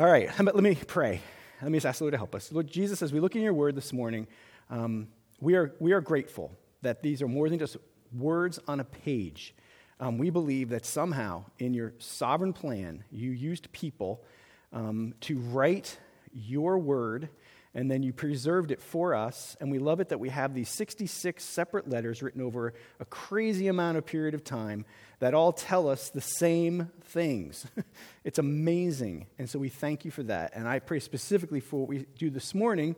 All 0.00 0.10
right, 0.10 0.30
let 0.40 0.54
me 0.54 0.74
pray. 0.74 1.20
Let 1.60 1.70
me 1.70 1.76
just 1.76 1.84
ask 1.84 1.98
the 1.98 2.04
Lord 2.04 2.12
to 2.12 2.16
help 2.16 2.34
us. 2.34 2.50
Lord 2.50 2.66
Jesus, 2.66 3.02
as 3.02 3.12
we 3.12 3.20
look 3.20 3.36
in 3.36 3.42
your 3.42 3.52
word 3.52 3.74
this 3.74 3.92
morning, 3.92 4.26
um, 4.70 5.08
we, 5.40 5.56
are, 5.56 5.74
we 5.78 5.92
are 5.92 6.00
grateful 6.00 6.52
that 6.80 7.02
these 7.02 7.20
are 7.20 7.28
more 7.28 7.50
than 7.50 7.58
just 7.58 7.76
words 8.16 8.58
on 8.66 8.80
a 8.80 8.84
page. 8.84 9.54
Um, 10.00 10.16
we 10.16 10.30
believe 10.30 10.70
that 10.70 10.86
somehow 10.86 11.44
in 11.58 11.74
your 11.74 11.92
sovereign 11.98 12.54
plan, 12.54 13.04
you 13.12 13.30
used 13.32 13.70
people 13.72 14.24
um, 14.72 15.12
to 15.20 15.38
write 15.38 15.98
your 16.32 16.78
word 16.78 17.28
and 17.74 17.90
then 17.90 18.02
you 18.02 18.12
preserved 18.12 18.72
it 18.72 18.80
for 18.80 19.14
us. 19.14 19.56
And 19.60 19.70
we 19.70 19.78
love 19.78 20.00
it 20.00 20.08
that 20.08 20.18
we 20.18 20.28
have 20.30 20.54
these 20.54 20.68
66 20.68 21.42
separate 21.42 21.88
letters 21.88 22.22
written 22.22 22.42
over 22.42 22.74
a 22.98 23.04
crazy 23.04 23.68
amount 23.68 23.96
of 23.96 24.06
period 24.06 24.34
of 24.34 24.42
time 24.42 24.84
that 25.20 25.34
all 25.34 25.52
tell 25.52 25.88
us 25.88 26.10
the 26.10 26.20
same 26.20 26.90
things. 27.02 27.66
it's 28.24 28.38
amazing. 28.38 29.26
And 29.38 29.48
so 29.48 29.58
we 29.58 29.68
thank 29.68 30.04
you 30.04 30.10
for 30.10 30.24
that. 30.24 30.52
And 30.54 30.66
I 30.66 30.80
pray 30.80 30.98
specifically 30.98 31.60
for 31.60 31.80
what 31.80 31.88
we 31.88 32.06
do 32.18 32.30
this 32.30 32.54
morning. 32.54 32.96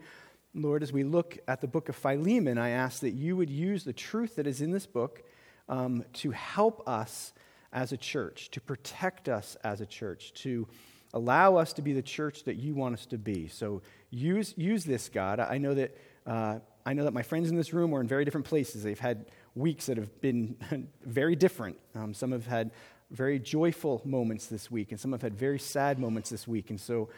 Lord, 0.54 0.82
as 0.82 0.92
we 0.92 1.04
look 1.04 1.38
at 1.46 1.60
the 1.60 1.68
book 1.68 1.88
of 1.88 1.96
Philemon, 1.96 2.56
I 2.56 2.70
ask 2.70 3.00
that 3.00 3.12
you 3.12 3.36
would 3.36 3.50
use 3.50 3.84
the 3.84 3.92
truth 3.92 4.36
that 4.36 4.46
is 4.46 4.62
in 4.62 4.70
this 4.70 4.86
book 4.86 5.22
um, 5.68 6.04
to 6.14 6.30
help 6.30 6.86
us 6.88 7.32
as 7.72 7.92
a 7.92 7.96
church, 7.96 8.50
to 8.50 8.60
protect 8.60 9.28
us 9.28 9.56
as 9.64 9.80
a 9.80 9.86
church, 9.86 10.32
to 10.34 10.68
allow 11.14 11.56
us 11.56 11.72
to 11.74 11.82
be 11.82 11.92
the 11.92 12.02
church 12.02 12.44
that 12.44 12.56
you 12.56 12.74
want 12.74 12.94
us 12.94 13.06
to 13.06 13.18
be. 13.18 13.48
So 13.48 13.82
use, 14.12 14.54
use 14.56 14.84
this, 14.84 15.08
God. 15.08 15.40
I 15.40 15.58
know 15.58 15.74
that. 15.74 15.96
Uh, 16.24 16.60
I 16.84 16.94
know 16.94 17.04
that 17.04 17.12
my 17.12 17.22
friends 17.22 17.48
in 17.48 17.56
this 17.56 17.72
room 17.72 17.94
are 17.94 18.00
in 18.00 18.08
very 18.08 18.24
different 18.24 18.46
places. 18.46 18.82
They've 18.82 18.98
had 18.98 19.26
weeks 19.54 19.86
that 19.86 19.96
have 19.98 20.20
been 20.20 20.56
very 21.04 21.36
different. 21.36 21.78
Um, 21.94 22.12
some 22.12 22.32
have 22.32 22.46
had 22.46 22.72
very 23.10 23.38
joyful 23.38 24.02
moments 24.04 24.46
this 24.46 24.70
week, 24.70 24.90
and 24.90 24.98
some 24.98 25.12
have 25.12 25.22
had 25.22 25.34
very 25.34 25.58
sad 25.58 25.98
moments 25.98 26.30
this 26.30 26.48
week. 26.48 26.70
And 26.70 26.80
so 26.80 27.08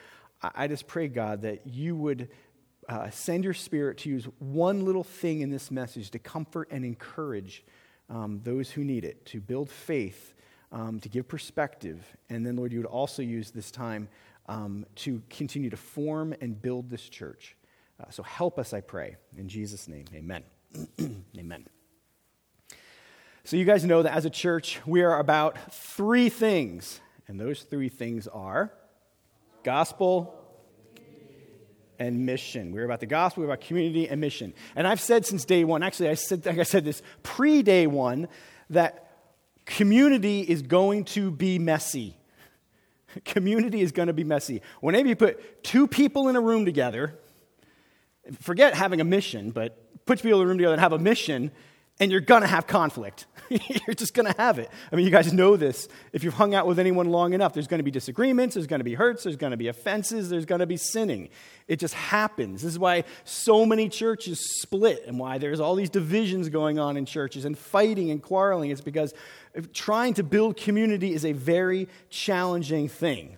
I, 0.42 0.50
I 0.54 0.68
just 0.68 0.86
pray, 0.86 1.08
God, 1.08 1.42
that 1.42 1.66
you 1.66 1.96
would 1.96 2.28
uh, 2.88 3.08
send 3.10 3.44
your 3.44 3.54
spirit 3.54 3.98
to 3.98 4.10
use 4.10 4.26
one 4.38 4.84
little 4.84 5.04
thing 5.04 5.41
in 5.41 5.50
this 5.50 5.70
message 5.70 6.10
to 6.10 6.19
comfort 6.19 6.69
and 6.70 6.84
encourage 6.84 7.64
um, 8.10 8.41
those 8.44 8.70
who 8.70 8.84
need 8.84 9.04
it, 9.04 9.24
to 9.26 9.41
build 9.41 9.70
faith, 9.70 10.34
um, 10.72 11.00
to 11.00 11.08
give 11.08 11.26
perspective. 11.26 12.04
And 12.28 12.44
then, 12.44 12.56
Lord, 12.56 12.72
you 12.72 12.80
would 12.80 12.86
also 12.86 13.22
use 13.22 13.50
this 13.50 13.70
time 13.70 14.08
um, 14.47 14.87
to 14.97 15.23
continue 15.31 15.70
to 15.70 15.77
form 15.77 16.34
and 16.41 16.61
build 16.61 16.91
this 16.91 17.09
church. 17.09 17.56
Uh, 18.00 18.11
so 18.11 18.23
help 18.23 18.59
us, 18.59 18.73
I 18.73 18.81
pray. 18.81 19.17
In 19.37 19.48
Jesus' 19.48 19.89
name, 19.89 20.05
amen. 20.14 20.42
amen. 21.39 21.67
So, 23.45 23.56
you 23.56 23.67
guys 23.67 23.84
know 23.84 24.03
that 24.03 24.15
as 24.15 24.25
a 24.25 24.31
church, 24.31 24.81
we 24.87 25.03
are 25.03 25.19
about 25.19 25.72
three 25.72 26.31
things. 26.31 27.00
And 27.28 27.39
those 27.39 27.62
three 27.62 27.91
things 27.91 28.27
are 28.27 28.72
gospel, 29.65 30.45
and 31.98 32.27
mission. 32.27 32.72
We're 32.72 32.84
about 32.84 33.00
the 33.00 33.06
gospel, 33.06 33.42
we're 33.42 33.50
about 33.50 33.62
community 33.62 34.09
and 34.09 34.20
mission. 34.20 34.55
And 34.77 34.87
I've 34.87 35.00
said 35.00 35.27
since 35.27 35.45
day 35.45 35.65
one, 35.65 35.83
actually, 35.83 36.11
I 36.11 36.15
said, 36.15 36.45
like 36.47 36.59
I 36.59 36.65
said 36.65 36.84
this 36.84 37.03
pre 37.22 37.62
day 37.62 37.87
one, 37.87 38.28
that 38.70 39.11
community 39.65 40.41
is 40.41 40.62
going 40.62 41.05
to 41.05 41.31
be 41.31 41.59
messy. 41.59 42.17
Community 43.24 43.80
is 43.80 43.92
going 43.92 44.08
to 44.08 44.12
be 44.12 44.24
messy. 44.24 44.62
Whenever 44.80 45.08
you 45.08 45.16
put 45.16 45.62
two 45.62 45.86
people 45.86 46.28
in 46.28 46.36
a 46.36 46.40
room 46.40 46.64
together, 46.64 47.18
forget 48.40 48.74
having 48.74 49.00
a 49.00 49.04
mission, 49.04 49.50
but 49.50 50.04
put 50.06 50.18
two 50.18 50.22
people 50.24 50.40
in 50.40 50.46
a 50.46 50.48
room 50.48 50.58
together 50.58 50.74
and 50.74 50.80
have 50.80 50.92
a 50.92 50.98
mission, 50.98 51.50
and 52.00 52.11
you're 52.11 52.20
going 52.20 52.42
to 52.42 52.48
have 52.48 52.67
conflict. 52.67 53.27
you're 53.48 53.95
just 53.95 54.14
going 54.14 54.31
to 54.31 54.37
have 54.41 54.59
it. 54.59 54.70
I 54.91 54.97
mean, 54.97 55.05
you 55.05 55.11
guys 55.11 55.33
know 55.33 55.56
this. 55.56 55.87
If 56.12 56.25
you've 56.25 56.34
hung 56.34 56.55
out 56.55 56.67
with 56.67 56.78
anyone 56.78 57.11
long 57.11 57.34
enough, 57.34 57.53
there's 57.53 57.67
going 57.67 57.78
to 57.78 57.84
be 57.84 57.91
disagreements, 57.91 58.55
there's 58.55 58.67
going 58.67 58.81
to 58.81 58.84
be 58.84 58.95
hurts, 58.95 59.25
there's 59.25 59.37
going 59.37 59.53
to 59.53 59.56
be 59.56 59.69
offenses, 59.69 60.28
there's 60.28 60.47
going 60.47 60.61
to 60.61 60.67
be 60.67 60.77
sinning. 60.77 61.28
It 61.69 61.78
just 61.78 61.95
happens. 61.95 62.62
This 62.62 62.72
is 62.72 62.78
why 62.78 63.05
so 63.25 63.65
many 63.65 63.89
churches 63.89 64.61
split 64.61 65.05
and 65.06 65.19
why 65.19 65.39
there's 65.39 65.61
all 65.61 65.75
these 65.75 65.91
divisions 65.91 66.49
going 66.49 66.78
on 66.78 66.97
in 66.97 67.06
churches 67.06 67.44
and 67.44 67.56
fighting 67.56 68.10
and 68.10 68.22
quarreling. 68.22 68.71
It's 68.71 68.81
because 68.81 69.15
trying 69.72 70.15
to 70.15 70.22
build 70.22 70.56
community 70.56 71.12
is 71.12 71.25
a 71.25 71.33
very 71.33 71.88
challenging 72.10 72.88
thing. 72.88 73.37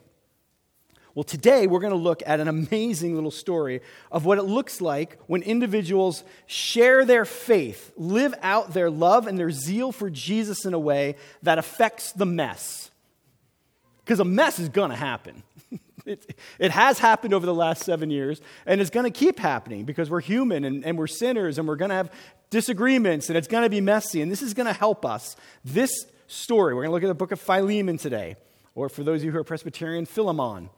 Well, 1.16 1.25
today 1.25 1.66
we're 1.66 1.81
going 1.81 1.94
to 1.94 1.99
look 1.99 2.22
at 2.27 2.41
an 2.41 2.47
amazing 2.47 3.15
little 3.15 3.31
story 3.31 3.81
of 4.12 4.27
what 4.27 4.37
it 4.37 4.43
looks 4.43 4.82
like 4.82 5.19
when 5.27 5.41
individuals 5.41 6.22
share 6.44 7.06
their 7.06 7.25
faith, 7.25 7.91
live 7.97 8.34
out 8.43 8.75
their 8.75 8.91
love 8.91 9.27
and 9.27 9.38
their 9.38 9.50
zeal 9.50 9.93
for 9.93 10.10
Jesus 10.10 10.66
in 10.66 10.75
a 10.75 10.78
way 10.78 11.16
that 11.43 11.56
affects 11.56 12.12
the 12.12 12.27
mess. 12.27 12.91
Because 14.04 14.21
a 14.21 14.27
mess 14.27 14.59
is 14.59 14.69
going 14.69 14.91
to 14.91 14.97
happen. 14.97 15.43
It, 16.04 16.38
it, 16.60 16.71
has 16.71 17.00
happened 17.00 17.34
over 17.34 17.47
the 17.47 17.53
last 17.53 17.83
seven 17.83 18.10
years, 18.10 18.41
and 18.65 18.81
it's 18.81 18.91
going 18.91 19.03
to 19.03 19.10
keep 19.10 19.41
happening 19.41 19.84
because 19.84 20.09
we're 20.09 20.21
human 20.21 20.65
and, 20.65 20.84
and 20.84 20.97
we're 20.97 21.09
sinners 21.09 21.59
and 21.59 21.66
we're 21.66 21.75
going 21.75 21.88
to 21.88 21.97
have 21.97 22.12
disagreements 22.48 23.28
and 23.28 23.37
it's 23.37 23.48
going 23.48 23.65
to 23.65 23.69
be 23.69 23.81
messy. 23.81 24.22
And 24.22 24.31
this 24.31 24.41
is 24.41 24.54
going 24.54 24.69
to 24.69 24.72
help 24.72 25.04
us. 25.04 25.34
This 25.65 25.91
story, 26.28 26.75
we're 26.75 26.83
going 26.83 26.91
to 26.91 26.94
look 26.94 27.03
at 27.03 27.09
the 27.09 27.15
book 27.15 27.33
of 27.33 27.41
Philemon 27.41 27.98
today, 27.98 28.37
or 28.77 28.88
for 28.88 29.03
those 29.03 29.22
of 29.22 29.25
you 29.25 29.33
who 29.33 29.38
are 29.38 29.43
Presbyterian, 29.43 30.06
Philemon. 30.06 30.71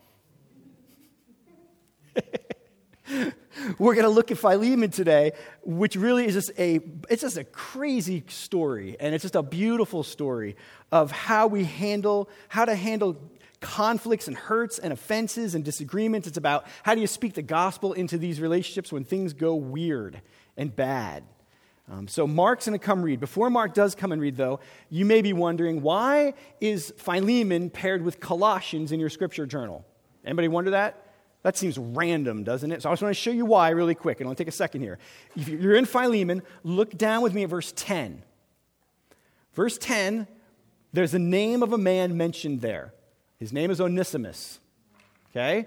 We're 3.79 3.95
going 3.95 4.05
to 4.05 4.11
look 4.11 4.33
at 4.33 4.39
Philemon 4.39 4.91
today, 4.91 5.33
which 5.63 5.95
really 5.95 6.27
is 6.27 6.35
just 6.35 6.51
a 6.59 6.81
it's 7.09 7.23
just 7.23 7.37
a 7.37 7.45
crazy 7.45 8.25
story 8.27 8.97
and 8.99 9.15
it's 9.15 9.23
just 9.23 9.37
a 9.37 9.43
beautiful 9.43 10.03
story 10.03 10.57
of 10.91 11.13
how 11.13 11.47
we 11.47 11.65
handle 11.65 12.29
how 12.49 12.65
to 12.65 12.75
handle 12.75 13.17
conflicts 13.61 14.27
and 14.27 14.37
hurts 14.37 14.79
and 14.81 14.93
offenses 14.93 15.55
and 15.55 15.65
disagreements. 15.65 16.27
It's 16.27 16.37
about 16.37 16.67
how 16.83 16.95
do 16.95 17.01
you 17.01 17.07
speak 17.07 17.35
the 17.35 17.43
gospel 17.43 17.93
into 17.93 18.19
these 18.19 18.41
relationships 18.41 18.93
when 18.93 19.05
things 19.05 19.33
go 19.33 19.55
weird 19.55 20.21
and 20.57 20.75
bad. 20.75 21.23
Um, 21.91 22.07
so 22.07 22.27
Mark's 22.27 22.67
going 22.67 22.79
to 22.79 22.85
come 22.85 23.03
read. 23.03 23.19
Before 23.19 23.49
Mark 23.49 23.75
does 23.75 23.95
come 23.95 24.13
and 24.13 24.21
read, 24.21 24.37
though, 24.37 24.61
you 24.91 25.07
may 25.07 25.23
be 25.23 25.33
wondering 25.33 25.81
why 25.81 26.35
is 26.61 26.93
Philemon 26.99 27.71
paired 27.71 28.03
with 28.03 28.21
Colossians 28.21 28.93
in 28.93 29.01
your 29.01 29.09
scripture 29.09 29.47
journal? 29.47 29.87
Anybody 30.25 30.49
wonder 30.49 30.73
that? 30.73 31.08
That 31.43 31.57
seems 31.57 31.79
random, 31.79 32.43
doesn't 32.43 32.73
it? 32.73 32.83
So 32.83 32.91
I 32.91 32.93
just 32.93 33.03
want 33.03 33.15
to 33.15 33.21
show 33.21 33.31
you 33.31 33.47
why 33.47 33.71
really 33.71 33.95
quick. 33.95 34.21
And 34.21 34.29
I'll 34.29 34.35
take 34.35 34.49
a 34.49 34.53
second 34.53 34.83
here. 34.83 34.99
If 35.37 35.49
you're 35.49 35.77
in 35.77 35.85
Philemon, 35.85 36.43
look 36.65 36.99
down 36.99 37.23
with 37.23 37.33
me 37.33 37.45
at 37.45 37.51
verse 37.51 37.73
10. 37.77 38.23
Verse 39.55 39.79
10, 39.79 40.27
there's 40.93 41.13
the 41.13 41.19
name 41.19 41.63
of 41.63 41.73
a 41.73 41.79
man 41.79 42.17
mentioned 42.17 42.61
there. 42.61 42.93
His 43.39 43.53
name 43.53 43.71
is 43.71 43.81
Onesimus. 43.81 44.59
Okay? 45.31 45.67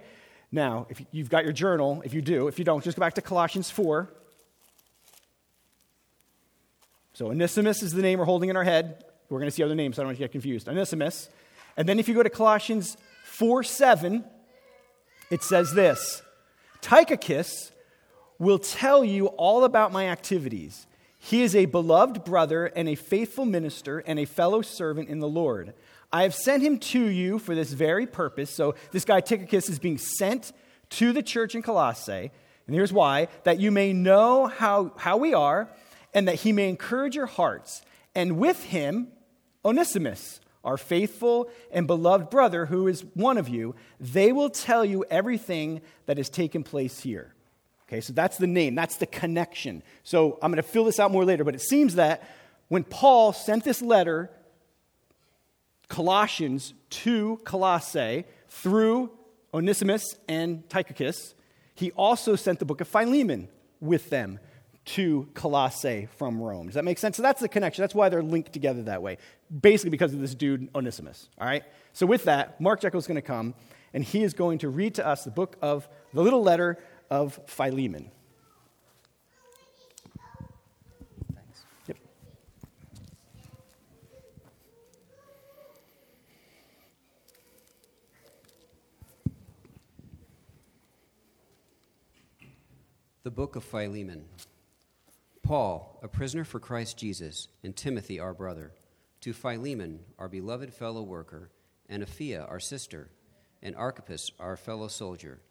Now, 0.51 0.87
if 0.89 1.01
you've 1.11 1.29
got 1.29 1.45
your 1.45 1.53
journal, 1.53 2.01
if 2.03 2.13
you 2.13 2.21
do, 2.21 2.47
if 2.47 2.59
you 2.59 2.65
don't, 2.65 2.83
just 2.83 2.97
go 2.97 2.99
back 2.99 3.13
to 3.15 3.21
Colossians 3.21 3.71
4. 3.71 4.09
So 7.13 7.27
Onesimus 7.27 7.81
is 7.81 7.93
the 7.93 8.01
name 8.01 8.19
we're 8.19 8.25
holding 8.25 8.49
in 8.49 8.57
our 8.57 8.63
head. 8.63 9.05
We're 9.29 9.39
going 9.39 9.47
to 9.47 9.55
see 9.55 9.63
other 9.63 9.75
names, 9.75 9.95
so 9.95 10.01
I 10.01 10.03
don't 10.03 10.09
want 10.09 10.19
you 10.19 10.25
to 10.25 10.27
get 10.27 10.31
confused. 10.33 10.67
Onesimus. 10.67 11.29
And 11.77 11.87
then 11.87 11.99
if 11.99 12.09
you 12.09 12.13
go 12.13 12.23
to 12.23 12.29
Colossians 12.29 12.97
4 13.23 13.63
7, 13.63 14.25
it 15.31 15.41
says 15.41 15.73
this 15.73 16.21
Tychicus 16.81 17.71
will 18.37 18.59
tell 18.59 19.03
you 19.03 19.27
all 19.27 19.63
about 19.63 19.91
my 19.91 20.07
activities. 20.07 20.85
He 21.17 21.43
is 21.43 21.55
a 21.55 21.65
beloved 21.65 22.23
brother 22.23 22.65
and 22.65 22.89
a 22.89 22.95
faithful 22.95 23.45
minister 23.45 23.99
and 23.99 24.19
a 24.19 24.25
fellow 24.25 24.61
servant 24.61 25.09
in 25.09 25.19
the 25.19 25.27
Lord. 25.27 25.73
I 26.11 26.23
have 26.23 26.35
sent 26.35 26.63
him 26.63 26.77
to 26.79 27.05
you 27.05 27.39
for 27.39 27.55
this 27.55 27.71
very 27.71 28.07
purpose. 28.07 28.49
So, 28.49 28.75
this 28.91 29.05
guy 29.05 29.21
Tychicus 29.21 29.69
is 29.69 29.79
being 29.79 29.97
sent 29.97 30.51
to 30.91 31.13
the 31.13 31.23
church 31.23 31.55
in 31.55 31.61
Colossae. 31.61 32.31
And 32.67 32.75
here's 32.75 32.91
why 32.91 33.27
that 33.43 33.59
you 33.59 33.71
may 33.71 33.93
know 33.93 34.47
how, 34.47 34.93
how 34.97 35.17
we 35.17 35.33
are, 35.33 35.69
and 36.13 36.27
that 36.27 36.35
he 36.35 36.51
may 36.51 36.67
encourage 36.67 37.15
your 37.15 37.27
hearts. 37.27 37.81
And 38.13 38.37
with 38.37 38.63
him, 38.63 39.09
Onesimus 39.63 40.41
our 40.63 40.77
faithful 40.77 41.49
and 41.71 41.87
beloved 41.87 42.29
brother, 42.29 42.67
who 42.67 42.87
is 42.87 43.03
one 43.13 43.37
of 43.37 43.49
you, 43.49 43.75
they 43.99 44.31
will 44.31 44.49
tell 44.49 44.85
you 44.85 45.03
everything 45.09 45.81
that 46.05 46.17
has 46.17 46.29
taken 46.29 46.63
place 46.63 46.99
here. 46.99 47.33
Okay, 47.87 48.01
so 48.01 48.13
that's 48.13 48.37
the 48.37 48.47
name, 48.47 48.75
that's 48.75 48.97
the 48.97 49.05
connection. 49.05 49.83
So 50.03 50.39
I'm 50.41 50.51
going 50.51 50.63
to 50.63 50.69
fill 50.69 50.85
this 50.85 50.99
out 50.99 51.11
more 51.11 51.25
later, 51.25 51.43
but 51.43 51.55
it 51.55 51.61
seems 51.61 51.95
that 51.95 52.23
when 52.69 52.83
Paul 52.83 53.33
sent 53.33 53.63
this 53.63 53.81
letter, 53.81 54.29
Colossians 55.89 56.73
to 56.89 57.37
Colossae, 57.43 58.23
through 58.47 59.11
Onesimus 59.53 60.15
and 60.27 60.69
Tychicus, 60.69 61.33
he 61.73 61.91
also 61.91 62.35
sent 62.35 62.59
the 62.59 62.65
book 62.65 62.79
of 62.79 62.87
Philemon 62.87 63.49
with 63.79 64.09
them 64.09 64.39
to 64.83 65.29
Colossae 65.33 66.07
from 66.17 66.41
Rome. 66.41 66.67
Does 66.67 66.75
that 66.75 66.85
make 66.85 66.97
sense? 66.97 67.17
So 67.17 67.23
that's 67.23 67.39
the 67.39 67.47
connection. 67.47 67.83
That's 67.83 67.95
why 67.95 68.09
they're 68.09 68.23
linked 68.23 68.51
together 68.51 68.83
that 68.83 69.01
way, 69.01 69.17
basically 69.61 69.91
because 69.91 70.13
of 70.13 70.21
this 70.21 70.35
dude, 70.35 70.69
Onesimus. 70.73 71.29
All 71.39 71.47
right? 71.47 71.63
So, 71.93 72.05
with 72.05 72.23
that, 72.23 72.59
Mark 72.59 72.81
Jekyll 72.81 72.99
is 72.99 73.07
going 73.07 73.15
to 73.15 73.21
come, 73.21 73.53
and 73.93 74.03
he 74.03 74.23
is 74.23 74.33
going 74.33 74.59
to 74.59 74.69
read 74.69 74.95
to 74.95 75.05
us 75.05 75.23
the 75.23 75.31
book 75.31 75.57
of 75.61 75.87
the 76.13 76.21
little 76.21 76.41
letter 76.41 76.77
of 77.09 77.39
Philemon. 77.45 78.11
The 93.23 93.29
book 93.29 93.55
of 93.55 93.63
Philemon. 93.63 94.25
Paul, 95.51 95.99
a 96.01 96.07
prisoner 96.07 96.45
for 96.45 96.61
Christ 96.61 96.97
Jesus, 96.97 97.49
and 97.61 97.75
Timothy, 97.75 98.21
our 98.21 98.33
brother, 98.33 98.71
to 99.19 99.33
Philemon, 99.33 99.99
our 100.17 100.29
beloved 100.29 100.73
fellow 100.73 101.03
worker, 101.03 101.51
and 101.89 102.01
Apphia, 102.01 102.49
our 102.49 102.61
sister, 102.61 103.09
and 103.61 103.75
Archippus, 103.75 104.31
our 104.39 104.55
fellow 104.55 104.87
soldier, 104.87 105.41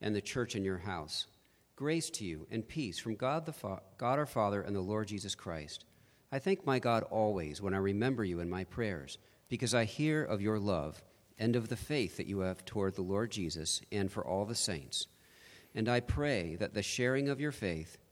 and 0.00 0.14
the 0.14 0.20
church 0.20 0.54
in 0.54 0.62
your 0.62 0.78
house. 0.78 1.26
Grace 1.74 2.08
to 2.10 2.24
you 2.24 2.46
and 2.52 2.68
peace 2.68 3.00
from 3.00 3.16
God, 3.16 3.44
the 3.44 3.52
Fa- 3.52 3.82
God 3.98 4.20
our 4.20 4.26
Father 4.26 4.62
and 4.62 4.76
the 4.76 4.80
Lord 4.80 5.08
Jesus 5.08 5.34
Christ. 5.34 5.86
I 6.30 6.38
thank 6.38 6.64
my 6.64 6.78
God 6.78 7.02
always 7.10 7.60
when 7.60 7.74
I 7.74 7.78
remember 7.78 8.24
you 8.24 8.38
in 8.38 8.48
my 8.48 8.62
prayers, 8.62 9.18
because 9.48 9.74
I 9.74 9.86
hear 9.86 10.22
of 10.22 10.40
your 10.40 10.60
love 10.60 11.02
and 11.36 11.56
of 11.56 11.68
the 11.68 11.74
faith 11.74 12.16
that 12.16 12.28
you 12.28 12.38
have 12.38 12.64
toward 12.64 12.94
the 12.94 13.02
Lord 13.02 13.32
Jesus 13.32 13.80
and 13.90 14.08
for 14.08 14.24
all 14.24 14.44
the 14.44 14.54
saints 14.54 15.08
and 15.74 15.88
I 15.88 16.00
pray 16.00 16.56
that 16.56 16.74
the 16.74 16.82
sharing 16.82 17.28
of 17.28 17.40
your 17.40 17.52
faith 17.52 17.98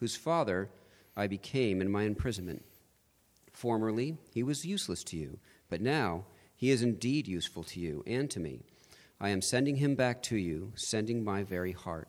whose 0.00 0.16
father 0.16 0.70
I 1.16 1.26
became 1.26 1.80
in 1.80 1.90
my 1.90 2.02
imprisonment. 2.02 2.64
Formerly, 3.52 4.16
he 4.32 4.42
was 4.42 4.64
useless 4.64 5.04
to 5.04 5.16
you, 5.16 5.38
but 5.68 5.80
now 5.80 6.24
he 6.56 6.70
is 6.70 6.82
indeed 6.82 7.28
useful 7.28 7.62
to 7.64 7.80
you 7.80 8.02
and 8.06 8.30
to 8.30 8.40
me. 8.40 8.60
I 9.20 9.28
am 9.28 9.42
sending 9.42 9.76
him 9.76 9.94
back 9.94 10.22
to 10.24 10.36
you, 10.36 10.72
sending 10.76 11.22
my 11.22 11.42
very 11.42 11.72
heart. 11.72 12.08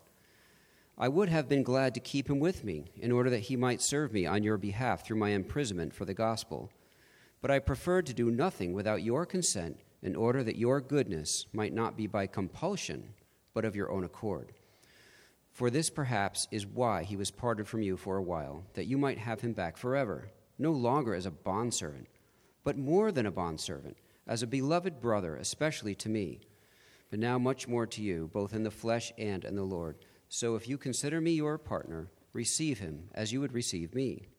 I 0.97 1.09
would 1.09 1.29
have 1.29 1.49
been 1.49 1.63
glad 1.63 1.93
to 1.95 1.99
keep 1.99 2.29
him 2.29 2.39
with 2.39 2.63
me, 2.63 2.91
in 2.97 3.11
order 3.11 3.29
that 3.29 3.39
he 3.39 3.55
might 3.55 3.81
serve 3.81 4.13
me 4.13 4.25
on 4.25 4.43
your 4.43 4.57
behalf 4.57 5.05
through 5.05 5.17
my 5.17 5.29
imprisonment 5.29 5.93
for 5.93 6.05
the 6.05 6.13
gospel. 6.13 6.69
But 7.41 7.51
I 7.51 7.59
preferred 7.59 8.05
to 8.05 8.13
do 8.13 8.29
nothing 8.29 8.71
without 8.71 9.03
your 9.03 9.25
consent, 9.25 9.79
in 10.01 10.15
order 10.15 10.43
that 10.43 10.57
your 10.57 10.79
goodness 10.79 11.45
might 11.53 11.73
not 11.73 11.97
be 11.97 12.07
by 12.07 12.27
compulsion, 12.27 13.13
but 13.53 13.65
of 13.65 13.75
your 13.75 13.91
own 13.91 14.03
accord. 14.03 14.53
For 15.51 15.69
this 15.69 15.89
perhaps 15.89 16.47
is 16.49 16.65
why 16.65 17.03
he 17.03 17.15
was 17.15 17.29
parted 17.29 17.67
from 17.67 17.81
you 17.81 17.97
for 17.97 18.17
a 18.17 18.23
while, 18.23 18.63
that 18.73 18.85
you 18.85 18.97
might 18.97 19.17
have 19.17 19.41
him 19.41 19.53
back 19.53 19.77
forever, 19.77 20.31
no 20.57 20.71
longer 20.71 21.13
as 21.13 21.25
a 21.25 21.31
bondservant, 21.31 22.07
but 22.63 22.77
more 22.77 23.11
than 23.11 23.25
a 23.25 23.31
bondservant, 23.31 23.97
as 24.27 24.41
a 24.41 24.47
beloved 24.47 25.01
brother, 25.01 25.35
especially 25.35 25.93
to 25.95 26.09
me, 26.09 26.39
but 27.09 27.19
now 27.19 27.37
much 27.37 27.67
more 27.67 27.85
to 27.85 28.01
you, 28.01 28.29
both 28.31 28.53
in 28.53 28.63
the 28.63 28.71
flesh 28.71 29.11
and 29.17 29.43
in 29.43 29.55
the 29.55 29.63
Lord. 29.63 29.97
So 30.29 30.55
if 30.55 30.69
you 30.69 30.77
consider 30.77 31.19
me 31.19 31.31
your 31.31 31.57
partner, 31.57 32.09
receive 32.31 32.79
him 32.79 33.09
as 33.13 33.33
you 33.33 33.41
would 33.41 33.53
receive 33.53 33.93
me. 33.93 34.29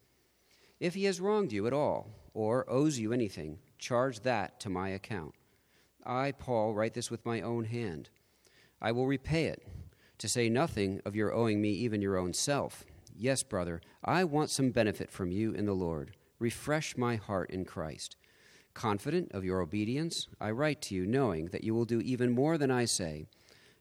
If 0.80 0.94
he 0.94 1.04
has 1.04 1.20
wronged 1.20 1.52
you 1.52 1.66
at 1.66 1.74
all, 1.74 2.10
or 2.32 2.68
owes 2.70 2.98
you 2.98 3.12
anything, 3.12 3.58
charge 3.78 4.20
that 4.20 4.58
to 4.60 4.70
my 4.70 4.88
account. 4.88 5.34
I, 6.04 6.32
Paul, 6.32 6.72
write 6.72 6.94
this 6.94 7.10
with 7.10 7.26
my 7.26 7.42
own 7.42 7.64
hand. 7.64 8.08
I 8.80 8.92
will 8.92 9.06
repay 9.06 9.44
it 9.44 9.62
to 10.22 10.28
say 10.28 10.48
nothing 10.48 11.00
of 11.04 11.16
your 11.16 11.34
owing 11.34 11.60
me 11.60 11.70
even 11.70 12.00
your 12.00 12.16
own 12.16 12.32
self. 12.32 12.84
Yes, 13.12 13.42
brother, 13.42 13.80
I 14.04 14.22
want 14.22 14.50
some 14.50 14.70
benefit 14.70 15.10
from 15.10 15.32
you 15.32 15.50
in 15.50 15.66
the 15.66 15.72
Lord. 15.72 16.14
Refresh 16.38 16.96
my 16.96 17.16
heart 17.16 17.50
in 17.50 17.64
Christ. 17.64 18.14
Confident 18.72 19.32
of 19.32 19.44
your 19.44 19.60
obedience, 19.60 20.28
I 20.40 20.52
write 20.52 20.80
to 20.82 20.94
you, 20.94 21.06
knowing 21.06 21.46
that 21.46 21.64
you 21.64 21.74
will 21.74 21.84
do 21.84 22.00
even 22.00 22.30
more 22.30 22.56
than 22.56 22.70
I 22.70 22.84
say. 22.84 23.26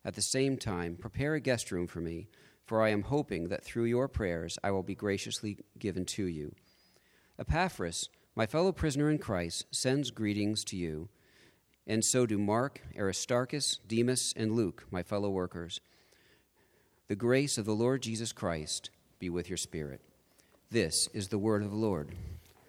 At 0.04 0.16
the 0.16 0.24
same 0.24 0.58
time, 0.58 0.96
prepare 0.96 1.36
a 1.36 1.40
guest 1.40 1.72
room 1.72 1.86
for 1.86 2.02
me, 2.02 2.28
for 2.66 2.82
I 2.82 2.90
am 2.90 3.04
hoping 3.04 3.50
that 3.50 3.64
through 3.64 3.86
your 3.86 4.08
prayers 4.08 4.58
I 4.64 4.72
will 4.72 4.82
be 4.82 4.96
graciously 4.96 5.60
given 5.78 6.06
to 6.06 6.26
you. 6.26 6.56
Epaphras, 7.38 8.10
my 8.36 8.48
fellow 8.48 8.72
prisoner 8.72 9.12
in 9.12 9.20
Christ, 9.20 9.68
sends 9.70 10.10
greetings 10.10 10.64
to 10.64 10.76
you, 10.76 11.10
and 11.86 12.04
so 12.04 12.26
do 12.26 12.40
Mark, 12.40 12.82
Aristarchus, 12.98 13.78
Demas, 13.88 14.34
and 14.36 14.54
Luke, 14.54 14.88
my 14.90 15.04
fellow 15.04 15.30
workers. 15.30 15.80
The 17.12 17.18
grace 17.18 17.58
of 17.58 17.66
the 17.66 17.76
Lord 17.76 18.02
Jesus 18.02 18.32
Christ 18.32 18.90
be 19.20 19.30
with 19.30 19.50
your 19.50 19.58
spirit. 19.58 20.00
This 20.70 21.10
is 21.14 21.28
the 21.28 21.38
word 21.38 21.62
of 21.62 21.70
the 21.70 21.76
Lord. 21.76 22.16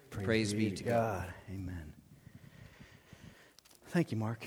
Praise, 0.09 0.25
Praise 0.25 0.53
be 0.53 0.69
to 0.71 0.83
God. 0.83 0.91
God. 0.91 1.33
Amen. 1.49 1.93
Thank 3.87 4.11
you, 4.11 4.17
Mark. 4.17 4.45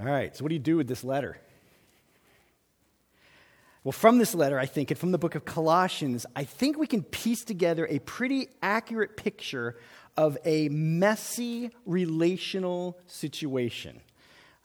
All 0.00 0.06
right, 0.06 0.34
so 0.34 0.42
what 0.42 0.48
do 0.48 0.54
you 0.54 0.58
do 0.58 0.78
with 0.78 0.88
this 0.88 1.04
letter? 1.04 1.36
Well, 3.84 3.92
from 3.92 4.16
this 4.16 4.34
letter, 4.34 4.58
I 4.58 4.64
think, 4.64 4.90
and 4.90 4.98
from 4.98 5.12
the 5.12 5.18
book 5.18 5.34
of 5.34 5.44
Colossians, 5.44 6.24
I 6.34 6.44
think 6.44 6.78
we 6.78 6.86
can 6.86 7.02
piece 7.02 7.44
together 7.44 7.86
a 7.90 7.98
pretty 7.98 8.48
accurate 8.62 9.18
picture 9.18 9.76
of 10.16 10.38
a 10.44 10.68
messy 10.68 11.70
relational 11.84 12.98
situation. 13.06 14.00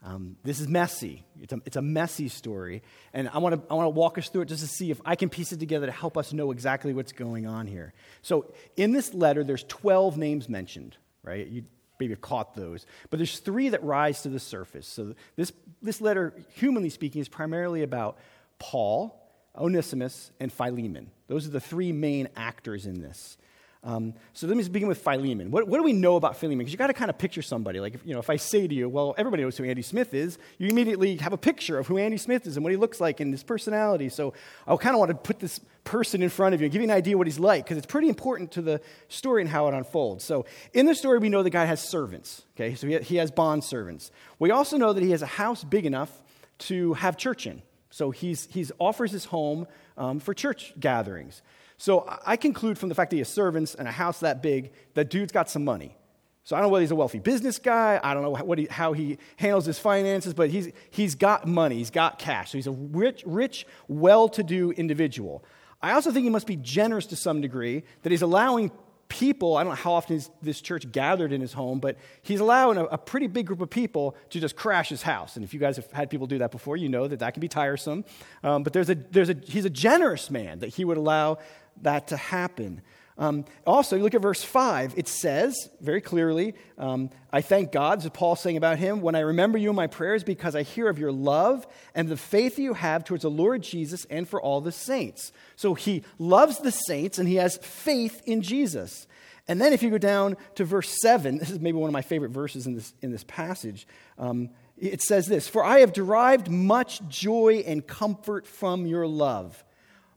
Um, 0.03 0.37
this 0.43 0.59
is 0.59 0.67
messy. 0.67 1.23
It's 1.39 1.53
a, 1.53 1.61
it's 1.65 1.75
a 1.75 1.81
messy 1.81 2.27
story. 2.27 2.81
And 3.13 3.29
I 3.29 3.37
want 3.37 3.55
to 3.55 3.71
I 3.71 3.75
wanna 3.75 3.89
walk 3.89 4.17
us 4.17 4.29
through 4.29 4.43
it 4.43 4.45
just 4.47 4.63
to 4.63 4.67
see 4.67 4.89
if 4.89 4.99
I 5.05 5.15
can 5.15 5.29
piece 5.29 5.51
it 5.51 5.59
together 5.59 5.85
to 5.85 5.91
help 5.91 6.17
us 6.17 6.33
know 6.33 6.51
exactly 6.51 6.93
what's 6.93 7.11
going 7.11 7.45
on 7.45 7.67
here. 7.67 7.93
So, 8.23 8.51
in 8.75 8.93
this 8.93 9.13
letter, 9.13 9.43
there's 9.43 9.63
12 9.65 10.17
names 10.17 10.49
mentioned, 10.49 10.97
right? 11.23 11.45
You 11.45 11.63
maybe 11.99 12.13
have 12.13 12.21
caught 12.21 12.55
those. 12.55 12.87
But 13.11 13.17
there's 13.17 13.39
three 13.39 13.69
that 13.69 13.83
rise 13.83 14.23
to 14.23 14.29
the 14.29 14.39
surface. 14.39 14.87
So, 14.87 15.13
this, 15.35 15.53
this 15.83 16.01
letter, 16.01 16.33
humanly 16.55 16.89
speaking, 16.89 17.21
is 17.21 17.29
primarily 17.29 17.83
about 17.83 18.17
Paul, 18.57 19.15
Onesimus, 19.55 20.31
and 20.39 20.51
Philemon. 20.51 21.11
Those 21.27 21.45
are 21.45 21.51
the 21.51 21.59
three 21.59 21.91
main 21.91 22.27
actors 22.35 22.87
in 22.87 23.01
this. 23.01 23.37
Um, 23.83 24.13
so 24.33 24.45
let 24.45 24.55
me 24.55 24.67
begin 24.69 24.87
with 24.87 24.99
Philemon. 24.99 25.49
What, 25.49 25.67
what 25.67 25.77
do 25.77 25.83
we 25.83 25.93
know 25.93 26.15
about 26.15 26.37
Philemon? 26.37 26.59
Because 26.59 26.71
you 26.71 26.77
got 26.77 26.87
to 26.87 26.93
kind 26.93 27.09
of 27.09 27.17
picture 27.17 27.41
somebody. 27.41 27.79
Like, 27.79 27.95
if, 27.95 28.05
you 28.05 28.13
know, 28.13 28.19
if 28.19 28.29
I 28.29 28.35
say 28.35 28.67
to 28.67 28.75
you, 28.75 28.87
well, 28.87 29.15
everybody 29.17 29.41
knows 29.41 29.57
who 29.57 29.63
Andy 29.63 29.81
Smith 29.81 30.13
is, 30.13 30.37
you 30.59 30.67
immediately 30.67 31.15
have 31.17 31.33
a 31.33 31.37
picture 31.37 31.79
of 31.79 31.87
who 31.87 31.97
Andy 31.97 32.17
Smith 32.17 32.45
is 32.45 32.57
and 32.57 32.63
what 32.63 32.71
he 32.71 32.77
looks 32.77 33.01
like 33.01 33.19
and 33.19 33.33
his 33.33 33.41
personality. 33.41 34.09
So 34.09 34.35
I 34.67 34.75
kind 34.75 34.93
of 34.93 34.99
want 34.99 35.09
to 35.09 35.15
put 35.15 35.39
this 35.39 35.59
person 35.83 36.21
in 36.21 36.29
front 36.29 36.53
of 36.53 36.61
you 36.61 36.65
and 36.65 36.71
give 36.71 36.81
you 36.81 36.87
an 36.87 36.95
idea 36.95 37.17
what 37.17 37.25
he's 37.25 37.39
like, 37.39 37.65
because 37.65 37.77
it's 37.77 37.87
pretty 37.87 38.07
important 38.07 38.51
to 38.51 38.61
the 38.61 38.81
story 39.07 39.41
and 39.41 39.49
how 39.49 39.67
it 39.67 39.73
unfolds. 39.73 40.23
So 40.23 40.45
in 40.73 40.85
the 40.85 40.93
story, 40.93 41.17
we 41.17 41.29
know 41.29 41.41
the 41.41 41.49
guy 41.49 41.65
has 41.65 41.81
servants. 41.81 42.43
Okay, 42.55 42.75
so 42.75 42.85
he, 42.85 42.99
he 42.99 43.15
has 43.15 43.31
bond 43.31 43.63
servants. 43.63 44.11
We 44.37 44.51
also 44.51 44.77
know 44.77 44.93
that 44.93 45.01
he 45.01 45.09
has 45.09 45.23
a 45.23 45.25
house 45.25 45.63
big 45.63 45.87
enough 45.87 46.21
to 46.59 46.93
have 46.93 47.17
church 47.17 47.47
in. 47.47 47.63
So 47.89 48.11
he's, 48.11 48.47
he's 48.51 48.71
offers 48.79 49.11
his 49.11 49.25
home 49.25 49.65
um, 49.97 50.19
for 50.19 50.35
church 50.35 50.73
gatherings. 50.79 51.41
So 51.81 52.05
I 52.27 52.37
conclude 52.37 52.77
from 52.77 52.89
the 52.89 52.95
fact 52.95 53.09
that 53.09 53.15
he 53.15 53.21
has 53.21 53.27
servants 53.27 53.73
and 53.73 53.87
a 53.87 53.91
house 53.91 54.19
that 54.19 54.43
big 54.43 54.71
that 54.93 55.09
dude's 55.09 55.31
got 55.31 55.49
some 55.49 55.65
money. 55.65 55.97
So 56.43 56.55
I 56.55 56.59
don't 56.59 56.67
know 56.67 56.73
whether 56.73 56.83
he's 56.83 56.91
a 56.91 56.95
wealthy 56.95 57.17
business 57.17 57.57
guy. 57.57 57.99
I 58.03 58.13
don't 58.13 58.21
know 58.21 58.29
what 58.29 58.59
he, 58.59 58.67
how 58.69 58.93
he 58.93 59.17
handles 59.37 59.65
his 59.65 59.79
finances, 59.79 60.35
but 60.35 60.51
he's, 60.51 60.71
he's 60.91 61.15
got 61.15 61.47
money. 61.47 61.77
He's 61.77 61.89
got 61.89 62.19
cash. 62.19 62.51
So 62.51 62.59
he's 62.59 62.67
a 62.67 62.71
rich, 62.71 63.23
rich, 63.25 63.65
well 63.87 64.29
to 64.29 64.43
do 64.43 64.69
individual. 64.73 65.43
I 65.81 65.93
also 65.93 66.11
think 66.11 66.23
he 66.23 66.29
must 66.29 66.45
be 66.45 66.55
generous 66.55 67.07
to 67.07 67.15
some 67.15 67.41
degree, 67.41 67.81
that 68.03 68.11
he's 68.11 68.21
allowing 68.21 68.71
people, 69.11 69.57
I 69.57 69.63
don't 69.63 69.71
know 69.71 69.75
how 69.75 69.91
often 69.91 70.21
this 70.41 70.61
church 70.61 70.89
gathered 70.89 71.33
in 71.33 71.41
his 71.41 71.51
home, 71.51 71.79
but 71.79 71.97
he's 72.21 72.39
allowing 72.39 72.77
a, 72.77 72.85
a, 72.85 72.97
pretty 72.97 73.27
big 73.27 73.45
group 73.45 73.59
of 73.59 73.69
people 73.69 74.15
to 74.29 74.39
just 74.39 74.55
crash 74.55 74.87
his 74.87 75.01
house. 75.01 75.35
And 75.35 75.43
if 75.43 75.53
you 75.53 75.59
guys 75.59 75.75
have 75.75 75.91
had 75.91 76.09
people 76.09 76.27
do 76.27 76.37
that 76.37 76.49
before, 76.49 76.77
you 76.77 76.87
know 76.87 77.09
that 77.09 77.19
that 77.19 77.33
can 77.33 77.41
be 77.41 77.49
tiresome. 77.49 78.05
Um, 78.41 78.63
but 78.63 78.71
there's 78.71 78.89
a, 78.89 78.95
there's 78.95 79.29
a, 79.29 79.35
he's 79.43 79.65
a 79.65 79.69
generous 79.69 80.31
man 80.31 80.59
that 80.59 80.69
he 80.69 80.85
would 80.85 80.95
allow 80.95 81.39
that 81.81 82.07
to 82.07 82.17
happen. 82.17 82.81
Um, 83.17 83.45
also, 83.67 83.97
you 83.97 84.03
look 84.03 84.15
at 84.15 84.21
verse 84.21 84.43
5, 84.43 84.95
it 84.97 85.07
says 85.07 85.55
very 85.79 86.01
clearly, 86.01 86.55
um, 86.79 87.11
I 87.31 87.41
thank 87.41 87.71
God, 87.71 88.03
as 88.03 88.09
Paul 88.09 88.35
saying 88.35 88.57
about 88.57 88.79
him, 88.79 89.01
when 89.01 89.13
I 89.13 89.19
remember 89.19 89.59
you 89.59 89.69
in 89.69 89.75
my 89.75 89.85
prayers 89.85 90.23
because 90.23 90.55
I 90.55 90.63
hear 90.63 90.89
of 90.89 90.97
your 90.97 91.11
love 91.11 91.67
and 91.93 92.09
the 92.09 92.17
faith 92.17 92.57
you 92.57 92.73
have 92.73 93.03
towards 93.03 93.21
the 93.21 93.29
Lord 93.29 93.61
Jesus 93.61 94.05
and 94.09 94.27
for 94.27 94.41
all 94.41 94.59
the 94.59 94.71
saints. 94.71 95.31
So 95.55 95.75
he 95.75 96.03
loves 96.17 96.59
the 96.59 96.71
saints 96.71 97.19
and 97.19 97.27
he 97.27 97.35
has 97.35 97.57
faith 97.57 98.23
in 98.25 98.41
Jesus. 98.41 99.07
And 99.47 99.61
then 99.61 99.73
if 99.73 99.83
you 99.83 99.91
go 99.91 99.97
down 99.99 100.37
to 100.55 100.65
verse 100.65 100.97
7, 101.01 101.37
this 101.37 101.51
is 101.51 101.59
maybe 101.59 101.77
one 101.77 101.89
of 101.89 101.93
my 101.93 102.01
favorite 102.01 102.31
verses 102.31 102.65
in 102.65 102.75
this, 102.75 102.93
in 103.01 103.11
this 103.11 103.25
passage. 103.25 103.85
Um, 104.17 104.49
it 104.79 105.01
says 105.03 105.27
this 105.27 105.47
For 105.47 105.63
I 105.63 105.81
have 105.81 105.93
derived 105.93 106.49
much 106.49 107.07
joy 107.07 107.63
and 107.67 107.85
comfort 107.85 108.47
from 108.47 108.87
your 108.87 109.05
love 109.05 109.63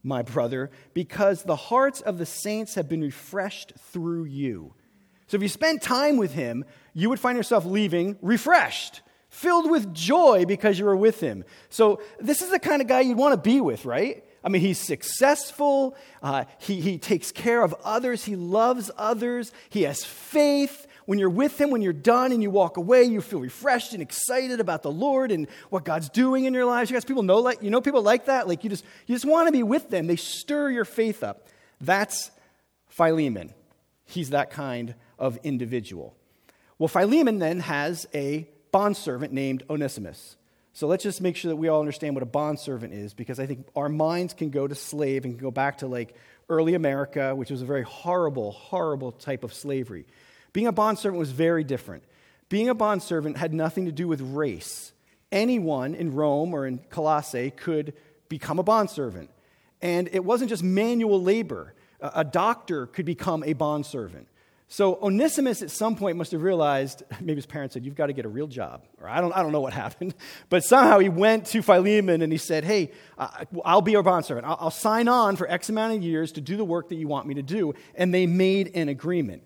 my 0.05 0.21
brother, 0.21 0.69
because 0.93 1.43
the 1.43 1.55
hearts 1.55 1.99
of 1.99 2.17
the 2.17 2.25
saints 2.25 2.75
have 2.75 2.87
been 2.87 3.01
refreshed 3.01 3.73
through 3.91 4.25
you. 4.25 4.73
So 5.27 5.35
if 5.35 5.41
you 5.41 5.49
spend 5.49 5.81
time 5.81 6.17
with 6.17 6.33
him, 6.33 6.63
you 6.93 7.09
would 7.09 7.19
find 7.19 7.35
yourself 7.35 7.65
leaving 7.65 8.17
refreshed, 8.21 9.01
filled 9.29 9.69
with 9.69 9.93
joy 9.93 10.45
because 10.47 10.77
you 10.77 10.85
were 10.85 10.95
with 10.95 11.19
him. 11.19 11.43
So 11.69 12.01
this 12.19 12.43
is 12.43 12.51
the 12.51 12.59
kind 12.59 12.81
of 12.81 12.87
guy 12.87 13.01
you'd 13.01 13.17
want 13.17 13.33
to 13.33 13.49
be 13.49 13.59
with, 13.59 13.83
right? 13.83 14.23
I 14.43 14.49
mean, 14.49 14.61
he's 14.61 14.77
successful. 14.77 15.97
Uh, 16.21 16.45
he, 16.59 16.79
he 16.79 16.99
takes 16.99 17.31
care 17.31 17.63
of 17.63 17.73
others. 17.83 18.23
He 18.25 18.35
loves 18.35 18.91
others. 18.95 19.51
He 19.69 19.81
has 19.81 20.05
faith. 20.05 20.85
When 21.05 21.19
you're 21.19 21.29
with 21.29 21.59
him, 21.59 21.69
when 21.69 21.81
you're 21.81 21.93
done 21.93 22.31
and 22.31 22.41
you 22.41 22.49
walk 22.49 22.77
away, 22.77 23.03
you 23.03 23.21
feel 23.21 23.39
refreshed 23.39 23.93
and 23.93 24.01
excited 24.01 24.59
about 24.59 24.81
the 24.81 24.91
Lord 24.91 25.31
and 25.31 25.47
what 25.69 25.85
God's 25.85 26.09
doing 26.09 26.45
in 26.45 26.53
your 26.53 26.65
lives. 26.65 26.89
You 26.89 26.95
guys, 26.95 27.05
people 27.05 27.23
know 27.23 27.39
like 27.39 27.61
you 27.61 27.69
know 27.69 27.81
people 27.81 28.01
like 28.01 28.25
that. 28.25 28.47
Like 28.47 28.63
you 28.63 28.69
just 28.69 28.83
you 29.05 29.15
just 29.15 29.25
want 29.25 29.47
to 29.47 29.51
be 29.51 29.63
with 29.63 29.89
them. 29.89 30.07
They 30.07 30.15
stir 30.15 30.71
your 30.71 30.85
faith 30.85 31.23
up. 31.23 31.47
That's 31.79 32.31
Philemon. 32.87 33.53
He's 34.05 34.31
that 34.31 34.49
kind 34.49 34.95
of 35.19 35.37
individual. 35.43 36.15
Well, 36.77 36.87
Philemon 36.87 37.39
then 37.39 37.59
has 37.61 38.07
a 38.13 38.47
bondservant 38.71 39.31
named 39.31 39.63
Onesimus. 39.69 40.35
So 40.73 40.87
let's 40.87 41.03
just 41.03 41.21
make 41.21 41.37
sure 41.37 41.49
that 41.49 41.55
we 41.55 41.69
all 41.69 41.79
understand 41.79 42.15
what 42.15 42.23
a 42.23 42.25
bondservant 42.25 42.93
is 42.93 43.13
because 43.13 43.39
I 43.39 43.45
think 43.45 43.65
our 43.77 43.87
minds 43.87 44.33
can 44.33 44.49
go 44.49 44.67
to 44.67 44.75
slave 44.75 45.23
and 45.23 45.39
go 45.39 45.49
back 45.49 45.77
to 45.77 45.87
like 45.87 46.15
early 46.49 46.73
America, 46.73 47.33
which 47.33 47.49
was 47.49 47.61
a 47.61 47.65
very 47.65 47.83
horrible, 47.83 48.51
horrible 48.51 49.13
type 49.13 49.45
of 49.45 49.53
slavery. 49.53 50.05
Being 50.55 50.67
a 50.67 50.71
bondservant 50.71 51.19
was 51.19 51.31
very 51.31 51.65
different. 51.65 52.05
Being 52.47 52.69
a 52.69 52.73
bondservant 52.73 53.35
had 53.35 53.53
nothing 53.53 53.87
to 53.87 53.91
do 53.91 54.07
with 54.07 54.21
race. 54.21 54.93
Anyone 55.29 55.93
in 55.95 56.13
Rome 56.13 56.53
or 56.53 56.65
in 56.65 56.77
Colossae 56.89 57.51
could 57.51 57.91
become 58.29 58.57
a 58.57 58.63
bondservant. 58.63 59.29
And 59.81 60.07
it 60.13 60.23
wasn't 60.23 60.49
just 60.49 60.63
manual 60.63 61.21
labor. 61.21 61.73
A 61.99 62.23
doctor 62.23 62.85
could 62.87 63.05
become 63.05 63.43
a 63.43 63.51
bondservant. 63.51 64.29
So 64.69 64.97
Onesimus 65.01 65.61
at 65.61 65.71
some 65.71 65.97
point 65.97 66.15
must 66.15 66.31
have 66.31 66.41
realized, 66.41 67.03
maybe 67.19 67.35
his 67.35 67.45
parents 67.45 67.73
said, 67.73 67.83
You've 67.83 67.95
got 67.95 68.07
to 68.07 68.13
get 68.13 68.23
a 68.23 68.29
real 68.29 68.47
job. 68.47 68.85
Or 69.01 69.09
I 69.09 69.19
don't, 69.19 69.33
I 69.33 69.43
don't 69.43 69.51
know 69.51 69.59
what 69.59 69.73
happened. 69.73 70.15
But 70.49 70.63
somehow 70.63 70.99
he 70.99 71.09
went 71.09 71.47
to 71.47 71.61
Philemon 71.61 72.21
and 72.21 72.31
he 72.31 72.37
said, 72.37 72.63
Hey, 72.63 72.93
I'll 73.65 73.81
be 73.81 73.91
your 73.91 74.03
bondservant. 74.03 74.47
I'll, 74.47 74.57
I'll 74.61 74.71
sign 74.71 75.09
on 75.09 75.35
for 75.35 75.51
X 75.51 75.67
amount 75.67 75.97
of 75.97 76.01
years 76.01 76.31
to 76.31 76.39
do 76.39 76.55
the 76.55 76.63
work 76.63 76.87
that 76.87 76.95
you 76.95 77.09
want 77.09 77.27
me 77.27 77.33
to 77.33 77.43
do. 77.43 77.73
And 77.93 78.13
they 78.13 78.25
made 78.25 78.71
an 78.73 78.87
agreement. 78.87 79.43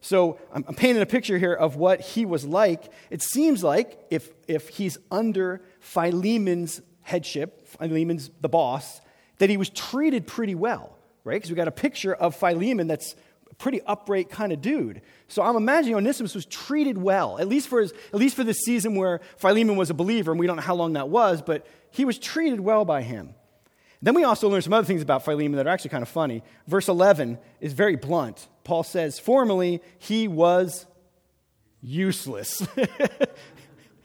So 0.00 0.38
I'm, 0.52 0.64
I'm 0.68 0.74
painting 0.74 1.02
a 1.02 1.06
picture 1.06 1.38
here 1.38 1.52
of 1.52 1.76
what 1.76 2.00
he 2.00 2.24
was 2.24 2.44
like. 2.44 2.90
It 3.10 3.22
seems 3.22 3.62
like 3.62 3.98
if, 4.10 4.30
if 4.48 4.68
he's 4.68 4.98
under 5.10 5.62
Philemon's 5.80 6.80
headship, 7.02 7.66
Philemon's 7.66 8.30
the 8.40 8.48
boss, 8.48 9.00
that 9.38 9.50
he 9.50 9.56
was 9.56 9.70
treated 9.70 10.26
pretty 10.26 10.54
well, 10.54 10.96
right? 11.24 11.36
Because 11.36 11.50
we 11.50 11.56
got 11.56 11.68
a 11.68 11.72
picture 11.72 12.14
of 12.14 12.34
Philemon 12.34 12.86
that's 12.86 13.14
pretty 13.60 13.82
upright 13.82 14.30
kind 14.30 14.52
of 14.52 14.60
dude. 14.60 15.02
So 15.28 15.42
I'm 15.42 15.54
imagining 15.54 15.94
Onesimus 15.94 16.34
was 16.34 16.46
treated 16.46 16.98
well, 16.98 17.38
at 17.38 17.46
least 17.46 17.68
for, 17.68 17.80
his, 17.80 17.92
at 18.12 18.18
least 18.18 18.34
for 18.34 18.42
the 18.42 18.54
season 18.54 18.96
where 18.96 19.20
Philemon 19.36 19.76
was 19.76 19.90
a 19.90 19.94
believer, 19.94 20.32
and 20.32 20.40
we 20.40 20.46
don't 20.46 20.56
know 20.56 20.62
how 20.62 20.74
long 20.74 20.94
that 20.94 21.08
was, 21.08 21.42
but 21.42 21.66
he 21.90 22.04
was 22.04 22.18
treated 22.18 22.58
well 22.58 22.84
by 22.84 23.02
him. 23.02 23.34
Then 24.02 24.14
we 24.14 24.24
also 24.24 24.48
learn 24.48 24.62
some 24.62 24.72
other 24.72 24.86
things 24.86 25.02
about 25.02 25.24
Philemon 25.24 25.56
that 25.56 25.66
are 25.66 25.70
actually 25.70 25.90
kind 25.90 26.02
of 26.02 26.08
funny. 26.08 26.42
Verse 26.66 26.88
11 26.88 27.38
is 27.60 27.74
very 27.74 27.96
blunt. 27.96 28.48
Paul 28.64 28.82
says, 28.82 29.18
Formerly, 29.18 29.82
he 29.98 30.26
was 30.26 30.86
useless. 31.82 32.66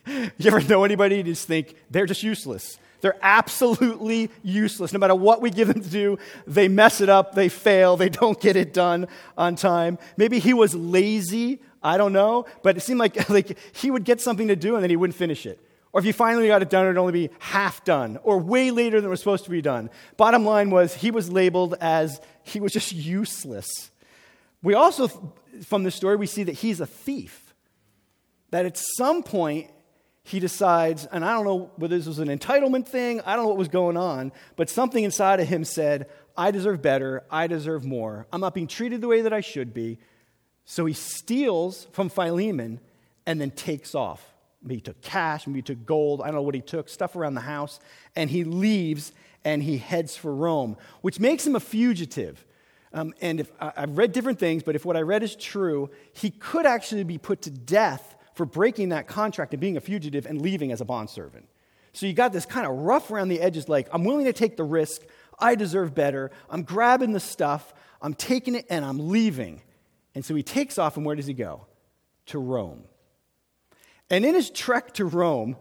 you 0.05 0.47
ever 0.47 0.61
know 0.61 0.83
anybody 0.83 1.23
just 1.23 1.47
think 1.47 1.75
they're 1.89 2.05
just 2.05 2.23
useless? 2.23 2.77
They're 3.01 3.17
absolutely 3.21 4.31
useless. 4.43 4.91
No 4.91 4.99
matter 4.99 5.15
what 5.15 5.41
we 5.41 5.49
give 5.49 5.67
them 5.67 5.81
to 5.81 5.89
do, 5.89 6.17
they 6.47 6.67
mess 6.67 7.01
it 7.01 7.09
up, 7.09 7.35
they 7.35 7.49
fail, 7.49 7.97
they 7.97 8.09
don't 8.09 8.39
get 8.39 8.55
it 8.55 8.73
done 8.73 9.07
on 9.37 9.55
time. 9.55 9.99
Maybe 10.17 10.39
he 10.39 10.53
was 10.53 10.73
lazy, 10.73 11.61
I 11.83 11.97
don't 11.97 12.13
know, 12.13 12.45
but 12.63 12.77
it 12.77 12.79
seemed 12.81 12.99
like, 12.99 13.29
like 13.29 13.57
he 13.73 13.91
would 13.91 14.03
get 14.03 14.21
something 14.21 14.47
to 14.47 14.55
do 14.55 14.75
and 14.75 14.83
then 14.83 14.89
he 14.89 14.95
wouldn't 14.95 15.15
finish 15.15 15.45
it. 15.45 15.59
Or 15.95 15.99
if 15.99 16.05
you 16.05 16.11
finally 16.11 16.47
got 16.47 16.61
it 16.61 16.69
done, 16.69 16.83
it 16.83 16.89
would 16.89 16.97
only 16.97 17.13
be 17.13 17.29
half 17.39 17.85
done, 17.85 18.19
or 18.23 18.37
way 18.37 18.69
later 18.69 18.99
than 18.99 19.07
it 19.07 19.09
was 19.09 19.21
supposed 19.21 19.45
to 19.45 19.49
be 19.49 19.61
done. 19.61 19.89
Bottom 20.17 20.43
line 20.43 20.69
was, 20.69 20.93
he 20.93 21.09
was 21.09 21.31
labeled 21.31 21.75
as 21.79 22.19
he 22.43 22.59
was 22.59 22.73
just 22.73 22.91
useless. 22.91 23.91
We 24.61 24.73
also, 24.73 25.07
from 25.63 25.83
this 25.83 25.95
story, 25.95 26.17
we 26.17 26.27
see 26.27 26.43
that 26.43 26.51
he's 26.51 26.81
a 26.81 26.85
thief. 26.85 27.55
That 28.51 28.65
at 28.65 28.77
some 28.97 29.23
point, 29.23 29.71
he 30.23 30.41
decides, 30.41 31.05
and 31.05 31.23
I 31.23 31.31
don't 31.31 31.45
know 31.45 31.71
whether 31.77 31.95
this 31.95 32.07
was 32.07 32.19
an 32.19 32.27
entitlement 32.27 32.89
thing, 32.89 33.21
I 33.21 33.37
don't 33.37 33.45
know 33.45 33.49
what 33.49 33.57
was 33.57 33.69
going 33.69 33.95
on, 33.95 34.33
but 34.57 34.69
something 34.69 35.01
inside 35.01 35.39
of 35.39 35.47
him 35.47 35.63
said, 35.63 36.09
I 36.35 36.51
deserve 36.51 36.81
better, 36.81 37.23
I 37.31 37.47
deserve 37.47 37.85
more. 37.85 38.27
I'm 38.33 38.41
not 38.41 38.53
being 38.53 38.67
treated 38.67 38.99
the 38.99 39.07
way 39.07 39.21
that 39.21 39.31
I 39.31 39.39
should 39.39 39.73
be. 39.73 39.99
So 40.65 40.83
he 40.85 40.93
steals 40.93 41.87
from 41.93 42.09
Philemon 42.09 42.81
and 43.25 43.39
then 43.39 43.51
takes 43.51 43.95
off. 43.95 44.34
He 44.67 44.81
took 44.81 45.01
cash, 45.01 45.45
maybe 45.45 45.59
he 45.59 45.63
took 45.63 45.85
gold, 45.85 46.21
I 46.21 46.25
don't 46.25 46.35
know 46.35 46.41
what 46.41 46.55
he 46.55 46.61
took, 46.61 46.89
stuff 46.89 47.15
around 47.15 47.35
the 47.35 47.41
house, 47.41 47.79
and 48.15 48.29
he 48.29 48.43
leaves 48.43 49.11
and 49.43 49.61
he 49.61 49.77
heads 49.77 50.17
for 50.17 50.33
Rome, 50.33 50.75
which 51.01 51.19
makes 51.19 51.45
him 51.45 51.55
a 51.55 51.59
fugitive. 51.59 52.43
Um, 52.93 53.13
and 53.21 53.41
if, 53.41 53.51
I've 53.59 53.97
read 53.97 54.11
different 54.11 54.39
things, 54.39 54.63
but 54.63 54.75
if 54.75 54.85
what 54.85 54.97
I 54.97 55.01
read 55.01 55.21
is 55.21 55.35
true, 55.35 55.89
he 56.13 56.31
could 56.31 56.65
actually 56.65 57.03
be 57.03 57.17
put 57.17 57.41
to 57.43 57.51
death 57.51 58.15
for 58.33 58.45
breaking 58.45 58.89
that 58.89 59.07
contract 59.07 59.53
and 59.53 59.61
being 59.61 59.77
a 59.77 59.81
fugitive 59.81 60.25
and 60.25 60.41
leaving 60.41 60.71
as 60.71 60.81
a 60.81 60.85
bondservant. 60.85 61.47
So 61.93 62.05
you 62.05 62.13
got 62.13 62.33
this 62.33 62.45
kind 62.45 62.65
of 62.65 62.73
rough 62.73 63.11
around 63.11 63.29
the 63.29 63.39
edges, 63.39 63.69
like, 63.69 63.87
I'm 63.91 64.03
willing 64.03 64.25
to 64.25 64.33
take 64.33 64.57
the 64.57 64.63
risk. 64.63 65.01
I 65.39 65.55
deserve 65.55 65.93
better. 65.93 66.31
I'm 66.49 66.63
grabbing 66.63 67.13
the 67.13 67.19
stuff. 67.19 67.73
I'm 68.01 68.13
taking 68.13 68.55
it 68.55 68.65
and 68.69 68.83
I'm 68.83 69.09
leaving. 69.09 69.61
And 70.13 70.23
so 70.23 70.33
he 70.35 70.43
takes 70.43 70.77
off, 70.77 70.97
and 70.97 71.05
where 71.05 71.15
does 71.15 71.27
he 71.27 71.33
go? 71.33 71.67
To 72.27 72.39
Rome. 72.39 72.83
And 74.09 74.25
in 74.25 74.35
his 74.35 74.49
trek 74.49 74.93
to 74.95 75.05
Rome, 75.05 75.57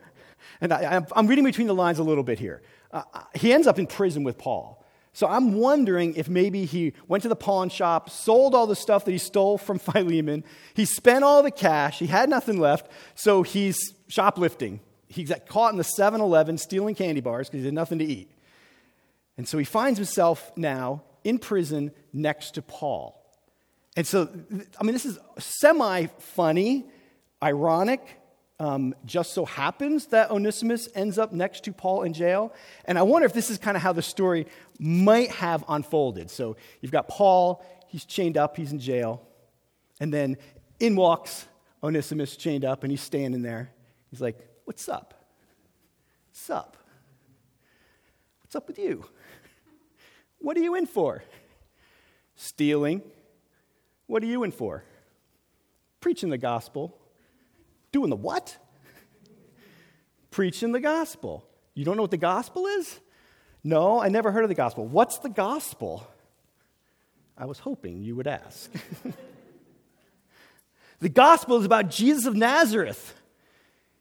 and 0.60 0.72
I, 0.72 1.02
am 1.16 1.26
reading 1.26 1.44
between 1.44 1.66
the 1.66 1.74
lines 1.74 1.98
a 1.98 2.02
little 2.02 2.24
bit 2.24 2.38
here, 2.38 2.62
uh, 2.92 3.02
he 3.34 3.52
ends 3.52 3.66
up 3.66 3.78
in 3.78 3.86
prison 3.86 4.22
with 4.24 4.38
Paul. 4.38 4.84
So 5.12 5.28
I'm 5.28 5.54
wondering 5.54 6.14
if 6.16 6.28
maybe 6.28 6.64
he 6.64 6.92
went 7.06 7.22
to 7.22 7.28
the 7.28 7.36
pawn 7.36 7.68
shop, 7.68 8.10
sold 8.10 8.54
all 8.54 8.66
the 8.66 8.76
stuff 8.76 9.04
that 9.04 9.12
he 9.12 9.18
stole 9.18 9.58
from 9.58 9.78
Philemon. 9.80 10.44
He 10.74 10.84
spent 10.84 11.24
all 11.24 11.42
the 11.42 11.50
cash. 11.50 12.00
He 12.00 12.08
had 12.08 12.28
nothing 12.28 12.58
left. 12.58 12.90
So 13.14 13.42
he's 13.42 13.94
shoplifting. 14.08 14.80
He 15.06 15.22
got 15.24 15.46
caught 15.46 15.72
in 15.72 15.78
the 15.78 15.84
7 15.84 16.20
Eleven 16.20 16.58
stealing 16.58 16.96
candy 16.96 17.20
bars 17.20 17.48
because 17.48 17.60
he 17.60 17.66
had 17.66 17.74
nothing 17.74 18.00
to 18.00 18.04
eat. 18.04 18.28
And 19.36 19.48
so 19.48 19.56
he 19.56 19.64
finds 19.64 19.98
himself 19.98 20.52
now 20.56 21.02
in 21.22 21.38
prison 21.38 21.92
next 22.12 22.52
to 22.52 22.62
Paul. 22.62 23.20
And 23.96 24.04
so, 24.04 24.28
I 24.80 24.84
mean, 24.84 24.92
this 24.92 25.06
is 25.06 25.18
semi 25.38 26.06
funny, 26.18 26.86
ironic, 27.40 28.00
um, 28.60 28.94
just 29.04 29.32
so 29.32 29.44
happens 29.44 30.06
that 30.06 30.30
Onesimus 30.30 30.88
ends 30.94 31.18
up 31.18 31.32
next 31.32 31.64
to 31.64 31.72
Paul 31.72 32.02
in 32.02 32.12
jail. 32.12 32.52
And 32.84 32.98
I 32.98 33.02
wonder 33.02 33.26
if 33.26 33.32
this 33.32 33.50
is 33.50 33.58
kind 33.58 33.76
of 33.76 33.82
how 33.82 33.92
the 33.92 34.02
story 34.02 34.46
might 34.78 35.30
have 35.32 35.64
unfolded. 35.68 36.30
So 36.30 36.56
you've 36.80 36.92
got 36.92 37.08
Paul, 37.08 37.64
he's 37.88 38.04
chained 38.04 38.36
up, 38.36 38.56
he's 38.56 38.72
in 38.72 38.78
jail. 38.78 39.22
And 40.00 40.12
then 40.12 40.36
in 40.80 40.96
walks 40.96 41.46
Onesimus, 41.82 42.36
chained 42.36 42.64
up, 42.64 42.82
and 42.82 42.90
he's 42.90 43.02
standing 43.02 43.42
there. 43.42 43.70
He's 44.10 44.20
like, 44.20 44.38
What's 44.64 44.88
up? 44.88 45.12
What's 46.30 46.48
up? 46.48 46.76
What's 48.40 48.56
up 48.56 48.66
with 48.66 48.78
you? 48.78 49.04
What 50.38 50.56
are 50.56 50.60
you 50.60 50.74
in 50.74 50.86
for? 50.86 51.22
Stealing. 52.34 53.02
What 54.06 54.22
are 54.22 54.26
you 54.26 54.42
in 54.42 54.50
for? 54.50 54.84
Preaching 56.00 56.30
the 56.30 56.38
gospel. 56.38 56.96
Doing 57.94 58.10
the 58.10 58.16
what? 58.16 58.58
Preaching 60.32 60.72
the 60.72 60.80
gospel. 60.80 61.46
You 61.74 61.84
don't 61.84 61.94
know 61.94 62.02
what 62.02 62.10
the 62.10 62.16
gospel 62.16 62.66
is? 62.66 62.98
No, 63.62 64.02
I 64.02 64.08
never 64.08 64.32
heard 64.32 64.42
of 64.42 64.48
the 64.48 64.56
gospel. 64.56 64.84
What's 64.84 65.20
the 65.20 65.28
gospel? 65.28 66.04
I 67.38 67.44
was 67.44 67.60
hoping 67.60 68.02
you 68.02 68.16
would 68.16 68.26
ask. 68.26 68.68
the 70.98 71.08
gospel 71.08 71.56
is 71.58 71.64
about 71.64 71.88
Jesus 71.88 72.26
of 72.26 72.34
Nazareth. 72.34 73.14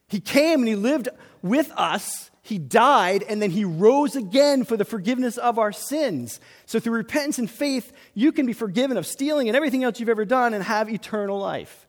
He 0.07 0.19
came 0.19 0.61
and 0.61 0.67
he 0.67 0.75
lived 0.75 1.09
with 1.43 1.71
us. 1.77 2.31
He 2.41 2.57
died 2.57 3.21
and 3.21 3.39
then 3.39 3.51
he 3.51 3.63
rose 3.63 4.15
again 4.15 4.63
for 4.63 4.75
the 4.75 4.85
forgiveness 4.85 5.37
of 5.37 5.59
our 5.59 5.71
sins. 5.71 6.39
So, 6.65 6.79
through 6.79 6.95
repentance 6.95 7.37
and 7.37 7.47
faith, 7.47 7.93
you 8.15 8.31
can 8.31 8.47
be 8.47 8.53
forgiven 8.53 8.97
of 8.97 9.05
stealing 9.05 9.49
and 9.49 9.55
everything 9.55 9.83
else 9.83 9.99
you've 9.99 10.09
ever 10.09 10.25
done 10.25 10.55
and 10.55 10.63
have 10.63 10.89
eternal 10.89 11.37
life. 11.37 11.82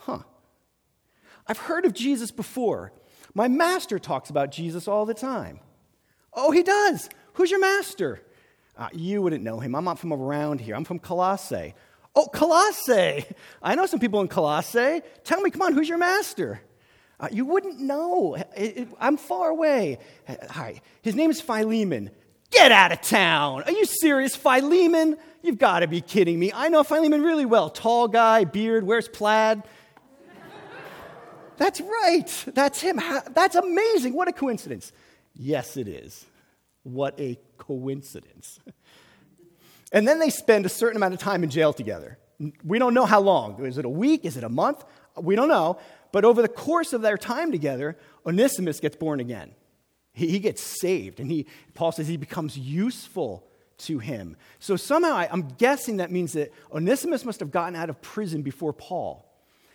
Huh. 0.00 0.20
I've 1.46 1.58
heard 1.58 1.84
of 1.84 1.92
Jesus 1.92 2.30
before. 2.30 2.92
My 3.34 3.48
master 3.48 3.98
talks 3.98 4.30
about 4.30 4.50
Jesus 4.50 4.88
all 4.88 5.06
the 5.06 5.14
time. 5.14 5.60
Oh, 6.32 6.50
he 6.50 6.62
does. 6.62 7.08
Who's 7.34 7.50
your 7.50 7.60
master? 7.60 8.22
Uh, 8.76 8.88
you 8.92 9.20
wouldn't 9.20 9.44
know 9.44 9.60
him. 9.60 9.74
I'm 9.74 9.84
not 9.84 9.98
from 9.98 10.12
around 10.12 10.60
here. 10.60 10.74
I'm 10.74 10.84
from 10.84 10.98
Colossae. 10.98 11.74
Oh, 12.14 12.26
Colossae. 12.26 13.24
I 13.62 13.74
know 13.74 13.86
some 13.86 14.00
people 14.00 14.20
in 14.20 14.28
Colossae. 14.28 15.02
Tell 15.22 15.40
me, 15.40 15.50
come 15.50 15.62
on, 15.62 15.74
who's 15.74 15.88
your 15.88 15.98
master? 15.98 16.60
Uh, 17.18 17.28
you 17.30 17.44
wouldn't 17.44 17.78
know. 17.78 18.34
It, 18.56 18.78
it, 18.78 18.88
I'm 18.98 19.16
far 19.16 19.50
away. 19.50 19.98
Hi. 20.50 20.80
His 21.02 21.14
name 21.14 21.30
is 21.30 21.40
Philemon. 21.40 22.10
Get 22.50 22.72
out 22.72 22.90
of 22.90 23.00
town. 23.00 23.62
Are 23.64 23.70
you 23.70 23.84
serious? 23.84 24.34
Philemon? 24.34 25.16
You've 25.42 25.58
got 25.58 25.80
to 25.80 25.86
be 25.86 26.00
kidding 26.00 26.38
me. 26.38 26.50
I 26.52 26.68
know 26.68 26.82
Philemon 26.82 27.22
really 27.22 27.46
well. 27.46 27.70
Tall 27.70 28.08
guy, 28.08 28.44
beard, 28.44 28.84
wears 28.84 29.08
plaid. 29.08 29.62
That's 31.60 31.78
right. 31.78 32.44
That's 32.54 32.80
him. 32.80 32.98
That's 33.34 33.54
amazing. 33.54 34.14
What 34.14 34.28
a 34.28 34.32
coincidence. 34.32 34.92
Yes, 35.34 35.76
it 35.76 35.88
is. 35.88 36.24
What 36.84 37.20
a 37.20 37.38
coincidence. 37.58 38.60
And 39.92 40.08
then 40.08 40.20
they 40.20 40.30
spend 40.30 40.64
a 40.64 40.70
certain 40.70 40.96
amount 40.96 41.12
of 41.12 41.20
time 41.20 41.44
in 41.44 41.50
jail 41.50 41.74
together. 41.74 42.16
We 42.64 42.78
don't 42.78 42.94
know 42.94 43.04
how 43.04 43.20
long. 43.20 43.62
Is 43.66 43.76
it 43.76 43.84
a 43.84 43.90
week? 43.90 44.24
Is 44.24 44.38
it 44.38 44.44
a 44.44 44.48
month? 44.48 44.82
We 45.18 45.36
don't 45.36 45.48
know. 45.48 45.78
But 46.12 46.24
over 46.24 46.40
the 46.40 46.48
course 46.48 46.94
of 46.94 47.02
their 47.02 47.18
time 47.18 47.52
together, 47.52 47.98
Onesimus 48.24 48.80
gets 48.80 48.96
born 48.96 49.20
again. 49.20 49.50
He, 50.14 50.38
gets 50.38 50.62
saved. 50.62 51.20
And 51.20 51.30
he, 51.30 51.46
Paul 51.74 51.92
says 51.92 52.08
he 52.08 52.16
becomes 52.16 52.56
useful 52.56 53.46
to 53.78 53.98
him. 53.98 54.36
So 54.60 54.76
somehow 54.76 55.26
I'm 55.30 55.48
guessing 55.58 55.98
that 55.98 56.10
means 56.10 56.32
that 56.32 56.54
Onesimus 56.72 57.26
must 57.26 57.40
have 57.40 57.50
gotten 57.50 57.76
out 57.76 57.90
of 57.90 58.00
prison 58.00 58.40
before 58.40 58.72
Paul. 58.72 59.29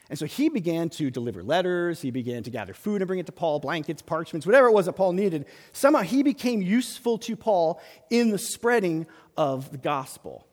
And 0.09 0.19
so 0.19 0.25
he 0.25 0.49
began 0.49 0.89
to 0.89 1.09
deliver 1.09 1.43
letters, 1.43 2.01
he 2.01 2.11
began 2.11 2.43
to 2.43 2.51
gather 2.51 2.73
food 2.73 3.01
and 3.01 3.07
bring 3.07 3.19
it 3.19 3.25
to 3.25 3.31
Paul, 3.31 3.59
blankets, 3.59 4.01
parchments, 4.01 4.45
whatever 4.45 4.67
it 4.67 4.71
was 4.71 4.85
that 4.85 4.93
Paul 4.93 5.13
needed. 5.13 5.45
Somehow 5.73 6.01
he 6.01 6.21
became 6.21 6.61
useful 6.61 7.17
to 7.19 7.35
Paul 7.35 7.81
in 8.11 8.29
the 8.29 8.37
spreading 8.37 9.07
of 9.35 9.71
the 9.71 9.77
gospel. 9.77 10.45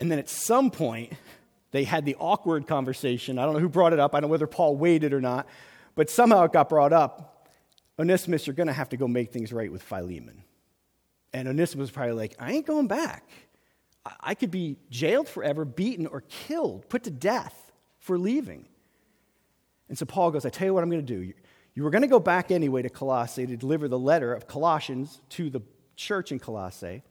And 0.00 0.10
then 0.10 0.18
at 0.18 0.28
some 0.28 0.72
point, 0.72 1.12
they 1.70 1.84
had 1.84 2.04
the 2.04 2.16
awkward 2.18 2.66
conversation. 2.66 3.38
I 3.38 3.44
don't 3.44 3.54
know 3.54 3.60
who 3.60 3.68
brought 3.68 3.92
it 3.92 4.00
up, 4.00 4.14
I 4.14 4.20
don't 4.20 4.28
know 4.28 4.32
whether 4.32 4.48
Paul 4.48 4.76
waited 4.76 5.12
or 5.12 5.20
not, 5.20 5.46
but 5.94 6.10
somehow 6.10 6.42
it 6.44 6.52
got 6.52 6.68
brought 6.68 6.92
up. 6.92 7.48
Onesimus, 7.98 8.46
you're 8.46 8.54
going 8.54 8.66
to 8.66 8.72
have 8.72 8.88
to 8.88 8.96
go 8.96 9.06
make 9.06 9.32
things 9.32 9.52
right 9.52 9.70
with 9.70 9.82
Philemon. 9.82 10.42
And 11.32 11.46
Onesimus 11.46 11.84
was 11.84 11.90
probably 11.92 12.14
like, 12.14 12.34
I 12.38 12.52
ain't 12.52 12.66
going 12.66 12.88
back. 12.88 13.28
I 14.20 14.34
could 14.34 14.50
be 14.50 14.78
jailed 14.90 15.28
forever, 15.28 15.64
beaten, 15.64 16.06
or 16.06 16.22
killed, 16.22 16.88
put 16.88 17.04
to 17.04 17.10
death 17.10 17.72
for 18.00 18.18
leaving. 18.18 18.66
And 19.88 19.96
so 19.96 20.06
Paul 20.06 20.30
goes, 20.30 20.44
I 20.44 20.48
tell 20.48 20.66
you 20.66 20.74
what 20.74 20.82
I'm 20.82 20.90
going 20.90 21.04
to 21.04 21.14
do. 21.14 21.32
You 21.74 21.84
were 21.84 21.90
going 21.90 22.02
to 22.02 22.08
go 22.08 22.18
back 22.18 22.50
anyway 22.50 22.82
to 22.82 22.90
Colossae 22.90 23.46
to 23.46 23.56
deliver 23.56 23.88
the 23.88 23.98
letter 23.98 24.34
of 24.34 24.46
Colossians 24.46 25.20
to 25.30 25.50
the 25.50 25.60
church 25.96 26.32
in 26.32 26.38
Colossae. 26.38 27.02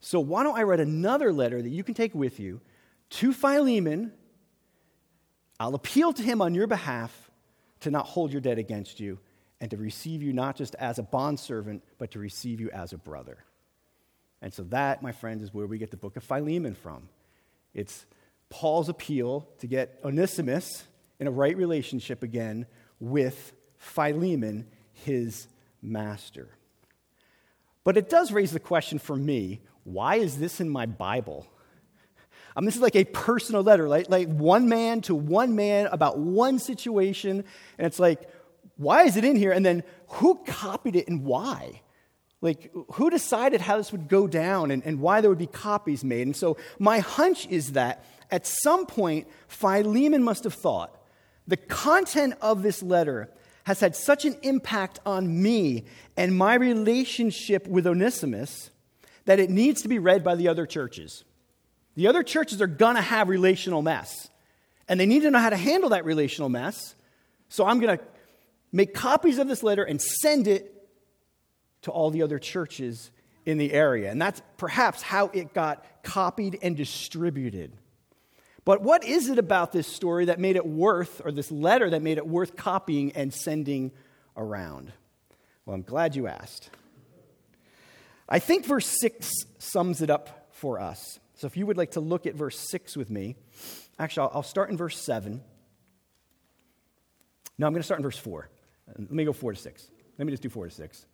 So 0.00 0.20
why 0.20 0.42
don't 0.42 0.56
I 0.56 0.62
write 0.62 0.80
another 0.80 1.32
letter 1.32 1.60
that 1.60 1.68
you 1.68 1.82
can 1.82 1.94
take 1.94 2.14
with 2.14 2.38
you 2.38 2.60
to 3.10 3.32
Philemon? 3.32 4.12
I'll 5.58 5.74
appeal 5.74 6.12
to 6.12 6.22
him 6.22 6.40
on 6.40 6.54
your 6.54 6.66
behalf 6.66 7.30
to 7.80 7.90
not 7.90 8.06
hold 8.06 8.32
your 8.32 8.40
debt 8.40 8.58
against 8.58 9.00
you 9.00 9.18
and 9.60 9.70
to 9.70 9.76
receive 9.76 10.22
you 10.22 10.32
not 10.32 10.56
just 10.56 10.76
as 10.76 10.98
a 10.98 11.02
bondservant, 11.02 11.82
but 11.98 12.12
to 12.12 12.18
receive 12.20 12.60
you 12.60 12.70
as 12.70 12.92
a 12.92 12.98
brother. 12.98 13.44
And 14.40 14.52
so, 14.54 14.62
that, 14.64 15.02
my 15.02 15.12
friends, 15.12 15.42
is 15.42 15.52
where 15.52 15.66
we 15.66 15.78
get 15.78 15.90
the 15.90 15.96
book 15.96 16.16
of 16.16 16.22
Philemon 16.22 16.74
from. 16.74 17.08
It's 17.74 18.06
Paul's 18.50 18.88
appeal 18.88 19.48
to 19.58 19.66
get 19.66 19.98
Onesimus 20.04 20.84
in 21.18 21.26
a 21.26 21.30
right 21.30 21.56
relationship 21.56 22.22
again 22.22 22.66
with 23.00 23.52
Philemon, 23.76 24.66
his 24.92 25.48
master. 25.82 26.48
But 27.84 27.96
it 27.96 28.08
does 28.08 28.32
raise 28.32 28.52
the 28.52 28.60
question 28.60 28.98
for 28.98 29.16
me 29.16 29.60
why 29.84 30.16
is 30.16 30.38
this 30.38 30.60
in 30.60 30.68
my 30.68 30.84
Bible? 30.84 31.46
I 32.54 32.60
mean, 32.60 32.66
this 32.66 32.76
is 32.76 32.82
like 32.82 32.96
a 32.96 33.04
personal 33.04 33.62
letter, 33.62 33.88
like, 33.88 34.10
like 34.10 34.28
one 34.28 34.68
man 34.68 35.00
to 35.02 35.14
one 35.14 35.56
man 35.56 35.86
about 35.86 36.18
one 36.18 36.58
situation. 36.58 37.44
And 37.78 37.86
it's 37.86 37.98
like, 37.98 38.28
why 38.76 39.04
is 39.04 39.16
it 39.16 39.24
in 39.24 39.36
here? 39.36 39.52
And 39.52 39.64
then 39.64 39.84
who 40.08 40.34
copied 40.44 40.96
it 40.96 41.08
and 41.08 41.24
why? 41.24 41.80
Like, 42.40 42.72
who 42.92 43.10
decided 43.10 43.60
how 43.60 43.78
this 43.78 43.90
would 43.90 44.08
go 44.08 44.28
down 44.28 44.70
and, 44.70 44.84
and 44.84 45.00
why 45.00 45.20
there 45.20 45.30
would 45.30 45.38
be 45.38 45.48
copies 45.48 46.04
made? 46.04 46.26
And 46.26 46.36
so, 46.36 46.56
my 46.78 47.00
hunch 47.00 47.48
is 47.48 47.72
that 47.72 48.04
at 48.30 48.46
some 48.46 48.86
point, 48.86 49.26
Philemon 49.48 50.22
must 50.22 50.44
have 50.44 50.54
thought 50.54 50.94
the 51.48 51.56
content 51.56 52.34
of 52.40 52.62
this 52.62 52.82
letter 52.82 53.30
has 53.64 53.80
had 53.80 53.96
such 53.96 54.24
an 54.24 54.36
impact 54.42 55.00
on 55.04 55.42
me 55.42 55.84
and 56.16 56.36
my 56.36 56.54
relationship 56.54 57.66
with 57.66 57.86
Onesimus 57.86 58.70
that 59.24 59.40
it 59.40 59.50
needs 59.50 59.82
to 59.82 59.88
be 59.88 59.98
read 59.98 60.22
by 60.22 60.34
the 60.36 60.48
other 60.48 60.64
churches. 60.64 61.24
The 61.96 62.06
other 62.06 62.22
churches 62.22 62.62
are 62.62 62.68
going 62.68 62.94
to 62.94 63.02
have 63.02 63.28
relational 63.28 63.82
mess, 63.82 64.30
and 64.88 65.00
they 65.00 65.06
need 65.06 65.22
to 65.22 65.30
know 65.30 65.40
how 65.40 65.50
to 65.50 65.56
handle 65.56 65.90
that 65.90 66.04
relational 66.04 66.48
mess. 66.48 66.94
So, 67.48 67.66
I'm 67.66 67.80
going 67.80 67.98
to 67.98 68.04
make 68.70 68.94
copies 68.94 69.38
of 69.38 69.48
this 69.48 69.64
letter 69.64 69.82
and 69.82 70.00
send 70.00 70.46
it 70.46 70.77
to 71.82 71.90
all 71.90 72.10
the 72.10 72.22
other 72.22 72.38
churches 72.38 73.10
in 73.46 73.58
the 73.58 73.72
area. 73.72 74.10
And 74.10 74.20
that's 74.20 74.42
perhaps 74.56 75.02
how 75.02 75.30
it 75.32 75.54
got 75.54 75.84
copied 76.02 76.58
and 76.62 76.76
distributed. 76.76 77.72
But 78.64 78.82
what 78.82 79.04
is 79.04 79.30
it 79.30 79.38
about 79.38 79.72
this 79.72 79.86
story 79.86 80.26
that 80.26 80.38
made 80.38 80.56
it 80.56 80.66
worth, 80.66 81.22
or 81.24 81.32
this 81.32 81.50
letter 81.50 81.88
that 81.88 82.02
made 82.02 82.18
it 82.18 82.26
worth 82.26 82.56
copying 82.56 83.12
and 83.12 83.32
sending 83.32 83.92
around? 84.36 84.92
Well, 85.64 85.74
I'm 85.74 85.82
glad 85.82 86.14
you 86.14 86.26
asked. 86.26 86.70
I 88.28 88.38
think 88.38 88.66
verse 88.66 88.86
6 89.00 89.30
sums 89.58 90.02
it 90.02 90.10
up 90.10 90.48
for 90.52 90.78
us. 90.80 91.18
So 91.36 91.46
if 91.46 91.56
you 91.56 91.66
would 91.66 91.76
like 91.78 91.92
to 91.92 92.00
look 92.00 92.26
at 92.26 92.34
verse 92.34 92.58
6 92.58 92.96
with 92.96 93.10
me, 93.10 93.36
actually, 93.98 94.28
I'll, 94.34 94.42
start 94.42 94.70
in 94.70 94.76
verse 94.76 94.98
7. 94.98 95.40
No, 97.56 97.66
I'm 97.66 97.72
going 97.72 97.80
to 97.80 97.84
start 97.86 98.00
in 98.00 98.02
verse 98.02 98.18
4. 98.18 98.50
Let 98.98 99.10
me 99.10 99.24
go 99.24 99.32
4 99.32 99.52
to 99.52 99.58
6. 99.58 99.90
Let 100.18 100.26
me 100.26 100.32
just 100.32 100.42
do 100.42 100.50
4 100.50 100.66
to 100.66 100.74
6. 100.74 101.06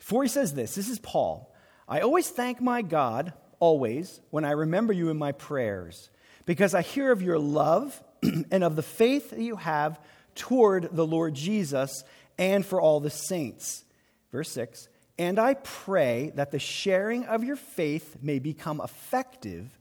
For 0.00 0.22
he 0.22 0.28
says 0.28 0.54
this 0.54 0.74
this 0.74 0.88
is 0.88 0.98
Paul. 0.98 1.54
I 1.88 2.00
always 2.00 2.28
thank 2.28 2.60
my 2.60 2.82
God, 2.82 3.32
always, 3.58 4.20
when 4.30 4.44
I 4.44 4.52
remember 4.52 4.92
you 4.92 5.10
in 5.10 5.18
my 5.18 5.32
prayers, 5.32 6.10
because 6.46 6.74
I 6.74 6.82
hear 6.82 7.12
of 7.12 7.22
your 7.22 7.38
love 7.38 8.02
and 8.22 8.64
of 8.64 8.76
the 8.76 8.82
faith 8.82 9.30
that 9.30 9.40
you 9.40 9.56
have 9.56 10.00
toward 10.34 10.88
the 10.92 11.06
Lord 11.06 11.34
Jesus 11.34 12.04
and 12.38 12.64
for 12.64 12.80
all 12.80 13.00
the 13.00 13.10
saints. 13.10 13.84
Verse 14.32 14.50
6 14.50 14.88
And 15.18 15.38
I 15.38 15.54
pray 15.54 16.32
that 16.34 16.50
the 16.50 16.58
sharing 16.58 17.24
of 17.26 17.44
your 17.44 17.56
faith 17.56 18.16
may 18.22 18.38
become 18.38 18.80
effective 18.80 19.78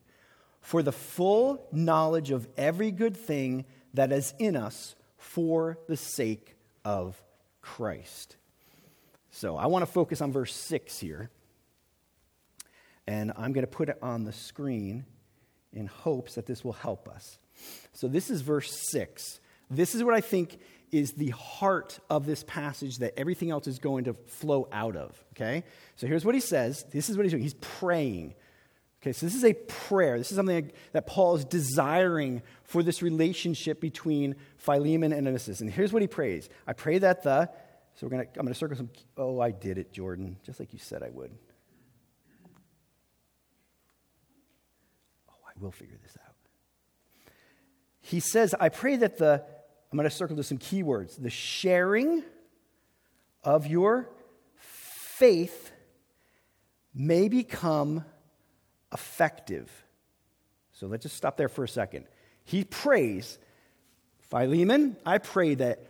for 0.62 0.84
the 0.84 0.92
full 0.92 1.66
knowledge 1.72 2.32
of 2.32 2.48
every 2.58 2.92
good 2.92 3.16
thing 3.16 3.66
that 3.94 4.12
is 4.12 4.34
in 4.38 4.56
us 4.56 4.96
for 5.18 5.80
the 5.88 5.98
sake 5.98 6.56
of 6.84 7.22
Christ. 7.62 8.36
So 9.32 9.58
I 9.58 9.68
want 9.68 9.86
to 9.86 9.92
focus 9.92 10.22
on 10.22 10.32
verse 10.32 10.54
6 10.54 11.00
here. 11.00 11.30
And 13.08 13.32
I'm 13.38 13.54
going 13.54 13.66
to 13.66 13.72
put 13.72 13.90
it 13.90 13.98
on 14.02 14.24
the 14.24 14.34
screen 14.34 15.06
in 15.74 15.88
hopes 15.88 16.36
that 16.36 16.46
this 16.46 16.64
will 16.64 16.74
help 16.74 17.08
us. 17.08 17.40
So 17.94 18.08
this 18.08 18.30
is 18.30 18.42
verse 18.42 18.72
6. 18.92 19.40
This 19.70 19.96
is 19.96 20.04
what 20.04 20.14
I 20.14 20.22
think 20.22 20.60
is 20.92 21.14
the 21.14 21.30
heart 21.30 22.00
of 22.10 22.26
this 22.26 22.44
passage 22.44 22.98
that 22.98 23.18
everything 23.18 23.52
else 23.52 23.68
is 23.68 23.80
going 23.80 24.06
to 24.06 24.14
flow 24.14 24.68
out 24.72 24.96
of. 24.96 25.24
Okay? 25.34 25.64
So 25.96 26.08
here's 26.08 26.26
what 26.26 26.36
he 26.36 26.42
says. 26.42 26.86
This 26.92 27.10
is 27.10 27.18
what 27.18 27.24
he's 27.24 27.32
doing. 27.32 27.44
He's 27.44 27.54
praying. 27.56 28.34
Okay, 29.02 29.14
so 29.14 29.26
this 29.26 29.36
is 29.36 29.46
a 29.46 29.54
prayer. 29.54 30.18
This 30.18 30.30
is 30.30 30.36
something 30.36 30.72
that 30.92 31.08
Paul 31.08 31.36
is 31.38 31.46
desiring 31.46 32.42
for 32.64 32.84
this 32.84 33.02
relationship 33.02 33.80
between 33.80 34.36
Philemon 34.58 35.14
and 35.14 35.26
Onesimus. 35.26 35.62
And 35.62 35.72
here's 35.72 35.94
what 35.94 36.02
he 36.02 36.08
prays 36.08 36.50
I 36.68 36.74
pray 36.74 36.98
that 36.98 37.24
the 37.24 37.50
so 38.00 38.08
we're 38.08 38.12
gonna, 38.12 38.28
I'm 38.38 38.46
going 38.46 38.54
to 38.54 38.58
circle 38.58 38.78
some. 38.78 38.90
Oh, 39.18 39.42
I 39.42 39.52
did 39.52 39.78
it, 39.78 39.92
Jordan, 39.92 40.38
just 40.46 40.58
like 40.58 40.72
you 40.72 40.80
said 40.80 41.04
I 41.04 41.10
would. 41.10 41.32
Oh, 45.30 45.34
I 45.46 45.52
will 45.60 45.72
figure 45.72 45.98
this 46.02 46.18
out. 46.26 46.36
He 48.00 48.22
says, 48.22 48.56
I 48.58 48.70
pray 48.70 48.96
that 48.96 49.18
the, 49.18 49.44
I'm 49.92 49.98
going 49.98 50.10
to 50.10 50.16
circle 50.16 50.38
to 50.38 50.44
some 50.44 50.60
keywords 50.60 51.22
the 51.22 51.30
sharing 51.30 52.24
of 53.44 53.68
your 53.68 54.10
faith 54.56 55.74
may 56.96 57.28
become 57.28 58.06
effective. 58.94 59.70
So 60.72 60.88
let's 60.88 61.04
just 61.04 61.18
stop 61.18 61.36
there 61.36 61.50
for 61.50 61.66
a 61.66 61.68
second. 61.68 62.06
He 62.46 62.64
prays, 62.64 63.38
Philemon, 64.22 64.96
I 65.06 65.18
pray 65.18 65.56
that 65.56 65.86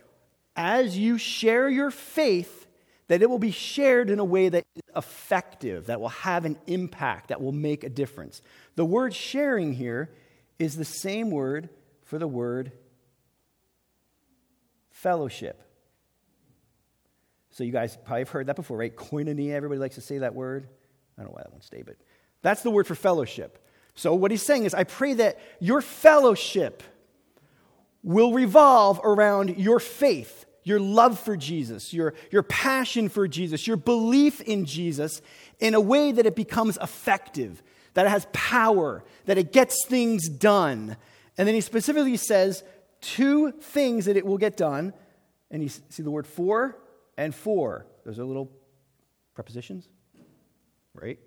as 0.56 0.98
you 0.98 1.18
share 1.18 1.68
your 1.68 1.90
faith, 1.90 2.66
that 3.08 3.22
it 3.22 3.30
will 3.30 3.38
be 3.38 3.50
shared 3.50 4.10
in 4.10 4.18
a 4.18 4.24
way 4.24 4.48
that 4.48 4.64
is 4.76 4.82
effective, 4.94 5.86
that 5.86 6.00
will 6.00 6.08
have 6.08 6.44
an 6.44 6.56
impact, 6.66 7.28
that 7.28 7.40
will 7.40 7.52
make 7.52 7.82
a 7.82 7.88
difference. 7.88 8.40
The 8.76 8.84
word 8.84 9.14
sharing 9.14 9.72
here 9.72 10.10
is 10.58 10.76
the 10.76 10.84
same 10.84 11.30
word 11.30 11.70
for 12.04 12.18
the 12.18 12.28
word 12.28 12.72
fellowship. 14.90 15.62
So 17.50 17.64
you 17.64 17.72
guys 17.72 17.96
probably 18.04 18.20
have 18.20 18.28
heard 18.28 18.46
that 18.46 18.56
before, 18.56 18.76
right? 18.76 18.94
Koinonia, 18.94 19.52
everybody 19.52 19.80
likes 19.80 19.96
to 19.96 20.00
say 20.00 20.18
that 20.18 20.34
word. 20.34 20.68
I 21.18 21.22
don't 21.22 21.30
know 21.30 21.34
why 21.34 21.42
that 21.42 21.50
won't 21.50 21.64
stay, 21.64 21.82
but 21.82 21.96
that's 22.42 22.62
the 22.62 22.70
word 22.70 22.86
for 22.86 22.94
fellowship. 22.94 23.66
So 23.94 24.14
what 24.14 24.30
he's 24.30 24.42
saying 24.42 24.64
is, 24.64 24.74
I 24.74 24.84
pray 24.84 25.14
that 25.14 25.38
your 25.58 25.80
fellowship 25.80 26.82
will 28.02 28.32
revolve 28.32 29.00
around 29.04 29.58
your 29.58 29.78
faith 29.78 30.46
your 30.62 30.80
love 30.80 31.18
for 31.18 31.36
Jesus, 31.36 31.92
your, 31.92 32.14
your 32.30 32.42
passion 32.42 33.08
for 33.08 33.26
Jesus, 33.26 33.66
your 33.66 33.76
belief 33.76 34.40
in 34.40 34.64
Jesus 34.64 35.22
in 35.58 35.74
a 35.74 35.80
way 35.80 36.12
that 36.12 36.26
it 36.26 36.36
becomes 36.36 36.76
effective, 36.78 37.62
that 37.94 38.06
it 38.06 38.10
has 38.10 38.26
power, 38.32 39.04
that 39.26 39.38
it 39.38 39.52
gets 39.52 39.86
things 39.86 40.28
done. 40.28 40.96
And 41.38 41.48
then 41.48 41.54
he 41.54 41.60
specifically 41.60 42.16
says 42.16 42.62
two 43.00 43.52
things 43.52 44.04
that 44.04 44.16
it 44.16 44.26
will 44.26 44.38
get 44.38 44.56
done. 44.56 44.92
And 45.50 45.62
you 45.62 45.68
see 45.68 46.02
the 46.02 46.10
word 46.10 46.26
for 46.26 46.78
and 47.16 47.34
for. 47.34 47.86
Those 48.04 48.18
are 48.18 48.24
little 48.24 48.52
prepositions, 49.34 49.88
right? 50.94 51.18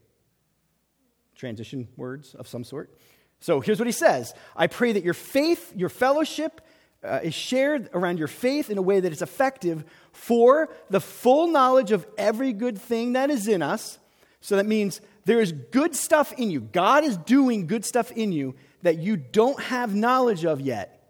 Transition 1.36 1.88
words 1.97 2.36
of 2.36 2.47
some 2.47 2.63
sort. 2.63 2.95
So 3.43 3.60
here's 3.60 3.77
what 3.77 3.88
he 3.88 3.91
says 3.91 4.34
I 4.56 4.67
pray 4.67 4.93
that 4.93 5.03
your 5.03 5.13
faith, 5.13 5.73
your 5.75 5.89
fellowship, 5.89 6.62
uh, 7.03 7.19
is 7.21 7.34
shared 7.34 7.89
around 7.93 8.17
your 8.17 8.29
faith 8.29 8.69
in 8.69 8.77
a 8.77 8.82
way 8.82 9.01
that 9.01 9.12
is 9.12 9.21
effective 9.21 9.84
for 10.13 10.69
the 10.89 11.01
full 11.01 11.47
knowledge 11.47 11.91
of 11.91 12.08
every 12.17 12.53
good 12.53 12.79
thing 12.79 13.13
that 13.13 13.29
is 13.29 13.49
in 13.49 13.62
us. 13.62 13.99
So 14.39 14.56
that 14.56 14.65
means 14.65 15.01
there 15.25 15.41
is 15.41 15.51
good 15.51 15.93
stuff 15.93 16.32
in 16.38 16.51
you. 16.51 16.62
God 16.62 17.03
is 17.03 17.17
doing 17.17 17.67
good 17.67 17.84
stuff 17.84 18.13
in 18.13 18.32
you 18.32 18.56
that 18.82 18.99
you 18.99 19.17
don't 19.17 19.62
have 19.62 19.93
knowledge 19.93 20.45
of 20.45 20.62
yet. 20.62 21.06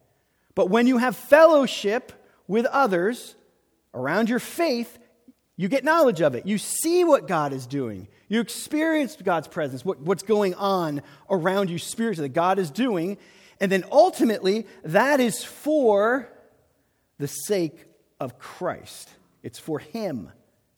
But 0.56 0.72
when 0.72 0.88
you 0.88 0.98
have 0.98 1.15
fellowship 1.15 2.13
with 2.48 2.65
others 2.65 3.36
around 3.93 4.28
your 4.28 4.39
faith, 4.39 4.98
you 5.63 5.69
get 5.69 5.86
knowledge 5.86 6.19
of 6.19 6.36
it. 6.36 6.45
You 6.45 6.58
see 6.58 7.06
what 7.06 7.26
God 7.26 7.54
is 7.54 7.65
doing. 7.65 8.10
You 8.28 8.41
experience 8.41 9.15
God's 9.15 9.47
presence, 9.47 9.86
what, 9.86 10.02
what's 10.02 10.21
going 10.21 10.56
on 10.56 11.02
around 11.30 11.69
you 11.69 11.78
spiritually, 11.80 12.28
that 12.28 12.34
God 12.34 12.60
is 12.60 12.69
doing. 12.69 13.17
And 13.62 13.71
then 13.71 13.86
ultimately, 13.89 14.67
that 14.84 15.21
is 15.21 15.41
for 15.41 16.28
the 17.17 17.30
sake 17.30 17.86
of 18.19 18.38
Christ. 18.39 19.10
It's 19.41 19.58
for 19.58 19.80
Him, 19.80 20.34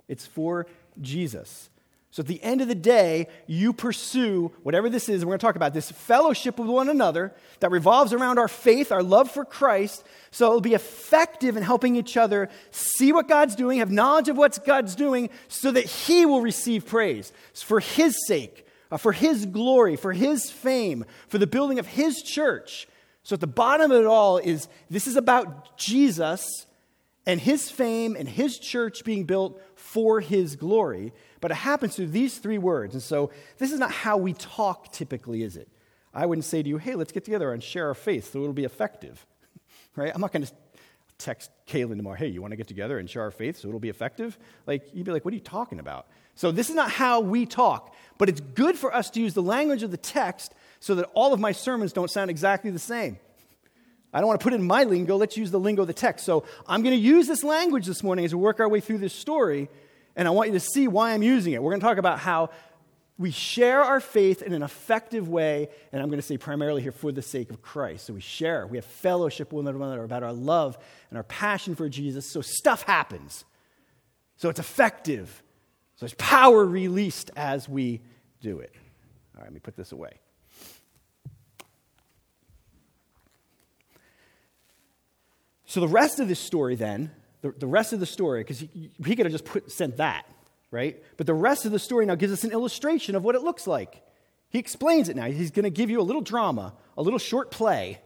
it's 0.07 0.27
for 0.27 0.67
Jesus. 1.01 1.71
So 2.15 2.21
at 2.21 2.27
the 2.27 2.41
end 2.41 2.61
of 2.61 2.69
the 2.69 2.75
day, 2.75 3.27
you 3.45 3.73
pursue 3.73 4.53
whatever 4.63 4.89
this 4.89 5.09
is, 5.09 5.25
we're 5.25 5.31
going 5.31 5.39
to 5.39 5.45
talk 5.45 5.57
about 5.57 5.73
this 5.73 5.91
fellowship 5.91 6.57
with 6.57 6.69
one 6.69 6.87
another 6.87 7.33
that 7.59 7.71
revolves 7.71 8.13
around 8.13 8.39
our 8.39 8.47
faith, 8.47 8.89
our 8.93 9.03
love 9.03 9.29
for 9.29 9.43
Christ, 9.43 10.01
so 10.31 10.45
it'll 10.45 10.61
be 10.61 10.75
effective 10.75 11.57
in 11.57 11.63
helping 11.63 11.97
each 11.97 12.15
other 12.15 12.47
see 12.71 13.11
what 13.11 13.27
God's 13.27 13.53
doing, 13.57 13.79
have 13.79 13.91
knowledge 13.91 14.29
of 14.29 14.37
what 14.37 14.57
God's 14.65 14.95
doing, 14.95 15.29
so 15.49 15.71
that 15.71 15.83
He 15.83 16.25
will 16.25 16.39
receive 16.39 16.85
praise 16.85 17.33
for 17.53 17.81
His 17.81 18.15
sake, 18.27 18.65
uh, 18.91 18.95
for 18.95 19.11
His 19.11 19.45
glory, 19.45 19.97
for 19.97 20.13
His 20.13 20.49
fame, 20.49 21.03
for 21.27 21.37
the 21.37 21.47
building 21.47 21.79
of 21.79 21.87
His 21.87 22.21
church. 22.21 22.87
So 23.23 23.33
at 23.33 23.41
the 23.41 23.45
bottom 23.45 23.91
of 23.91 23.99
it 23.99 24.05
all 24.05 24.37
is 24.37 24.69
this 24.89 25.07
is 25.07 25.17
about 25.17 25.77
Jesus 25.77 26.65
and 27.25 27.41
His 27.41 27.69
fame 27.69 28.15
and 28.17 28.29
His 28.29 28.57
church 28.57 29.03
being 29.03 29.25
built 29.25 29.61
for 29.75 30.21
His 30.21 30.55
glory. 30.55 31.11
But 31.41 31.51
it 31.51 31.55
happens 31.55 31.95
through 31.95 32.07
these 32.07 32.37
three 32.37 32.57
words. 32.57 32.93
And 32.93 33.03
so 33.03 33.31
this 33.57 33.71
is 33.71 33.79
not 33.79 33.91
how 33.91 34.17
we 34.17 34.33
talk 34.33 34.91
typically, 34.91 35.43
is 35.43 35.57
it? 35.57 35.69
I 36.13 36.25
wouldn't 36.25 36.45
say 36.45 36.63
to 36.63 36.69
you, 36.69 36.77
hey, 36.77 36.95
let's 36.95 37.11
get 37.11 37.25
together 37.25 37.51
and 37.51 37.61
share 37.61 37.87
our 37.87 37.93
faith 37.93 38.31
so 38.31 38.39
it'll 38.39 38.53
be 38.53 38.63
effective. 38.63 39.25
right? 39.95 40.11
I'm 40.13 40.21
not 40.21 40.31
going 40.31 40.45
to 40.45 40.53
text 41.17 41.51
Kaylin 41.67 41.97
tomorrow, 41.97 42.15
hey, 42.15 42.27
you 42.27 42.41
want 42.41 42.51
to 42.51 42.57
get 42.57 42.67
together 42.67 42.99
and 42.99 43.09
share 43.09 43.23
our 43.23 43.31
faith 43.31 43.57
so 43.57 43.67
it'll 43.67 43.79
be 43.79 43.89
effective? 43.89 44.37
Like, 44.65 44.87
you'd 44.93 45.05
be 45.05 45.11
like, 45.11 45.25
what 45.25 45.33
are 45.33 45.35
you 45.35 45.41
talking 45.41 45.79
about? 45.79 46.07
So 46.35 46.51
this 46.51 46.69
is 46.69 46.75
not 46.75 46.91
how 46.91 47.21
we 47.21 47.45
talk, 47.45 47.95
but 48.17 48.29
it's 48.29 48.41
good 48.41 48.77
for 48.77 48.93
us 48.93 49.09
to 49.11 49.21
use 49.21 49.33
the 49.33 49.41
language 49.41 49.83
of 49.83 49.91
the 49.91 49.97
text 49.97 50.53
so 50.79 50.95
that 50.95 51.09
all 51.13 51.33
of 51.33 51.39
my 51.39 51.51
sermons 51.51 51.93
don't 51.93 52.09
sound 52.09 52.29
exactly 52.29 52.71
the 52.71 52.79
same. 52.79 53.17
I 54.13 54.19
don't 54.19 54.27
want 54.27 54.39
to 54.39 54.43
put 54.43 54.53
in 54.53 54.65
my 54.65 54.83
lingo, 54.83 55.17
let's 55.17 55.35
use 55.35 55.51
the 55.51 55.59
lingo 55.59 55.81
of 55.81 55.87
the 55.87 55.93
text. 55.93 56.25
So 56.25 56.45
I'm 56.67 56.83
going 56.83 56.95
to 56.95 57.01
use 57.01 57.27
this 57.27 57.43
language 57.43 57.85
this 57.85 58.03
morning 58.03 58.25
as 58.25 58.33
we 58.33 58.41
work 58.41 58.59
our 58.59 58.69
way 58.69 58.79
through 58.79 58.99
this 58.99 59.13
story 59.13 59.69
and 60.15 60.27
I 60.27 60.31
want 60.31 60.49
you 60.49 60.53
to 60.53 60.65
see 60.65 60.87
why 60.87 61.13
I'm 61.13 61.23
using 61.23 61.53
it. 61.53 61.61
We're 61.61 61.71
going 61.71 61.81
to 61.81 61.85
talk 61.85 61.97
about 61.97 62.19
how 62.19 62.49
we 63.17 63.31
share 63.31 63.81
our 63.81 63.99
faith 63.99 64.41
in 64.41 64.53
an 64.53 64.61
effective 64.61 65.29
way, 65.29 65.69
and 65.91 66.01
I'm 66.01 66.09
going 66.09 66.19
to 66.19 66.25
say 66.25 66.37
primarily 66.37 66.81
here 66.81 66.91
for 66.91 67.11
the 67.11 67.21
sake 67.21 67.49
of 67.49 67.61
Christ. 67.61 68.05
So 68.05 68.13
we 68.13 68.21
share, 68.21 68.67
we 68.67 68.77
have 68.77 68.85
fellowship 68.85 69.53
with 69.53 69.65
one 69.65 69.75
another 69.75 70.03
about 70.03 70.23
our 70.23 70.33
love 70.33 70.77
and 71.09 71.17
our 71.17 71.23
passion 71.23 71.75
for 71.75 71.87
Jesus. 71.87 72.29
So 72.29 72.41
stuff 72.41 72.83
happens. 72.83 73.45
So 74.35 74.49
it's 74.49 74.59
effective. 74.59 75.41
So 75.95 76.05
there's 76.05 76.13
power 76.15 76.65
released 76.65 77.31
as 77.37 77.69
we 77.69 78.01
do 78.41 78.59
it. 78.59 78.73
All 79.35 79.41
right, 79.41 79.45
let 79.45 79.53
me 79.53 79.61
put 79.61 79.77
this 79.77 79.93
away. 79.93 80.19
So 85.65 85.79
the 85.79 85.87
rest 85.87 86.19
of 86.19 86.27
this 86.27 86.39
story 86.39 86.75
then 86.75 87.11
the, 87.45 87.51
the 87.59 87.67
rest 87.67 87.93
of 87.93 87.99
the 87.99 88.07
story, 88.07 88.41
because 88.41 88.59
he, 88.59 88.89
he 89.05 89.15
could 89.15 89.27
have 89.27 89.31
just 89.31 89.45
put, 89.45 89.71
sent 89.71 89.97
that, 89.97 90.25
right? 90.71 91.01
But 91.15 91.27
the 91.27 91.33
rest 91.33 91.65
of 91.65 91.71
the 91.71 91.77
story 91.77 92.05
now 92.07 92.15
gives 92.15 92.33
us 92.33 92.43
an 92.43 92.51
illustration 92.51 93.15
of 93.15 93.23
what 93.23 93.35
it 93.35 93.43
looks 93.43 93.67
like. 93.67 94.01
He 94.49 94.57
explains 94.57 95.09
it 95.09 95.15
now. 95.15 95.25
He's 95.25 95.51
going 95.51 95.65
to 95.65 95.69
give 95.69 95.91
you 95.91 96.01
a 96.01 96.03
little 96.03 96.23
drama, 96.23 96.73
a 96.97 97.03
little 97.03 97.19
short 97.19 97.51
play 97.51 98.01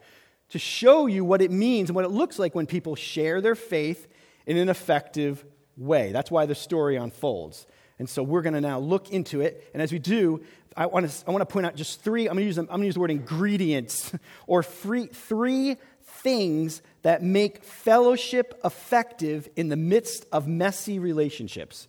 to 0.49 0.59
show 0.59 1.05
you 1.05 1.23
what 1.23 1.41
it 1.41 1.51
means 1.51 1.89
and 1.89 1.95
what 1.95 2.03
it 2.03 2.09
looks 2.09 2.37
like 2.37 2.53
when 2.53 2.65
people 2.65 2.95
share 2.95 3.39
their 3.39 3.55
faith 3.55 4.07
in 4.45 4.57
an 4.57 4.67
effective 4.67 5.45
way. 5.77 6.11
That's 6.11 6.29
why 6.29 6.45
the 6.45 6.55
story 6.55 6.97
unfolds. 6.97 7.65
And 7.97 8.09
so 8.09 8.23
we're 8.23 8.41
going 8.41 8.55
to 8.55 8.61
now 8.61 8.79
look 8.79 9.09
into 9.11 9.39
it. 9.39 9.69
And 9.73 9.81
as 9.81 9.91
we 9.91 9.99
do, 9.99 10.41
I 10.75 10.87
want 10.87 11.09
to, 11.09 11.27
I 11.27 11.31
want 11.31 11.41
to 11.41 11.53
point 11.53 11.65
out 11.65 11.75
just 11.75 12.01
three, 12.01 12.27
I'm 12.27 12.33
going 12.33 12.43
to 12.43 12.45
use, 12.45 12.57
I'm 12.57 12.65
going 12.65 12.81
to 12.81 12.85
use 12.87 12.95
the 12.95 12.99
word 12.99 13.11
ingredients 13.11 14.11
or 14.47 14.63
three, 14.63 15.07
three 15.07 15.77
things 16.03 16.81
that 17.01 17.23
make 17.23 17.63
fellowship 17.63 18.59
effective 18.63 19.49
in 19.55 19.69
the 19.69 19.77
midst 19.77 20.25
of 20.31 20.47
messy 20.47 20.99
relationships. 20.99 21.87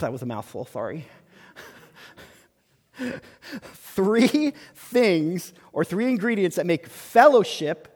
That 0.00 0.12
was 0.12 0.22
a 0.22 0.26
mouthful, 0.26 0.66
sorry. 0.66 1.06
three 3.62 4.52
things 4.74 5.52
or 5.72 5.84
three 5.84 6.08
ingredients 6.08 6.56
that 6.56 6.66
make 6.66 6.86
fellowship 6.86 7.88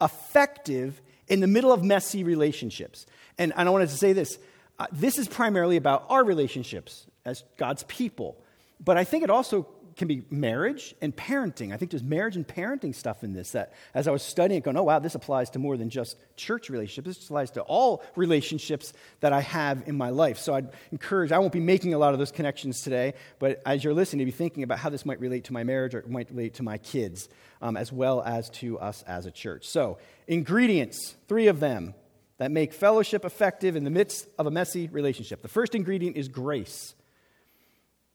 effective 0.00 1.00
in 1.28 1.40
the 1.40 1.46
middle 1.46 1.72
of 1.72 1.82
messy 1.82 2.24
relationships. 2.24 3.06
And 3.38 3.52
I 3.56 3.68
wanted 3.68 3.88
to 3.88 3.96
say 3.96 4.12
this 4.12 4.38
uh, 4.78 4.86
this 4.90 5.18
is 5.18 5.28
primarily 5.28 5.76
about 5.76 6.06
our 6.08 6.24
relationships 6.24 7.06
as 7.24 7.44
God's 7.56 7.84
people. 7.84 8.42
But 8.80 8.96
I 8.96 9.04
think 9.04 9.22
it 9.22 9.30
also 9.30 9.68
can 9.96 10.08
be 10.08 10.22
marriage 10.30 10.94
and 11.00 11.14
parenting. 11.14 11.72
I 11.72 11.76
think 11.76 11.90
there's 11.90 12.02
marriage 12.02 12.36
and 12.36 12.46
parenting 12.46 12.94
stuff 12.94 13.24
in 13.24 13.32
this 13.32 13.52
that 13.52 13.72
as 13.94 14.08
I 14.08 14.10
was 14.10 14.22
studying 14.22 14.58
it, 14.58 14.64
going, 14.64 14.76
oh, 14.76 14.82
wow, 14.82 14.98
this 14.98 15.14
applies 15.14 15.50
to 15.50 15.58
more 15.58 15.76
than 15.76 15.90
just 15.90 16.16
church 16.36 16.70
relationships. 16.70 17.16
This 17.18 17.24
applies 17.24 17.50
to 17.52 17.62
all 17.62 18.02
relationships 18.16 18.92
that 19.20 19.32
I 19.32 19.40
have 19.40 19.86
in 19.86 19.96
my 19.96 20.10
life. 20.10 20.38
So 20.38 20.54
I'd 20.54 20.70
encourage, 20.90 21.32
I 21.32 21.38
won't 21.38 21.52
be 21.52 21.60
making 21.60 21.94
a 21.94 21.98
lot 21.98 22.12
of 22.12 22.18
those 22.18 22.32
connections 22.32 22.82
today, 22.82 23.14
but 23.38 23.62
as 23.66 23.84
you're 23.84 23.94
listening, 23.94 24.20
to 24.20 24.24
be 24.24 24.36
thinking 24.36 24.62
about 24.62 24.78
how 24.78 24.90
this 24.90 25.04
might 25.04 25.20
relate 25.20 25.44
to 25.44 25.52
my 25.52 25.64
marriage 25.64 25.94
or 25.94 26.04
might 26.06 26.30
relate 26.30 26.54
to 26.54 26.62
my 26.62 26.78
kids, 26.78 27.28
um, 27.60 27.76
as 27.76 27.92
well 27.92 28.22
as 28.22 28.50
to 28.50 28.78
us 28.78 29.02
as 29.06 29.26
a 29.26 29.30
church. 29.30 29.68
So, 29.68 29.98
ingredients, 30.26 31.16
three 31.28 31.48
of 31.48 31.60
them 31.60 31.94
that 32.38 32.50
make 32.50 32.72
fellowship 32.72 33.24
effective 33.24 33.76
in 33.76 33.84
the 33.84 33.90
midst 33.90 34.28
of 34.38 34.46
a 34.46 34.50
messy 34.50 34.88
relationship. 34.88 35.42
The 35.42 35.48
first 35.48 35.74
ingredient 35.74 36.16
is 36.16 36.28
grace. 36.28 36.94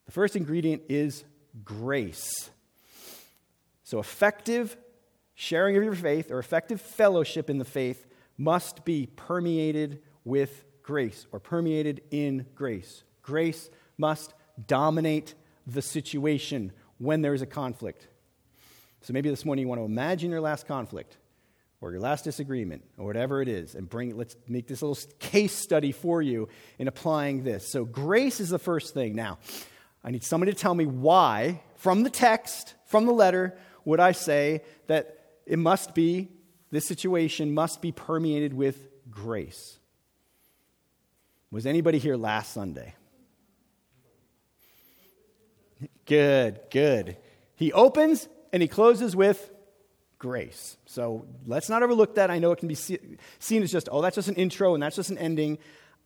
The 0.06 0.12
first 0.12 0.36
ingredient 0.36 0.84
is 0.90 1.24
grace. 1.64 2.50
So, 3.84 4.00
effective 4.00 4.78
sharing 5.36 5.78
of 5.78 5.84
your 5.84 5.96
faith 5.96 6.32
or 6.32 6.40
effective 6.40 6.82
fellowship 6.82 7.50
in 7.50 7.58
the 7.58 7.66
faith 7.66 8.06
must 8.38 8.86
be 8.86 9.08
permeated 9.16 10.02
with 10.24 10.64
grace 10.84 11.28
or 11.32 11.40
permeated 11.40 12.02
in 12.12 12.46
grace. 12.56 13.04
Grace 13.22 13.70
must 13.98 14.34
dominate 14.68 15.36
the 15.66 15.82
situation 15.82 16.72
when 16.98 17.22
there 17.22 17.34
is 17.34 17.42
a 17.42 17.46
conflict. 17.46 18.08
So 19.02 19.14
maybe 19.14 19.30
this 19.30 19.46
morning 19.46 19.64
you 19.64 19.70
want 19.70 19.80
to 19.80 19.86
imagine 19.86 20.32
your 20.32 20.42
last 20.42 20.68
conflict 20.68 21.18
or 21.82 21.92
your 21.92 22.00
last 22.00 22.24
disagreement 22.24 22.84
or 22.98 23.06
whatever 23.06 23.42
it 23.42 23.48
is 23.48 23.76
and 23.76 23.88
bring 23.88 24.18
let's 24.18 24.36
make 24.48 24.68
this 24.68 24.82
little 24.82 24.98
case 25.20 25.54
study 25.54 25.92
for 25.92 26.22
you 26.22 26.50
in 26.80 26.88
applying 26.88 27.44
this. 27.44 27.68
So 27.72 27.86
grace 27.86 28.40
is 28.40 28.50
the 28.50 28.60
first 28.60 28.94
thing. 28.94 29.16
Now, 29.16 29.38
I 30.08 30.10
need 30.10 30.24
somebody 30.24 30.54
to 30.54 30.58
tell 30.58 30.74
me 30.74 30.86
why, 30.86 31.62
from 31.76 32.04
the 32.04 32.10
text, 32.10 32.76
from 32.86 33.06
the 33.06 33.12
letter, 33.12 33.58
would 33.84 34.00
I 34.00 34.14
say 34.14 34.62
that 34.88 35.20
it 35.46 35.60
must 35.60 35.94
be, 35.94 36.30
this 36.72 36.88
situation 36.88 37.54
must 37.54 37.82
be 37.82 37.92
permeated 37.92 38.54
with 38.54 38.88
grace. 39.12 39.78
Was 41.52 41.66
anybody 41.66 41.98
here 41.98 42.16
last 42.16 42.54
Sunday? 42.54 42.96
Good, 46.06 46.62
good. 46.72 47.18
He 47.58 47.74
opens 47.74 48.30
and 48.54 48.62
he 48.62 48.70
closes 48.70 49.14
with 49.14 49.52
grace. 50.20 50.78
So 50.86 51.26
let's 51.46 51.68
not 51.68 51.84
overlook 51.84 52.16
that. 52.16 52.32
I 52.32 52.40
know 52.40 52.54
it 52.54 52.60
can 52.60 52.70
be 52.70 52.76
seen 52.76 53.20
as 53.62 53.74
just, 53.74 53.90
oh, 53.92 54.02
that's 54.02 54.16
just 54.16 54.30
an 54.30 54.36
intro 54.36 54.74
and 54.74 54.82
that's 54.82 54.96
just 54.96 55.10
an 55.10 55.18
ending. 55.18 55.58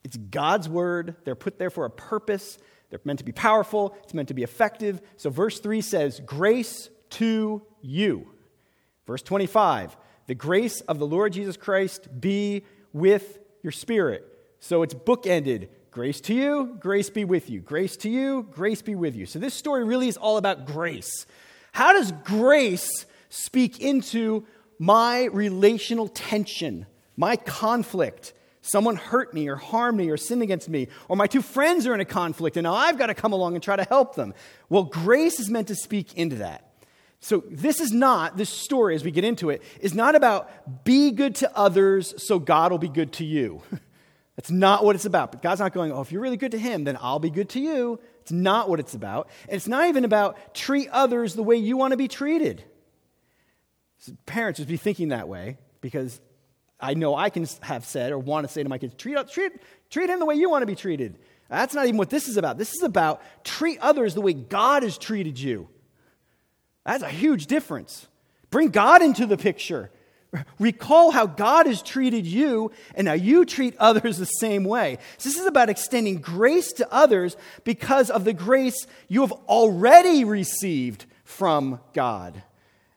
It's 0.03 0.17
God's 0.17 0.67
word. 0.67 1.17
They're 1.23 1.35
put 1.35 1.59
there 1.59 1.69
for 1.69 1.85
a 1.85 1.91
purpose. 1.91 2.57
They're 2.91 2.99
meant 3.03 3.19
to 3.19 3.25
be 3.25 3.31
powerful, 3.31 3.95
it's 4.03 4.13
meant 4.13 4.27
to 4.27 4.35
be 4.35 4.43
effective. 4.43 5.01
So, 5.17 5.31
verse 5.31 5.59
3 5.59 5.81
says, 5.81 6.21
Grace 6.23 6.89
to 7.11 7.63
you. 7.81 8.27
Verse 9.07 9.23
25, 9.23 9.97
the 10.27 10.35
grace 10.35 10.81
of 10.81 10.99
the 10.99 11.07
Lord 11.07 11.33
Jesus 11.33 11.57
Christ 11.57 12.07
be 12.19 12.63
with 12.93 13.39
your 13.63 13.71
spirit. 13.71 14.25
So 14.59 14.83
it's 14.83 14.93
bookended. 14.93 15.69
Grace 15.89 16.21
to 16.21 16.33
you, 16.33 16.77
grace 16.79 17.09
be 17.09 17.25
with 17.25 17.49
you. 17.49 17.59
Grace 17.59 17.97
to 17.97 18.09
you, 18.09 18.47
grace 18.51 18.81
be 18.81 18.95
with 18.95 19.15
you. 19.15 19.25
So 19.25 19.39
this 19.39 19.53
story 19.53 19.83
really 19.83 20.07
is 20.07 20.15
all 20.15 20.37
about 20.37 20.65
grace. 20.65 21.25
How 21.73 21.91
does 21.91 22.13
grace 22.23 23.05
speak 23.29 23.81
into 23.81 24.45
my 24.79 25.25
relational 25.25 26.07
tension, 26.07 26.85
my 27.17 27.35
conflict? 27.35 28.33
Someone 28.61 28.95
hurt 28.95 29.33
me 29.33 29.47
or 29.47 29.55
harmed 29.55 29.97
me 29.97 30.09
or 30.09 30.17
sinned 30.17 30.43
against 30.43 30.69
me, 30.69 30.87
or 31.07 31.15
my 31.15 31.27
two 31.27 31.41
friends 31.41 31.87
are 31.87 31.93
in 31.95 31.99
a 31.99 32.05
conflict 32.05 32.57
and 32.57 32.63
now 32.63 32.73
I've 32.73 32.97
got 32.97 33.07
to 33.07 33.15
come 33.15 33.33
along 33.33 33.55
and 33.55 33.63
try 33.63 33.75
to 33.75 33.83
help 33.83 34.15
them. 34.15 34.33
Well, 34.69 34.83
grace 34.83 35.39
is 35.39 35.49
meant 35.49 35.67
to 35.69 35.75
speak 35.75 36.13
into 36.13 36.37
that. 36.37 36.67
So, 37.23 37.43
this 37.51 37.79
is 37.79 37.91
not, 37.91 38.35
this 38.35 38.49
story, 38.49 38.95
as 38.95 39.03
we 39.03 39.11
get 39.11 39.23
into 39.23 39.51
it, 39.51 39.61
is 39.79 39.93
not 39.93 40.15
about 40.15 40.83
be 40.83 41.11
good 41.11 41.35
to 41.35 41.55
others 41.55 42.15
so 42.17 42.39
God 42.39 42.71
will 42.71 42.79
be 42.79 42.89
good 42.89 43.13
to 43.13 43.25
you. 43.25 43.61
That's 44.35 44.49
not 44.49 44.83
what 44.83 44.95
it's 44.95 45.05
about. 45.05 45.31
But 45.31 45.43
God's 45.43 45.59
not 45.59 45.71
going, 45.71 45.91
oh, 45.91 46.01
if 46.01 46.11
you're 46.11 46.21
really 46.21 46.37
good 46.37 46.53
to 46.53 46.57
Him, 46.57 46.83
then 46.83 46.97
I'll 46.99 47.19
be 47.19 47.29
good 47.29 47.49
to 47.49 47.59
you. 47.59 47.99
It's 48.21 48.31
not 48.31 48.69
what 48.69 48.79
it's 48.79 48.95
about. 48.95 49.29
And 49.47 49.55
it's 49.55 49.67
not 49.67 49.87
even 49.87 50.03
about 50.03 50.55
treat 50.55 50.89
others 50.89 51.35
the 51.35 51.43
way 51.43 51.57
you 51.57 51.77
want 51.77 51.91
to 51.91 51.97
be 51.97 52.07
treated. 52.07 52.63
So 53.99 54.13
parents 54.25 54.57
just 54.57 54.69
be 54.69 54.77
thinking 54.77 55.09
that 55.09 55.27
way 55.27 55.59
because 55.79 56.19
I 56.81 56.95
know 56.95 57.15
I 57.15 57.29
can 57.29 57.45
have 57.61 57.85
said 57.85 58.11
or 58.11 58.17
want 58.17 58.47
to 58.47 58.51
say 58.51 58.63
to 58.63 58.69
my 58.69 58.77
kids, 58.77 58.95
treat, 58.95 59.17
treat, 59.29 59.51
treat 59.89 60.09
him 60.09 60.19
the 60.19 60.25
way 60.25 60.35
you 60.35 60.49
want 60.49 60.63
to 60.63 60.67
be 60.67 60.75
treated. 60.75 61.17
That's 61.49 61.73
not 61.73 61.85
even 61.85 61.97
what 61.97 62.09
this 62.09 62.27
is 62.27 62.37
about. 62.37 62.57
This 62.57 62.73
is 62.73 62.81
about 62.81 63.21
treat 63.43 63.77
others 63.79 64.13
the 64.13 64.21
way 64.21 64.33
God 64.33 64.83
has 64.83 64.97
treated 64.97 65.37
you. 65.39 65.67
That's 66.85 67.03
a 67.03 67.09
huge 67.09 67.47
difference. 67.47 68.07
Bring 68.49 68.69
God 68.69 69.01
into 69.01 69.25
the 69.25 69.37
picture. 69.37 69.91
Recall 70.59 71.11
how 71.11 71.25
God 71.25 71.67
has 71.67 71.81
treated 71.81 72.25
you 72.25 72.71
and 72.95 73.07
how 73.07 73.13
you 73.13 73.45
treat 73.45 73.75
others 73.77 74.17
the 74.17 74.25
same 74.25 74.63
way. 74.63 74.97
So 75.17 75.29
this 75.29 75.37
is 75.37 75.45
about 75.45 75.69
extending 75.69 76.21
grace 76.21 76.71
to 76.73 76.91
others 76.91 77.35
because 77.65 78.09
of 78.09 78.23
the 78.23 78.33
grace 78.33 78.87
you 79.09 79.21
have 79.21 79.33
already 79.33 80.23
received 80.23 81.05
from 81.25 81.81
God. 81.93 82.41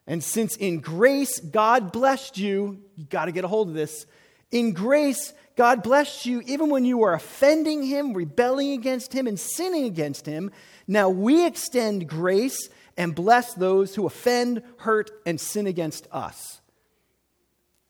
And 0.07 0.23
since 0.23 0.57
in 0.57 0.81
grace 0.81 1.41
God 1.41 1.91
blessed 1.91 2.39
you, 2.39 2.84
you 2.97 3.05
got 3.05 3.27
to 3.27 3.33
get 3.33 3.45
a 3.45 3.49
hold 3.49 3.69
of 3.69 3.75
this. 3.75 4.07
In 4.51 4.73
grace, 4.73 5.33
God 5.57 5.83
blessed 5.83 6.27
you 6.27 6.43
even 6.47 6.71
when 6.71 6.85
you 6.85 6.99
were 6.99 7.15
offending 7.15 7.83
Him, 7.83 8.15
rebelling 8.15 8.73
against 8.73 9.13
Him, 9.13 9.27
and 9.27 9.39
sinning 9.39 9.85
against 9.85 10.27
Him. 10.27 10.51
Now 10.87 11.09
we 11.09 11.47
extend 11.47 12.09
grace 12.09 12.69
and 12.97 13.15
bless 13.15 13.55
those 13.55 13.95
who 13.95 14.07
offend, 14.07 14.63
hurt, 14.79 15.11
and 15.27 15.41
sin 15.41 15.67
against 15.67 16.07
us. 16.13 16.61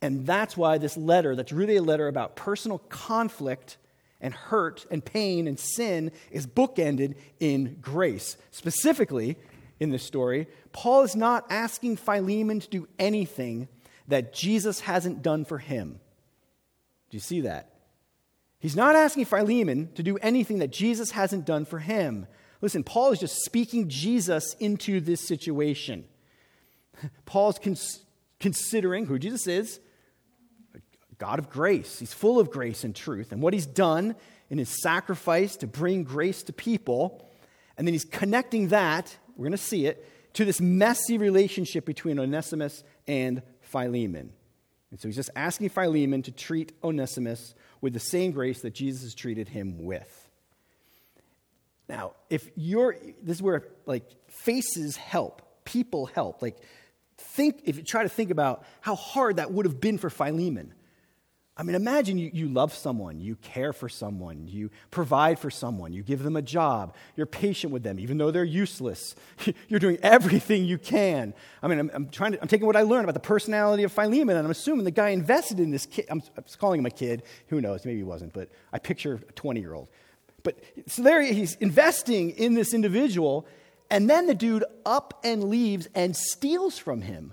And 0.01 0.27
that's 0.27 0.57
why 0.57 0.79
this 0.79 0.97
letter, 0.97 1.35
that's 1.35 1.53
really 1.53 1.77
a 1.77 1.83
letter 1.83 2.09
about 2.09 2.37
personal 2.37 2.79
conflict 2.79 3.79
and 4.21 4.35
hurt 4.35 4.87
and 4.91 5.05
pain 5.05 5.47
and 5.47 5.59
sin, 5.59 6.13
is 6.31 6.47
bookended 6.47 7.15
in 7.41 7.79
grace. 7.81 8.37
Specifically, 8.51 9.37
in 9.81 9.91
this 9.91 10.03
story, 10.03 10.47
Paul 10.73 11.03
is 11.03 11.17
not 11.17 11.47
asking 11.51 11.97
Philemon 11.97 12.61
to 12.61 12.69
do 12.69 12.89
anything 12.99 13.69
that 14.09 14.35
Jesus 14.35 14.81
hasn't 14.81 15.23
done 15.23 15.45
for 15.45 15.59
him. 15.59 16.01
Do 17.11 17.17
you 17.17 17.21
see 17.21 17.43
that? 17.43 17.71
He's 18.59 18.77
not 18.77 18.97
asking 18.97 19.27
Philemon 19.27 19.91
to 19.95 20.03
do 20.03 20.17
anything 20.19 20.59
that 20.59 20.71
Jesus 20.71 21.11
hasn't 21.11 21.45
done 21.45 21.65
for 21.65 21.79
him. 21.79 22.27
Listen, 22.61 22.83
Paul 22.83 23.13
is 23.13 23.19
just 23.19 23.45
speaking 23.45 23.89
Jesus 23.89 24.55
into 24.59 25.01
this 25.01 25.27
situation. 25.27 26.05
Paul's 27.27 27.59
cons- 27.59 28.05
considering 28.41 29.07
who 29.07 29.19
Jesus 29.19 29.47
is 29.47 29.81
God 31.19 31.39
of 31.39 31.49
grace. 31.51 31.99
He's 31.99 32.13
full 32.13 32.39
of 32.39 32.51
grace 32.51 32.85
and 32.85 32.95
truth. 32.95 33.33
And 33.33 33.41
what 33.41 33.55
he's 33.55 33.67
done 33.67 34.17
in 34.51 34.59
his 34.59 34.83
sacrifice 34.83 35.57
to 35.57 35.67
bring 35.67 36.05
grace 36.05 36.43
to 36.45 36.53
people. 36.53 37.31
And 37.77 37.87
then 37.87 37.95
he's 37.95 38.05
connecting 38.05 38.69
that, 38.69 39.17
we're 39.37 39.45
going 39.45 39.53
to 39.53 39.59
see 39.59 39.87
it, 39.87 40.07
to 40.35 40.45
this 40.45 40.61
messy 40.61 41.17
relationship 41.17 41.85
between 41.85 42.19
Onesimus 42.19 42.83
and 43.07 43.43
Philemon. 43.75 44.33
And 44.93 45.01
so 45.01 45.09
he's 45.09 45.17
just 45.17 45.31
asking 45.35 45.71
Philemon 45.71 46.23
to 46.23 46.31
treat 46.31 46.73
Onesimus 46.85 47.55
with 47.81 47.93
the 47.93 47.99
same 47.99 48.31
grace 48.31 48.63
that 48.63 48.73
Jesus 48.73 49.13
treated 49.15 49.49
him 49.49 49.85
with. 49.85 50.31
Now, 51.89 52.13
if 52.31 52.49
you're, 52.55 52.97
this 53.21 53.39
is 53.39 53.43
where 53.43 53.65
like 53.85 54.05
faces 54.29 54.97
help, 54.97 55.43
people 55.65 56.07
help. 56.07 56.41
Like, 56.41 56.59
think, 57.19 57.63
if 57.65 57.77
you 57.77 57.83
try 57.83 58.05
to 58.05 58.09
think 58.09 58.31
about 58.31 58.65
how 58.81 58.95
hard 58.95 59.37
that 59.37 59.51
would 59.51 59.67
have 59.67 59.81
been 59.81 59.99
for 59.99 60.09
Philemon. 60.09 60.73
I 61.57 61.63
mean, 61.63 61.77
imagine 61.77 62.19
you, 62.19 62.31
you 62.35 62.49
love 62.49 62.75
someone, 62.75 63.21
you 63.21 63.37
care 63.37 63.73
for 63.73 63.89
someone, 63.89 64.49
you 64.49 64.71
provide 64.91 65.39
for 65.39 65.51
someone, 65.51 65.93
you 65.93 66.03
give 66.03 66.25
them 66.25 66.35
a 66.35 66.43
job, 66.43 66.97
you're 67.15 67.27
patient 67.27 67.73
with 67.73 67.85
them, 67.85 68.01
even 68.01 68.19
though 68.19 68.33
they're 68.33 68.43
useless. 68.43 69.15
You're 69.69 69.79
doing 69.79 69.99
everything 70.03 70.65
you 70.65 70.79
can. 70.79 71.33
I 71.63 71.69
mean, 71.69 71.79
I'm, 71.79 71.91
I'm, 71.95 72.09
trying 72.09 72.33
to, 72.33 72.43
I'm 72.43 72.49
taking 72.49 72.67
what 72.67 72.77
I 72.77 72.83
learned 72.83 73.05
about 73.05 73.15
the 73.15 73.21
personality 73.21 73.85
of 73.85 73.93
Philemon, 73.93 74.37
and 74.37 74.45
I'm 74.45 74.51
assuming 74.51 74.85
the 74.85 74.91
guy 74.91 75.11
invested 75.11 75.61
in 75.61 75.71
this 75.71 75.87
kid. 75.87 76.07
I'm, 76.11 76.23
I'm 76.37 76.45
calling 76.59 76.81
him 76.81 76.87
a 76.87 76.91
kid. 76.91 77.23
Who 77.49 77.61
knows? 77.61 77.85
Maybe 77.85 77.99
he 77.99 78.05
wasn't, 78.05 78.33
but 78.33 78.49
I 78.73 78.79
picture 78.79 79.21
a 79.29 79.33
20 79.33 79.61
year 79.61 79.75
old. 79.75 79.89
But 80.43 80.59
so 80.87 81.03
there 81.03 81.23
he's 81.23 81.55
investing 81.57 82.31
in 82.31 82.55
this 82.55 82.75
individual, 82.75 83.47
and 83.91 84.11
then 84.11 84.27
the 84.27 84.35
dude 84.35 84.65
up 84.85 85.21
and 85.23 85.45
leaves 85.45 85.89
and 85.95 86.17
steals 86.17 86.79
from 86.79 87.03
him. 87.03 87.33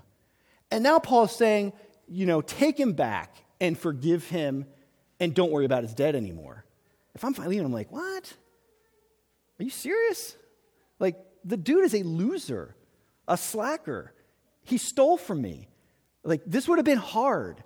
And 0.70 0.84
now 0.84 1.00
Paul's 1.00 1.34
saying, 1.36 1.72
you 2.08 2.26
know, 2.26 2.40
take 2.40 2.78
him 2.78 2.92
back 2.92 3.42
and 3.62 3.78
forgive 3.78 4.26
him 4.28 4.66
and 5.20 5.34
don't 5.34 5.52
worry 5.52 5.64
about 5.64 5.84
his 5.84 5.94
debt 5.94 6.16
anymore. 6.16 6.64
If 7.14 7.24
I'm 7.24 7.32
Philemon, 7.32 7.64
I'm 7.64 7.72
like, 7.72 7.92
what? 7.92 8.34
Are 9.58 9.62
you 9.62 9.70
serious? 9.70 10.36
Like, 10.98 11.16
the 11.44 11.56
dude 11.56 11.84
is 11.84 11.94
a 11.94 12.02
loser, 12.02 12.74
a 13.28 13.36
slacker. 13.36 14.12
He 14.64 14.78
stole 14.78 15.16
from 15.16 15.40
me. 15.40 15.68
Like, 16.24 16.42
this 16.44 16.66
would 16.66 16.78
have 16.78 16.84
been 16.84 16.98
hard. 16.98 17.62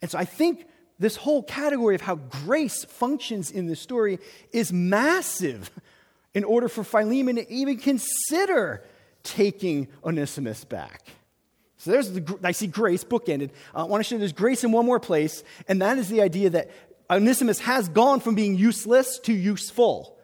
And 0.00 0.10
so 0.10 0.18
I 0.18 0.24
think 0.24 0.66
this 0.98 1.16
whole 1.16 1.42
category 1.42 1.94
of 1.94 2.00
how 2.00 2.14
grace 2.14 2.84
functions 2.84 3.50
in 3.50 3.66
this 3.66 3.80
story 3.80 4.20
is 4.50 4.72
massive 4.72 5.70
in 6.32 6.44
order 6.44 6.68
for 6.68 6.84
Philemon 6.84 7.36
to 7.36 7.52
even 7.52 7.76
consider 7.76 8.82
taking 9.22 9.88
Onesimus 10.02 10.64
back. 10.64 11.02
So 11.84 11.90
there's 11.90 12.12
the, 12.12 12.38
I 12.42 12.52
see 12.52 12.66
grace 12.66 13.04
bookended. 13.04 13.50
I 13.74 13.82
want 13.82 14.02
to 14.02 14.08
show 14.08 14.16
there's 14.16 14.32
grace 14.32 14.64
in 14.64 14.72
one 14.72 14.86
more 14.86 14.98
place, 14.98 15.44
and 15.68 15.82
that 15.82 15.98
is 15.98 16.08
the 16.08 16.22
idea 16.22 16.48
that 16.48 16.70
Onesimus 17.10 17.58
has 17.60 17.90
gone 17.90 18.20
from 18.20 18.34
being 18.34 18.54
useless 18.54 19.18
to 19.24 19.34
useful. 19.34 20.16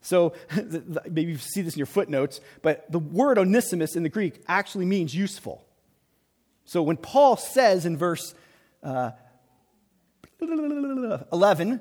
So 0.00 0.32
maybe 1.04 1.32
you 1.32 1.36
see 1.36 1.60
this 1.60 1.74
in 1.74 1.78
your 1.78 1.86
footnotes, 1.86 2.40
but 2.62 2.90
the 2.90 2.98
word 2.98 3.36
Onesimus 3.36 3.94
in 3.94 4.04
the 4.04 4.08
Greek 4.08 4.42
actually 4.48 4.86
means 4.86 5.14
useful. 5.14 5.62
So 6.64 6.82
when 6.82 6.96
Paul 6.96 7.36
says 7.36 7.84
in 7.84 7.98
verse 7.98 8.34
uh, 8.82 9.10
11, 10.40 11.78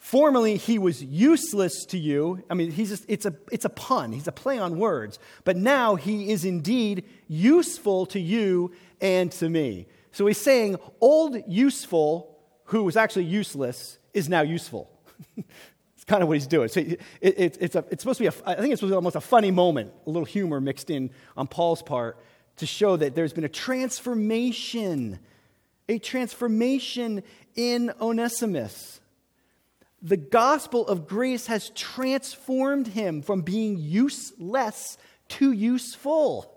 formerly 0.00 0.56
he 0.56 0.78
was 0.78 1.04
useless 1.04 1.84
to 1.84 1.98
you. 1.98 2.42
I 2.50 2.54
mean, 2.54 2.72
he's 2.72 2.88
just, 2.88 3.04
it's, 3.06 3.26
a, 3.26 3.34
it's 3.52 3.64
a 3.64 3.68
pun, 3.68 4.12
he's 4.12 4.26
a 4.26 4.32
play 4.32 4.58
on 4.58 4.78
words. 4.78 5.20
But 5.44 5.56
now 5.56 5.94
he 5.94 6.32
is 6.32 6.44
indeed 6.44 7.04
useful 7.28 8.06
to 8.06 8.18
you 8.18 8.72
and 9.00 9.30
to 9.32 9.48
me. 9.48 9.86
So 10.10 10.26
he's 10.26 10.38
saying, 10.38 10.76
old 11.00 11.36
useful, 11.46 12.36
who 12.64 12.82
was 12.82 12.96
actually 12.96 13.26
useless, 13.26 13.98
is 14.12 14.28
now 14.28 14.40
useful. 14.40 14.90
it's 15.36 16.04
kind 16.06 16.22
of 16.22 16.28
what 16.28 16.34
he's 16.34 16.48
doing. 16.48 16.68
So 16.68 16.80
it, 16.80 17.00
it, 17.20 17.58
it's, 17.60 17.76
a, 17.76 17.84
it's 17.90 18.02
supposed 18.02 18.18
to 18.18 18.24
be, 18.24 18.26
a, 18.28 18.32
I 18.44 18.54
think 18.54 18.72
it's 18.72 18.80
supposed 18.80 18.90
to 18.90 18.94
be 18.94 18.94
almost 18.94 19.16
a 19.16 19.20
funny 19.20 19.50
moment, 19.50 19.92
a 20.06 20.10
little 20.10 20.24
humor 20.24 20.60
mixed 20.60 20.90
in 20.90 21.10
on 21.36 21.46
Paul's 21.46 21.82
part 21.82 22.18
to 22.56 22.66
show 22.66 22.96
that 22.96 23.14
there's 23.14 23.32
been 23.32 23.44
a 23.44 23.48
transformation, 23.48 25.18
a 25.88 25.98
transformation 25.98 27.22
in 27.54 27.92
Onesimus. 28.00 28.99
The 30.02 30.16
gospel 30.16 30.86
of 30.88 31.06
grace 31.06 31.46
has 31.46 31.70
transformed 31.70 32.88
him 32.88 33.22
from 33.22 33.42
being 33.42 33.76
useless 33.78 34.96
to 35.28 35.52
useful. 35.52 36.56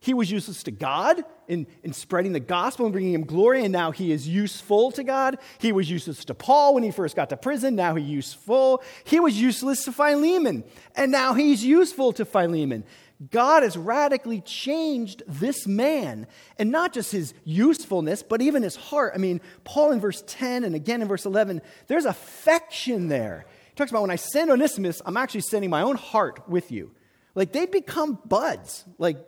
He 0.00 0.12
was 0.12 0.30
useless 0.30 0.62
to 0.64 0.70
God 0.70 1.24
in, 1.48 1.66
in 1.82 1.94
spreading 1.94 2.34
the 2.34 2.40
gospel 2.40 2.84
and 2.84 2.92
bringing 2.92 3.14
him 3.14 3.24
glory, 3.24 3.64
and 3.64 3.72
now 3.72 3.90
he 3.90 4.12
is 4.12 4.28
useful 4.28 4.92
to 4.92 5.02
God. 5.02 5.38
He 5.56 5.72
was 5.72 5.90
useless 5.90 6.26
to 6.26 6.34
Paul 6.34 6.74
when 6.74 6.82
he 6.82 6.90
first 6.90 7.16
got 7.16 7.30
to 7.30 7.38
prison, 7.38 7.74
now 7.74 7.94
he's 7.94 8.06
useful. 8.06 8.82
He 9.04 9.18
was 9.18 9.40
useless 9.40 9.82
to 9.86 9.92
Philemon, 9.92 10.62
and 10.94 11.10
now 11.10 11.32
he's 11.32 11.64
useful 11.64 12.12
to 12.12 12.26
Philemon. 12.26 12.84
God 13.30 13.62
has 13.62 13.76
radically 13.76 14.40
changed 14.40 15.22
this 15.26 15.66
man, 15.66 16.26
and 16.58 16.70
not 16.70 16.92
just 16.92 17.12
his 17.12 17.32
usefulness, 17.44 18.22
but 18.22 18.42
even 18.42 18.62
his 18.62 18.76
heart. 18.76 19.12
I 19.14 19.18
mean, 19.18 19.40
Paul 19.62 19.92
in 19.92 20.00
verse 20.00 20.22
10 20.26 20.64
and 20.64 20.74
again 20.74 21.00
in 21.00 21.08
verse 21.08 21.24
11, 21.24 21.62
there's 21.86 22.06
affection 22.06 23.08
there. 23.08 23.46
He 23.68 23.74
talks 23.76 23.90
about 23.90 24.02
when 24.02 24.10
I 24.10 24.16
send 24.16 24.50
Onesimus, 24.50 25.00
I'm 25.06 25.16
actually 25.16 25.42
sending 25.42 25.70
my 25.70 25.82
own 25.82 25.96
heart 25.96 26.48
with 26.48 26.72
you. 26.72 26.90
Like 27.34 27.52
they'd 27.52 27.70
become 27.70 28.18
buds, 28.26 28.84
like, 28.98 29.18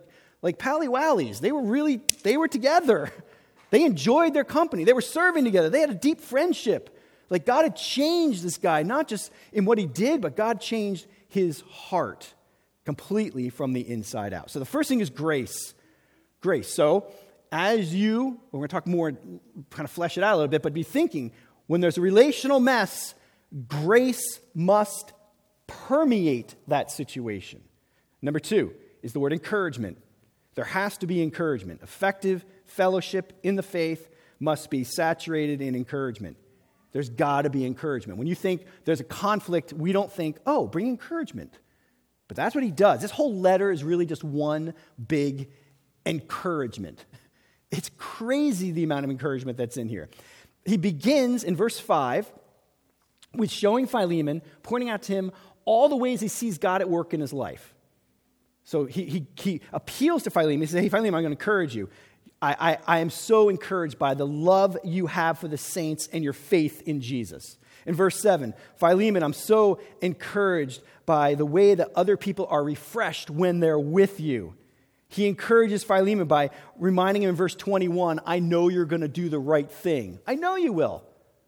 like 0.41 0.57
pally 0.59 0.87
wallies. 0.87 1.39
They 1.39 1.51
were 1.51 1.63
really, 1.63 2.01
they 2.23 2.37
were 2.37 2.47
together. 2.47 3.11
They 3.69 3.83
enjoyed 3.83 4.33
their 4.33 4.45
company. 4.45 4.85
They 4.85 4.93
were 4.93 5.01
serving 5.01 5.43
together. 5.43 5.69
They 5.69 5.81
had 5.81 5.89
a 5.89 5.93
deep 5.93 6.21
friendship. 6.21 6.97
Like 7.29 7.45
God 7.45 7.63
had 7.63 7.75
changed 7.75 8.41
this 8.41 8.57
guy, 8.57 8.83
not 8.83 9.09
just 9.09 9.29
in 9.51 9.65
what 9.65 9.77
he 9.77 9.85
did, 9.85 10.21
but 10.21 10.37
God 10.37 10.61
changed 10.61 11.05
his 11.27 11.59
heart 11.69 12.33
completely 12.87 13.49
from 13.49 13.73
the 13.73 13.81
inside 13.81 14.33
out. 14.33 14.49
So 14.49 14.59
the 14.59 14.65
first 14.65 14.87
thing 14.87 15.01
is 15.01 15.09
grace. 15.09 15.73
Grace. 16.39 16.73
So 16.73 17.11
as 17.51 17.93
you, 17.93 18.39
we're 18.49 18.59
going 18.59 18.69
to 18.69 18.73
talk 18.73 18.87
more, 18.87 19.11
kind 19.11 19.83
of 19.83 19.91
flesh 19.91 20.17
it 20.17 20.23
out 20.23 20.35
a 20.35 20.37
little 20.37 20.47
bit, 20.47 20.61
but 20.61 20.73
be 20.73 20.83
thinking 20.83 21.33
when 21.65 21.81
there's 21.81 21.97
a 21.97 22.01
relational 22.01 22.61
mess, 22.61 23.13
grace 23.67 24.39
must 24.55 25.11
permeate 25.67 26.55
that 26.69 26.89
situation. 26.89 27.61
Number 28.21 28.39
two 28.39 28.73
is 29.03 29.11
the 29.11 29.19
word 29.19 29.33
encouragement. 29.33 29.97
There 30.55 30.63
has 30.63 30.97
to 30.99 31.07
be 31.07 31.21
encouragement. 31.21 31.81
Effective 31.83 32.45
fellowship 32.63 33.33
in 33.43 33.57
the 33.57 33.63
faith 33.63 34.07
must 34.39 34.69
be 34.69 34.85
saturated 34.85 35.61
in 35.61 35.75
encouragement. 35.75 36.37
There's 36.93 37.09
got 37.09 37.41
to 37.41 37.49
be 37.49 37.65
encouragement. 37.65 38.17
When 38.17 38.27
you 38.27 38.35
think 38.35 38.65
there's 38.85 39.01
a 39.01 39.03
conflict, 39.03 39.73
we 39.73 39.91
don't 39.91 40.09
think, 40.09 40.37
oh, 40.45 40.67
bring 40.67 40.87
encouragement. 40.87 41.59
But 42.27 42.35
that's 42.37 42.55
what 42.55 42.63
he 42.63 42.71
does. 42.71 43.01
This 43.01 43.11
whole 43.11 43.35
letter 43.35 43.71
is 43.71 43.83
really 43.83 44.05
just 44.05 44.23
one 44.23 44.73
big 45.05 45.49
encouragement. 46.05 47.05
It's 47.69 47.91
crazy 47.97 48.71
the 48.71 48.85
amount 48.85 49.03
of 49.03 49.11
encouragement 49.11 49.57
that's 49.57 49.75
in 49.75 49.89
here. 49.89 50.07
He 50.65 50.77
begins 50.77 51.43
in 51.43 51.53
verse 51.53 51.77
5 51.77 52.31
with 53.33 53.51
showing 53.51 53.87
Philemon, 53.87 54.41
pointing 54.63 54.89
out 54.89 55.01
to 55.03 55.13
him 55.13 55.33
all 55.65 55.89
the 55.89 55.97
ways 55.97 56.21
he 56.21 56.29
sees 56.29 56.57
God 56.57 56.79
at 56.79 56.89
work 56.89 57.13
in 57.13 57.19
his 57.19 57.33
life. 57.33 57.75
So 58.63 58.85
he, 58.85 59.03
he, 59.05 59.27
he 59.35 59.61
appeals 59.73 60.23
to 60.23 60.29
Philemon. 60.29 60.61
He 60.61 60.67
says, 60.67 60.81
Hey, 60.81 60.87
Philemon, 60.87 61.15
I'm 61.15 61.23
going 61.23 61.35
to 61.35 61.41
encourage 61.41 61.75
you. 61.75 61.89
I, 62.41 62.55
I, 62.59 62.77
I 62.97 62.99
am 62.99 63.09
so 63.09 63.49
encouraged 63.49 63.97
by 63.97 64.13
the 64.13 64.27
love 64.27 64.77
you 64.83 65.07
have 65.07 65.39
for 65.39 65.47
the 65.47 65.57
saints 65.57 66.07
and 66.13 66.23
your 66.23 66.33
faith 66.33 66.83
in 66.85 67.01
Jesus. 67.01 67.57
In 67.87 67.95
verse 67.95 68.19
7, 68.19 68.53
Philemon, 68.75 69.23
I'm 69.23 69.33
so 69.33 69.79
encouraged 70.01 70.81
by 71.05 71.35
the 71.35 71.45
way 71.45 71.73
that 71.73 71.89
other 71.95 72.17
people 72.17 72.45
are 72.49 72.63
refreshed 72.63 73.29
when 73.29 73.61
they're 73.61 73.79
with 73.79 74.19
you. 74.19 74.53
He 75.07 75.25
encourages 75.25 75.85
Philemon 75.85 76.27
by 76.27 76.49
reminding 76.77 77.23
him 77.23 77.29
in 77.29 77.35
verse 77.35 77.55
21 77.55 78.19
I 78.25 78.39
know 78.39 78.67
you're 78.67 78.85
going 78.85 79.01
to 79.01 79.07
do 79.07 79.29
the 79.29 79.39
right 79.39 79.71
thing. 79.71 80.19
I 80.27 80.35
know 80.35 80.57
you 80.57 80.73
will. 80.73 81.03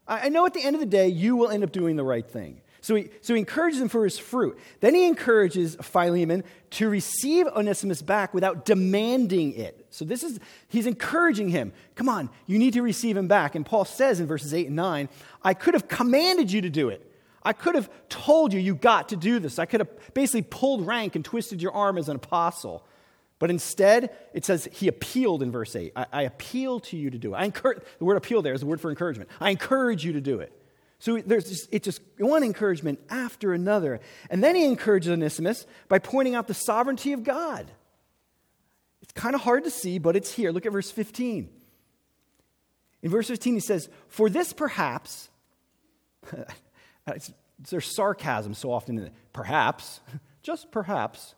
I 0.08 0.30
know 0.30 0.44
at 0.46 0.54
the 0.54 0.64
end 0.64 0.74
of 0.74 0.80
the 0.80 0.86
day, 0.86 1.08
you 1.08 1.36
will 1.36 1.50
end 1.50 1.62
up 1.62 1.70
doing 1.70 1.94
the 1.94 2.02
right 2.02 2.26
thing. 2.26 2.62
So 2.80 2.96
he, 2.96 3.10
so 3.20 3.34
he 3.34 3.38
encourages 3.38 3.80
him 3.80 3.88
for 3.88 4.02
his 4.02 4.18
fruit. 4.18 4.58
Then 4.80 4.94
he 4.94 5.06
encourages 5.06 5.76
Philemon 5.76 6.42
to 6.70 6.88
receive 6.88 7.46
Onesimus 7.46 8.02
back 8.02 8.34
without 8.34 8.64
demanding 8.64 9.52
it. 9.52 9.79
So 9.90 10.04
this 10.04 10.22
is, 10.22 10.38
he's 10.68 10.86
encouraging 10.86 11.48
him. 11.48 11.72
Come 11.96 12.08
on, 12.08 12.30
you 12.46 12.58
need 12.58 12.74
to 12.74 12.82
receive 12.82 13.16
him 13.16 13.28
back. 13.28 13.54
And 13.54 13.66
Paul 13.66 13.84
says 13.84 14.20
in 14.20 14.26
verses 14.26 14.54
8 14.54 14.68
and 14.68 14.76
9, 14.76 15.08
I 15.42 15.54
could 15.54 15.74
have 15.74 15.88
commanded 15.88 16.50
you 16.52 16.60
to 16.62 16.70
do 16.70 16.88
it. 16.88 17.06
I 17.42 17.52
could 17.52 17.74
have 17.74 17.90
told 18.08 18.52
you 18.52 18.60
you 18.60 18.74
got 18.74 19.08
to 19.10 19.16
do 19.16 19.38
this. 19.38 19.58
I 19.58 19.66
could 19.66 19.80
have 19.80 20.14
basically 20.14 20.42
pulled 20.42 20.86
rank 20.86 21.16
and 21.16 21.24
twisted 21.24 21.62
your 21.62 21.72
arm 21.72 21.98
as 21.98 22.08
an 22.08 22.16
apostle. 22.16 22.84
But 23.38 23.50
instead, 23.50 24.14
it 24.34 24.44
says 24.44 24.68
he 24.70 24.86
appealed 24.86 25.42
in 25.42 25.50
verse 25.50 25.74
8. 25.74 25.92
I, 25.96 26.06
I 26.12 26.22
appeal 26.22 26.80
to 26.80 26.96
you 26.96 27.10
to 27.10 27.18
do 27.18 27.34
it. 27.34 27.38
I 27.38 27.48
the 27.48 28.04
word 28.04 28.16
appeal 28.16 28.42
there 28.42 28.52
is 28.52 28.60
the 28.60 28.66
word 28.66 28.80
for 28.80 28.90
encouragement. 28.90 29.30
I 29.40 29.50
encourage 29.50 30.04
you 30.04 30.12
to 30.12 30.20
do 30.20 30.40
it. 30.40 30.52
So 30.98 31.18
there's 31.18 31.48
just, 31.48 31.68
it's 31.72 31.86
just 31.86 32.02
one 32.18 32.44
encouragement 32.44 33.00
after 33.08 33.54
another. 33.54 34.00
And 34.28 34.44
then 34.44 34.54
he 34.54 34.66
encourages 34.66 35.10
Onesimus 35.10 35.66
by 35.88 35.98
pointing 35.98 36.34
out 36.34 36.46
the 36.46 36.54
sovereignty 36.54 37.14
of 37.14 37.24
God. 37.24 37.70
It's 39.10 39.20
kind 39.20 39.34
of 39.34 39.40
hard 39.40 39.64
to 39.64 39.70
see, 39.70 39.98
but 39.98 40.14
it's 40.14 40.32
here. 40.32 40.52
Look 40.52 40.66
at 40.66 40.72
verse 40.72 40.92
15. 40.92 41.50
In 43.02 43.10
verse 43.10 43.26
15, 43.26 43.54
he 43.54 43.60
says, 43.60 43.88
For 44.06 44.30
this 44.30 44.52
perhaps, 44.52 45.28
there's 47.70 47.86
sarcasm 47.92 48.54
so 48.54 48.70
often 48.70 48.98
in 48.98 49.06
it. 49.06 49.12
Perhaps, 49.32 50.00
just 50.42 50.70
perhaps, 50.70 51.34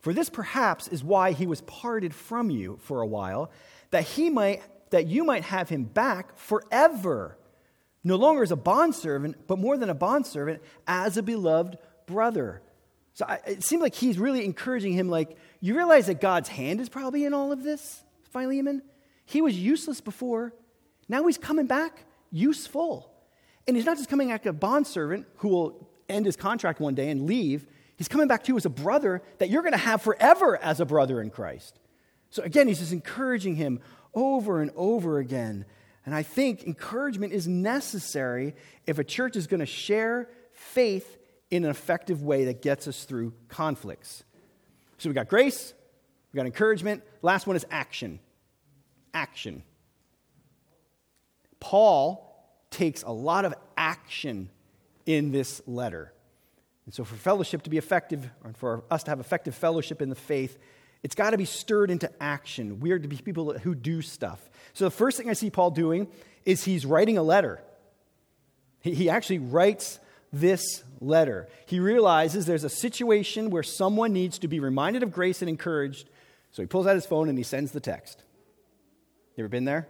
for 0.00 0.12
this 0.12 0.28
perhaps 0.28 0.88
is 0.88 1.04
why 1.04 1.30
he 1.30 1.46
was 1.46 1.60
parted 1.60 2.12
from 2.12 2.50
you 2.50 2.80
for 2.82 3.00
a 3.00 3.06
while, 3.06 3.52
that 3.90 4.02
he 4.02 4.30
might 4.30 4.62
that 4.90 5.06
you 5.06 5.22
might 5.22 5.44
have 5.44 5.68
him 5.68 5.84
back 5.84 6.36
forever, 6.36 7.38
no 8.02 8.16
longer 8.16 8.42
as 8.42 8.50
a 8.50 8.56
bondservant, 8.56 9.46
but 9.46 9.58
more 9.58 9.76
than 9.76 9.90
a 9.90 9.94
bondservant, 9.94 10.60
as 10.88 11.16
a 11.16 11.22
beloved 11.22 11.78
brother. 12.06 12.62
So 13.14 13.24
I, 13.28 13.40
it 13.46 13.64
seems 13.64 13.80
like 13.80 13.94
he's 13.94 14.18
really 14.18 14.44
encouraging 14.44 14.92
him, 14.92 15.08
like, 15.08 15.36
you 15.60 15.76
realize 15.76 16.06
that 16.06 16.20
God's 16.20 16.48
hand 16.48 16.80
is 16.80 16.88
probably 16.88 17.24
in 17.24 17.32
all 17.32 17.52
of 17.52 17.62
this, 17.62 18.02
Philemon? 18.32 18.82
He 19.24 19.40
was 19.40 19.56
useless 19.58 20.00
before. 20.00 20.52
Now 21.08 21.26
he's 21.26 21.38
coming 21.38 21.66
back 21.66 22.04
useful. 22.30 23.10
And 23.66 23.76
he's 23.76 23.86
not 23.86 23.96
just 23.96 24.10
coming 24.10 24.28
back 24.28 24.44
a 24.46 24.52
bondservant 24.52 25.26
who 25.36 25.48
will 25.48 25.88
end 26.08 26.26
his 26.26 26.36
contract 26.36 26.80
one 26.80 26.94
day 26.94 27.08
and 27.08 27.26
leave. 27.26 27.66
He's 27.96 28.08
coming 28.08 28.26
back 28.26 28.44
to 28.44 28.52
you 28.52 28.56
as 28.56 28.66
a 28.66 28.70
brother 28.70 29.22
that 29.38 29.48
you're 29.48 29.62
going 29.62 29.72
to 29.72 29.78
have 29.78 30.02
forever 30.02 30.56
as 30.62 30.80
a 30.80 30.84
brother 30.84 31.22
in 31.22 31.30
Christ. 31.30 31.78
So 32.30 32.42
again, 32.42 32.66
he's 32.66 32.80
just 32.80 32.92
encouraging 32.92 33.54
him 33.54 33.80
over 34.12 34.60
and 34.60 34.72
over 34.74 35.18
again. 35.18 35.64
And 36.04 36.14
I 36.14 36.24
think 36.24 36.64
encouragement 36.64 37.32
is 37.32 37.46
necessary 37.46 38.54
if 38.86 38.98
a 38.98 39.04
church 39.04 39.36
is 39.36 39.46
going 39.46 39.60
to 39.60 39.66
share 39.66 40.28
faith 40.52 41.16
in 41.54 41.64
an 41.64 41.70
effective 41.70 42.22
way 42.22 42.46
that 42.46 42.62
gets 42.62 42.88
us 42.88 43.04
through 43.04 43.32
conflicts. 43.48 44.24
So 44.98 45.08
we 45.08 45.14
got 45.14 45.28
grace, 45.28 45.72
we 46.32 46.36
got 46.36 46.46
encouragement. 46.46 47.04
Last 47.22 47.46
one 47.46 47.54
is 47.54 47.64
action. 47.70 48.18
Action. 49.12 49.62
Paul 51.60 52.28
takes 52.70 53.04
a 53.04 53.12
lot 53.12 53.44
of 53.44 53.54
action 53.76 54.50
in 55.06 55.30
this 55.30 55.62
letter. 55.66 56.12
And 56.86 56.92
so, 56.92 57.04
for 57.04 57.14
fellowship 57.14 57.62
to 57.62 57.70
be 57.70 57.78
effective, 57.78 58.28
and 58.44 58.56
for 58.56 58.82
us 58.90 59.04
to 59.04 59.12
have 59.12 59.20
effective 59.20 59.54
fellowship 59.54 60.02
in 60.02 60.08
the 60.08 60.16
faith, 60.16 60.58
it's 61.04 61.14
got 61.14 61.30
to 61.30 61.38
be 61.38 61.44
stirred 61.44 61.90
into 61.90 62.10
action. 62.20 62.80
We 62.80 62.90
are 62.90 62.98
to 62.98 63.08
be 63.08 63.16
people 63.16 63.56
who 63.58 63.74
do 63.74 64.02
stuff. 64.02 64.40
So, 64.72 64.84
the 64.84 64.90
first 64.90 65.16
thing 65.16 65.30
I 65.30 65.34
see 65.34 65.50
Paul 65.50 65.70
doing 65.70 66.08
is 66.44 66.64
he's 66.64 66.84
writing 66.84 67.16
a 67.16 67.22
letter. 67.22 67.62
He 68.80 69.08
actually 69.08 69.38
writes 69.38 69.98
this 70.40 70.82
letter. 71.00 71.48
He 71.66 71.80
realizes 71.80 72.46
there's 72.46 72.64
a 72.64 72.68
situation 72.70 73.50
where 73.50 73.62
someone 73.62 74.12
needs 74.12 74.38
to 74.40 74.48
be 74.48 74.60
reminded 74.60 75.02
of 75.02 75.12
grace 75.12 75.42
and 75.42 75.48
encouraged. 75.48 76.08
So, 76.50 76.62
he 76.62 76.66
pulls 76.66 76.86
out 76.86 76.94
his 76.94 77.06
phone 77.06 77.28
and 77.28 77.36
he 77.36 77.44
sends 77.44 77.72
the 77.72 77.80
text. 77.80 78.22
You 79.36 79.44
ever 79.44 79.48
been 79.48 79.64
there? 79.64 79.88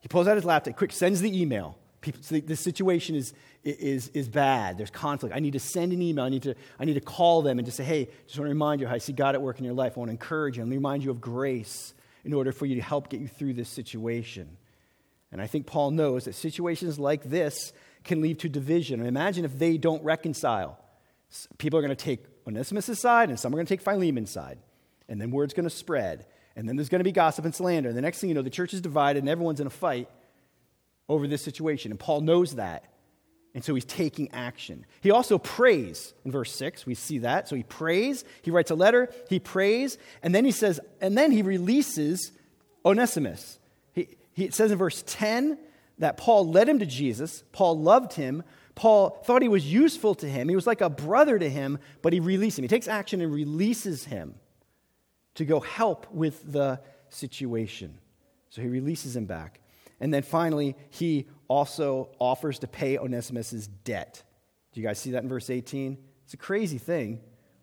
He 0.00 0.08
pulls 0.08 0.28
out 0.28 0.36
his 0.36 0.44
laptop, 0.44 0.76
quick, 0.76 0.92
sends 0.92 1.20
the 1.20 1.40
email. 1.40 1.76
People, 2.00 2.22
so 2.22 2.38
the 2.38 2.54
situation 2.54 3.16
is, 3.16 3.34
is, 3.64 4.08
is 4.08 4.28
bad. 4.28 4.78
There's 4.78 4.90
conflict. 4.90 5.34
I 5.34 5.40
need 5.40 5.54
to 5.54 5.58
send 5.58 5.92
an 5.92 6.00
email. 6.00 6.24
I 6.24 6.28
need, 6.28 6.44
to, 6.44 6.54
I 6.78 6.84
need 6.84 6.94
to 6.94 7.00
call 7.00 7.42
them 7.42 7.58
and 7.58 7.66
just 7.66 7.76
say, 7.76 7.82
hey, 7.82 8.04
just 8.26 8.38
want 8.38 8.46
to 8.46 8.54
remind 8.54 8.80
you 8.80 8.86
how 8.86 8.94
I 8.94 8.98
see 8.98 9.12
God 9.12 9.34
at 9.34 9.42
work 9.42 9.58
in 9.58 9.64
your 9.64 9.74
life. 9.74 9.94
I 9.96 10.00
want 10.00 10.10
to 10.10 10.12
encourage 10.12 10.58
you 10.58 10.62
and 10.62 10.70
remind 10.70 11.02
you 11.02 11.10
of 11.10 11.20
grace 11.20 11.92
in 12.24 12.32
order 12.32 12.52
for 12.52 12.66
you 12.66 12.76
to 12.76 12.82
help 12.82 13.08
get 13.08 13.20
you 13.20 13.26
through 13.26 13.54
this 13.54 13.68
situation. 13.68 14.56
And 15.32 15.42
I 15.42 15.48
think 15.48 15.66
Paul 15.66 15.90
knows 15.90 16.26
that 16.26 16.34
situations 16.34 16.98
like 16.98 17.24
this 17.24 17.72
can 18.06 18.20
lead 18.20 18.38
to 18.40 18.48
division. 18.48 19.04
Imagine 19.04 19.44
if 19.44 19.58
they 19.58 19.76
don't 19.76 20.02
reconcile. 20.02 20.78
People 21.58 21.78
are 21.78 21.82
going 21.82 21.94
to 21.94 22.04
take 22.04 22.24
Onesimus' 22.46 23.00
side, 23.00 23.28
and 23.28 23.38
some 23.38 23.52
are 23.52 23.56
going 23.56 23.66
to 23.66 23.72
take 23.76 23.82
Philemon's 23.82 24.30
side. 24.30 24.58
And 25.08 25.20
then 25.20 25.30
word's 25.30 25.54
going 25.54 25.68
to 25.68 25.74
spread. 25.74 26.26
And 26.56 26.68
then 26.68 26.76
there's 26.76 26.88
going 26.88 27.00
to 27.00 27.04
be 27.04 27.12
gossip 27.12 27.44
and 27.44 27.54
slander. 27.54 27.90
And 27.90 27.98
the 27.98 28.02
next 28.02 28.18
thing 28.18 28.28
you 28.28 28.34
know, 28.34 28.42
the 28.42 28.50
church 28.50 28.72
is 28.72 28.80
divided 28.80 29.20
and 29.20 29.28
everyone's 29.28 29.60
in 29.60 29.66
a 29.66 29.70
fight 29.70 30.08
over 31.08 31.28
this 31.28 31.42
situation. 31.42 31.92
And 31.92 32.00
Paul 32.00 32.22
knows 32.22 32.54
that. 32.54 32.84
And 33.54 33.64
so 33.64 33.74
he's 33.74 33.84
taking 33.84 34.30
action. 34.32 34.84
He 35.00 35.10
also 35.10 35.38
prays 35.38 36.12
in 36.24 36.30
verse 36.30 36.52
6. 36.52 36.84
We 36.84 36.94
see 36.94 37.18
that. 37.18 37.48
So 37.48 37.56
he 37.56 37.62
prays, 37.62 38.24
he 38.42 38.50
writes 38.50 38.70
a 38.70 38.74
letter, 38.74 39.10
he 39.30 39.38
prays, 39.38 39.96
and 40.22 40.34
then 40.34 40.44
he 40.44 40.50
says, 40.50 40.78
and 41.00 41.16
then 41.16 41.30
he 41.30 41.40
releases 41.40 42.32
Onesimus. 42.84 43.58
He, 43.94 44.08
he, 44.34 44.44
it 44.44 44.54
says 44.54 44.72
in 44.72 44.78
verse 44.78 45.02
10 45.06 45.58
that 45.98 46.16
Paul 46.16 46.50
led 46.50 46.68
him 46.68 46.78
to 46.78 46.86
Jesus. 46.86 47.44
Paul 47.52 47.78
loved 47.78 48.14
him. 48.14 48.42
Paul 48.74 49.22
thought 49.24 49.42
he 49.42 49.48
was 49.48 49.70
useful 49.70 50.14
to 50.16 50.28
him. 50.28 50.48
He 50.48 50.56
was 50.56 50.66
like 50.66 50.80
a 50.82 50.90
brother 50.90 51.38
to 51.38 51.48
him, 51.48 51.78
but 52.02 52.12
he 52.12 52.20
released 52.20 52.58
him. 52.58 52.62
He 52.64 52.68
takes 52.68 52.88
action 52.88 53.20
and 53.20 53.32
releases 53.32 54.04
him 54.04 54.34
to 55.34 55.44
go 55.44 55.60
help 55.60 56.10
with 56.12 56.52
the 56.52 56.80
situation. 57.08 57.98
So 58.50 58.62
he 58.62 58.68
releases 58.68 59.16
him 59.16 59.26
back. 59.26 59.60
And 60.00 60.12
then 60.12 60.22
finally, 60.22 60.76
he 60.90 61.28
also 61.48 62.10
offers 62.18 62.58
to 62.60 62.66
pay 62.66 62.98
Onesimus' 62.98 63.66
debt. 63.84 64.22
Do 64.72 64.80
you 64.80 64.86
guys 64.86 64.98
see 64.98 65.12
that 65.12 65.22
in 65.22 65.28
verse 65.28 65.48
18? 65.48 65.96
It's 66.24 66.34
a 66.34 66.38
crazy 66.38 66.78
thing 66.78 67.20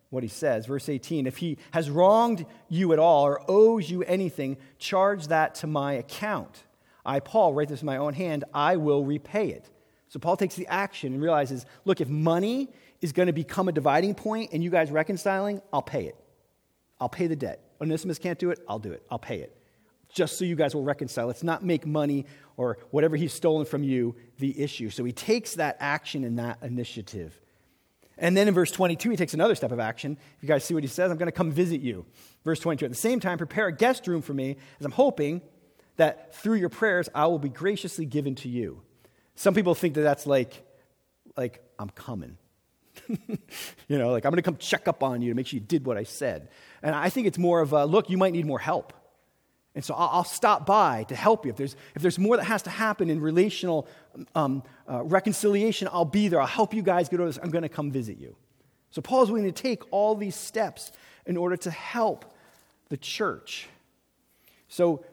what 0.10 0.24
he 0.24 0.30
says. 0.30 0.68
Verse 0.68 0.90
18 0.90 1.28
If 1.28 1.38
he 1.38 1.58
has 1.72 1.90
wronged 1.90 2.46
you 2.70 2.94
at 2.94 3.00
all 3.00 3.26
or 3.26 3.42
owes 3.50 3.90
you 3.90 4.04
anything, 4.04 4.58
charge 4.78 5.28
that 5.28 5.56
to 5.56 5.68
my 5.68 5.94
account. 5.94 6.64
I, 7.06 7.20
Paul, 7.20 7.54
write 7.54 7.70
this 7.70 7.82
in 7.82 7.86
my 7.86 7.98
own 7.98 8.14
hand, 8.14 8.44
I 8.54 8.78
will 8.78 9.04
repay 9.04 9.50
it. 9.50 9.70
So 10.10 10.20
Paul 10.20 10.38
takes 10.38 10.56
the 10.56 10.68
action 10.68 11.14
and 11.14 11.22
realizes 11.22 11.66
look, 11.86 12.02
if 12.02 12.08
money 12.08 12.70
is 13.02 13.12
going 13.12 13.28
to 13.28 13.34
become 13.34 13.68
a 13.68 13.72
dividing 13.72 14.16
point 14.16 14.52
and 14.54 14.64
you 14.64 14.70
guys 14.70 14.92
reconciling, 14.92 15.62
I'll 15.72 15.82
pay 15.82 16.06
it. 16.06 16.16
I'll 17.00 17.10
pay 17.10 17.28
the 17.28 17.36
debt. 17.36 17.62
Onesimus 17.82 18.20
can't 18.20 18.40
do 18.40 18.52
it, 18.52 18.60
I'll 18.68 18.80
do 18.80 18.92
it. 18.92 19.04
I'll 19.10 19.20
pay 19.20 19.40
it 19.40 19.58
just 20.14 20.38
so 20.38 20.46
you 20.46 20.56
guys 20.56 20.76
will 20.76 20.84
reconcile. 20.84 21.28
Let's 21.28 21.44
not 21.44 21.64
make 21.64 21.86
money 21.86 22.26
or 22.56 22.78
whatever 22.92 23.16
he's 23.16 23.34
stolen 23.34 23.66
from 23.66 23.84
you 23.84 24.16
the 24.38 24.62
issue. 24.62 24.90
So 24.90 25.04
he 25.04 25.12
takes 25.12 25.56
that 25.56 25.78
action 25.80 26.24
and 26.24 26.40
that 26.40 26.60
initiative. 26.62 27.40
And 28.18 28.38
then 28.38 28.48
in 28.48 28.54
verse 28.54 28.70
22, 28.70 29.10
he 29.10 29.18
takes 29.18 29.34
another 29.34 29.56
step 29.56 29.72
of 29.72 29.80
action. 29.80 30.18
If 30.38 30.44
you 30.44 30.48
guys 30.48 30.64
see 30.64 30.76
what 30.76 30.84
he 30.84 30.88
says, 30.88 31.10
I'm 31.10 31.18
going 31.18 31.28
to 31.28 31.32
come 31.32 31.52
visit 31.52 31.82
you. 31.82 32.06
Verse 32.46 32.60
22, 32.60 32.86
at 32.86 32.92
the 32.92 32.96
same 32.96 33.20
time, 33.20 33.40
prepare 33.40 33.68
a 33.68 33.76
guest 33.76 34.06
room 34.08 34.22
for 34.22 34.36
me, 34.36 34.58
as 34.80 34.86
I'm 34.86 34.92
hoping 34.92 35.42
that 35.98 36.36
through 36.36 36.56
your 36.56 36.70
prayers 36.70 37.10
I 37.14 37.28
will 37.28 37.40
be 37.40 37.50
graciously 37.50 38.06
given 38.06 38.36
to 38.36 38.50
you. 38.50 38.82
Some 39.36 39.54
people 39.54 39.76
think 39.76 39.96
that 39.96 40.02
that's 40.02 40.26
like, 40.26 40.64
like 41.36 41.64
I'm 41.80 41.90
coming. 41.90 42.38
you 43.88 43.98
know, 43.98 44.12
like 44.12 44.26
I'm 44.26 44.32
going 44.32 44.38
to 44.38 44.44
come 44.44 44.58
check 44.58 44.88
up 44.88 45.04
on 45.04 45.22
you 45.22 45.30
to 45.30 45.36
make 45.36 45.48
sure 45.48 45.58
you 45.58 45.66
did 45.66 45.86
what 45.86 45.98
I 45.98 46.04
said. 46.04 46.50
And 46.82 46.96
I 46.96 47.10
think 47.10 47.28
it's 47.28 47.38
more 47.38 47.62
of 47.62 47.74
a 47.74 47.86
look, 47.86 48.10
you 48.10 48.18
might 48.18 48.34
need 48.34 48.46
more 48.46 48.60
help. 48.60 48.94
And 49.76 49.84
so 49.84 49.96
I'll, 49.96 50.24
stop 50.24 50.68
by 50.68 51.04
to 51.06 51.16
help 51.16 51.46
you. 51.46 51.52
If 51.52 51.58
there's, 51.58 51.76
if 51.96 52.02
there's 52.04 52.20
more 52.20 52.38
that 52.38 52.44
has 52.44 52.62
to 52.64 52.70
happen 52.70 53.10
in 53.10 53.20
relational 53.20 53.88
um, 54.36 54.62
uh, 54.88 55.04
reconciliation, 55.04 55.90
I'll 55.92 56.06
be 56.06 56.28
there. 56.28 56.40
I'll 56.40 56.46
help 56.46 56.76
you 56.76 56.84
guys 56.84 57.10
get 57.10 57.20
over 57.20 57.28
this. 57.28 57.40
I'm 57.42 57.50
going 57.50 57.64
to 57.64 57.70
come 57.70 57.90
visit 57.90 58.20
you. 58.20 58.36
So 58.92 59.02
Paul's 59.02 59.32
willing 59.32 59.52
to 59.52 59.52
take 59.52 59.82
all 59.92 60.14
these 60.14 60.36
steps 60.36 60.92
in 61.26 61.38
order 61.38 61.58
to 61.58 61.72
help 61.72 62.36
the 62.90 62.98
church. 62.98 63.68
So 64.68 65.04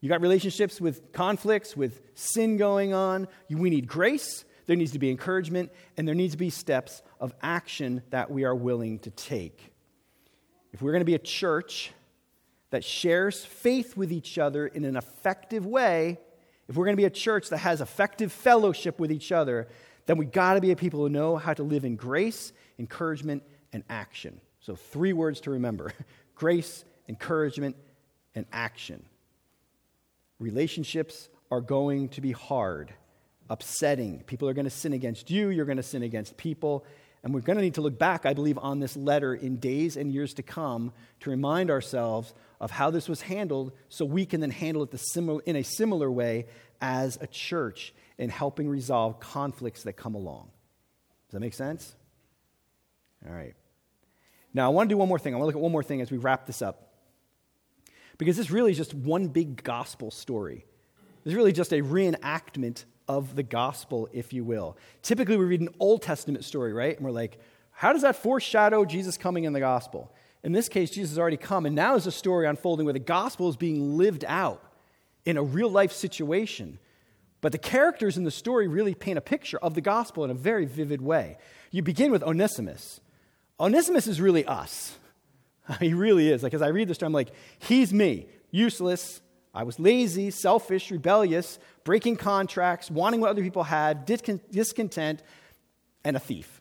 you 0.00 0.08
got 0.08 0.20
relationships 0.20 0.80
with 0.80 1.12
conflicts, 1.12 1.76
with 1.76 2.00
sin 2.14 2.56
going 2.56 2.94
on. 2.94 3.26
We 3.50 3.70
need 3.70 3.88
grace. 3.88 4.44
There 4.66 4.76
needs 4.76 4.92
to 4.92 4.98
be 4.98 5.10
encouragement, 5.10 5.72
and 5.96 6.06
there 6.06 6.14
needs 6.14 6.34
to 6.34 6.38
be 6.38 6.50
steps 6.50 7.02
of 7.20 7.34
action 7.42 8.02
that 8.10 8.30
we 8.30 8.44
are 8.44 8.54
willing 8.54 8.98
to 9.00 9.10
take. 9.10 9.72
If 10.72 10.82
we're 10.82 10.92
going 10.92 11.00
to 11.00 11.06
be 11.06 11.14
a 11.14 11.18
church 11.18 11.92
that 12.70 12.84
shares 12.84 13.44
faith 13.44 13.96
with 13.96 14.12
each 14.12 14.38
other 14.38 14.66
in 14.66 14.84
an 14.84 14.96
effective 14.96 15.64
way, 15.64 16.18
if 16.68 16.76
we're 16.76 16.84
going 16.84 16.96
to 16.96 17.00
be 17.00 17.06
a 17.06 17.10
church 17.10 17.48
that 17.48 17.58
has 17.58 17.80
effective 17.80 18.30
fellowship 18.30 19.00
with 19.00 19.10
each 19.10 19.32
other, 19.32 19.68
then 20.06 20.18
we 20.18 20.26
got 20.26 20.54
to 20.54 20.60
be 20.60 20.70
a 20.70 20.76
people 20.76 21.00
who 21.00 21.08
know 21.08 21.36
how 21.36 21.54
to 21.54 21.62
live 21.62 21.84
in 21.84 21.96
grace, 21.96 22.52
encouragement, 22.78 23.42
and 23.72 23.82
action. 23.88 24.40
So, 24.60 24.76
three 24.76 25.14
words 25.14 25.40
to 25.42 25.50
remember 25.50 25.92
grace, 26.34 26.84
encouragement, 27.08 27.74
and 28.34 28.44
action. 28.52 29.02
Relationships 30.38 31.28
are 31.50 31.60
going 31.60 32.08
to 32.10 32.20
be 32.20 32.32
hard, 32.32 32.92
upsetting. 33.50 34.22
People 34.26 34.48
are 34.48 34.54
going 34.54 34.64
to 34.64 34.70
sin 34.70 34.92
against 34.92 35.30
you, 35.30 35.48
you're 35.48 35.64
going 35.64 35.78
to 35.78 35.82
sin 35.82 36.02
against 36.02 36.36
people. 36.36 36.84
And 37.24 37.34
we're 37.34 37.40
going 37.40 37.56
to 37.56 37.64
need 37.64 37.74
to 37.74 37.80
look 37.80 37.98
back, 37.98 38.26
I 38.26 38.32
believe, 38.32 38.58
on 38.58 38.78
this 38.78 38.96
letter 38.96 39.34
in 39.34 39.56
days 39.56 39.96
and 39.96 40.12
years 40.12 40.34
to 40.34 40.42
come 40.42 40.92
to 41.20 41.30
remind 41.30 41.68
ourselves 41.68 42.32
of 42.60 42.70
how 42.70 42.90
this 42.90 43.08
was 43.08 43.22
handled 43.22 43.72
so 43.88 44.04
we 44.04 44.24
can 44.24 44.40
then 44.40 44.50
handle 44.50 44.84
it 44.84 45.42
in 45.46 45.56
a 45.56 45.64
similar 45.64 46.10
way 46.10 46.46
as 46.80 47.18
a 47.20 47.26
church 47.26 47.92
in 48.18 48.30
helping 48.30 48.68
resolve 48.68 49.18
conflicts 49.18 49.82
that 49.82 49.94
come 49.94 50.14
along. 50.14 50.48
Does 51.26 51.32
that 51.32 51.40
make 51.40 51.54
sense? 51.54 51.94
All 53.26 53.34
right. 53.34 53.54
Now, 54.54 54.66
I 54.66 54.68
want 54.68 54.88
to 54.88 54.92
do 54.94 54.96
one 54.96 55.08
more 55.08 55.18
thing. 55.18 55.34
I 55.34 55.38
want 55.38 55.44
to 55.44 55.46
look 55.48 55.56
at 55.56 55.62
one 55.62 55.72
more 55.72 55.82
thing 55.82 56.00
as 56.00 56.10
we 56.10 56.18
wrap 56.18 56.46
this 56.46 56.62
up. 56.62 56.87
Because 58.18 58.36
this 58.36 58.50
really 58.50 58.72
is 58.72 58.76
just 58.76 58.94
one 58.94 59.28
big 59.28 59.62
gospel 59.62 60.10
story. 60.10 60.66
Is 61.24 61.34
really 61.34 61.52
just 61.52 61.72
a 61.72 61.82
reenactment 61.82 62.84
of 63.06 63.34
the 63.34 63.42
gospel, 63.42 64.08
if 64.12 64.32
you 64.32 64.44
will. 64.44 64.76
Typically, 65.02 65.36
we 65.36 65.44
read 65.44 65.60
an 65.60 65.74
Old 65.80 66.02
Testament 66.02 66.44
story, 66.44 66.72
right? 66.72 66.96
And 66.96 67.04
we're 67.04 67.12
like, 67.12 67.38
how 67.70 67.92
does 67.92 68.02
that 68.02 68.16
foreshadow 68.16 68.84
Jesus 68.84 69.16
coming 69.16 69.44
in 69.44 69.52
the 69.52 69.60
gospel? 69.60 70.12
In 70.42 70.52
this 70.52 70.68
case, 70.68 70.90
Jesus 70.90 71.10
has 71.10 71.18
already 71.18 71.36
come, 71.36 71.66
and 71.66 71.74
now 71.74 71.96
is 71.96 72.06
a 72.06 72.12
story 72.12 72.46
unfolding 72.46 72.84
where 72.84 72.92
the 72.92 72.98
gospel 72.98 73.48
is 73.48 73.56
being 73.56 73.96
lived 73.96 74.24
out 74.26 74.62
in 75.24 75.36
a 75.36 75.42
real 75.42 75.70
life 75.70 75.92
situation. 75.92 76.78
But 77.40 77.52
the 77.52 77.58
characters 77.58 78.16
in 78.16 78.24
the 78.24 78.30
story 78.30 78.68
really 78.68 78.94
paint 78.94 79.18
a 79.18 79.22
picture 79.22 79.58
of 79.58 79.74
the 79.74 79.80
gospel 79.80 80.24
in 80.24 80.30
a 80.30 80.34
very 80.34 80.64
vivid 80.64 81.00
way. 81.00 81.38
You 81.70 81.82
begin 81.82 82.10
with 82.10 82.22
Onesimus. 82.22 83.00
Onesimus 83.60 84.06
is 84.06 84.20
really 84.20 84.44
us. 84.44 84.96
He 85.80 85.94
really 85.94 86.30
is. 86.30 86.42
Like 86.42 86.54
as 86.54 86.62
I 86.62 86.68
read 86.68 86.88
this, 86.88 87.02
I'm 87.02 87.12
like, 87.12 87.30
he's 87.58 87.92
me, 87.92 88.26
useless. 88.50 89.20
I 89.54 89.64
was 89.64 89.78
lazy, 89.78 90.30
selfish, 90.30 90.90
rebellious, 90.90 91.58
breaking 91.84 92.16
contracts, 92.16 92.90
wanting 92.90 93.20
what 93.20 93.30
other 93.30 93.42
people 93.42 93.64
had, 93.64 94.06
discontent, 94.06 95.22
and 96.04 96.16
a 96.16 96.20
thief 96.20 96.60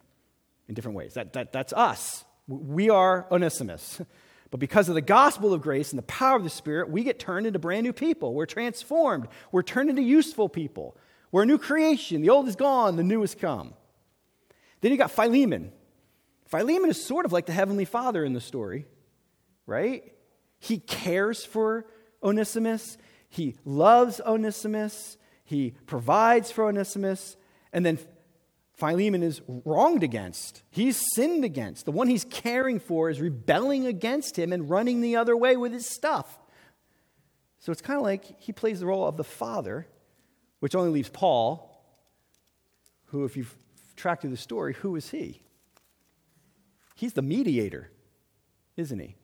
in 0.68 0.74
different 0.74 0.98
ways. 0.98 1.14
That, 1.14 1.34
that, 1.34 1.52
that's 1.52 1.74
us. 1.74 2.26
We 2.48 2.90
are 2.90 3.28
Onesimus. 3.32 4.02
But 4.50 4.62
because 4.62 4.88
of 4.88 4.96
the 4.96 5.02
gospel 5.02 5.54
of 5.54 5.62
grace 5.62 5.92
and 5.92 6.00
the 6.00 6.04
power 6.04 6.38
of 6.38 6.44
the 6.46 6.50
Spirit, 6.50 6.90
we 6.90 7.04
get 7.04 7.20
turned 7.20 7.46
into 7.46 7.60
brand 7.60 7.84
new 7.84 7.92
people. 7.92 8.34
We're 8.34 8.46
transformed. 8.46 9.28
We're 9.52 9.62
turned 9.62 9.90
into 9.90 10.02
useful 10.02 10.48
people. 10.48 10.96
We're 11.32 11.44
a 11.44 11.46
new 11.46 11.58
creation. 11.58 12.22
The 12.22 12.30
old 12.30 12.48
is 12.48 12.56
gone, 12.56 12.96
the 12.96 13.04
new 13.04 13.22
has 13.22 13.36
come. 13.36 13.74
Then 14.80 14.92
you 14.92 14.98
got 14.98 15.12
Philemon. 15.12 15.72
Philemon 16.46 16.90
is 16.90 17.04
sort 17.04 17.26
of 17.26 17.34
like 17.34 17.46
the 17.46 17.52
Heavenly 17.52 17.84
Father 17.84 18.24
in 18.24 18.34
the 18.34 18.40
story, 18.40 18.86
right? 19.68 20.04
He 20.58 20.80
cares 20.80 21.46
for 21.46 21.86
Onesimus, 22.24 22.98
he 23.30 23.56
loves 23.64 24.20
Onesimus, 24.26 25.18
he 25.44 25.76
provides 25.86 26.50
for 26.50 26.66
Onesimus, 26.66 27.38
and 27.72 27.86
then 27.86 28.00
Philemon 28.74 29.24
is 29.24 29.42
wronged 29.48 30.04
against. 30.04 30.64
He's 30.70 31.02
sinned 31.16 31.44
against. 31.44 31.86
The 31.86 31.92
one 31.92 32.08
he's 32.08 32.26
caring 32.26 32.80
for 32.80 33.10
is 33.10 33.20
rebelling 33.20 33.86
against 33.86 34.38
him 34.38 34.54
and 34.54 34.70
running 34.70 35.02
the 35.02 35.16
other 35.16 35.36
way 35.36 35.58
with 35.58 35.74
his 35.74 35.88
stuff. 35.88 36.40
So 37.60 37.72
it's 37.72 37.82
kind 37.82 37.98
of 37.98 38.04
like 38.04 38.40
he 38.40 38.52
plays 38.52 38.80
the 38.80 38.86
role 38.86 39.08
of 39.08 39.18
the 39.18 39.24
father, 39.24 39.88
which 40.60 40.76
only 40.76 40.90
leaves 40.90 41.10
Paul, 41.10 41.84
who, 43.08 43.26
if 43.26 43.36
you've 43.36 43.54
tracked 43.96 44.22
through 44.22 44.32
the 44.32 44.38
story, 44.38 44.74
who 44.74 44.96
is 44.96 45.10
he? 45.10 45.42
He's 46.96 47.14
the 47.14 47.22
mediator, 47.22 47.90
isn't 48.76 49.00
he? 49.00 49.16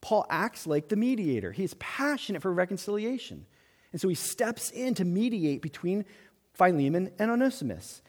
Paul 0.00 0.26
acts 0.30 0.66
like 0.66 0.88
the 0.88 0.96
mediator. 0.96 1.52
He's 1.52 1.74
passionate 1.74 2.42
for 2.42 2.52
reconciliation. 2.52 3.46
And 3.92 4.00
so 4.00 4.08
he 4.08 4.14
steps 4.14 4.70
in 4.70 4.94
to 4.94 5.04
mediate 5.04 5.62
between 5.62 6.04
Philemon 6.54 7.10
and 7.18 7.30
Onesimus 7.30 8.02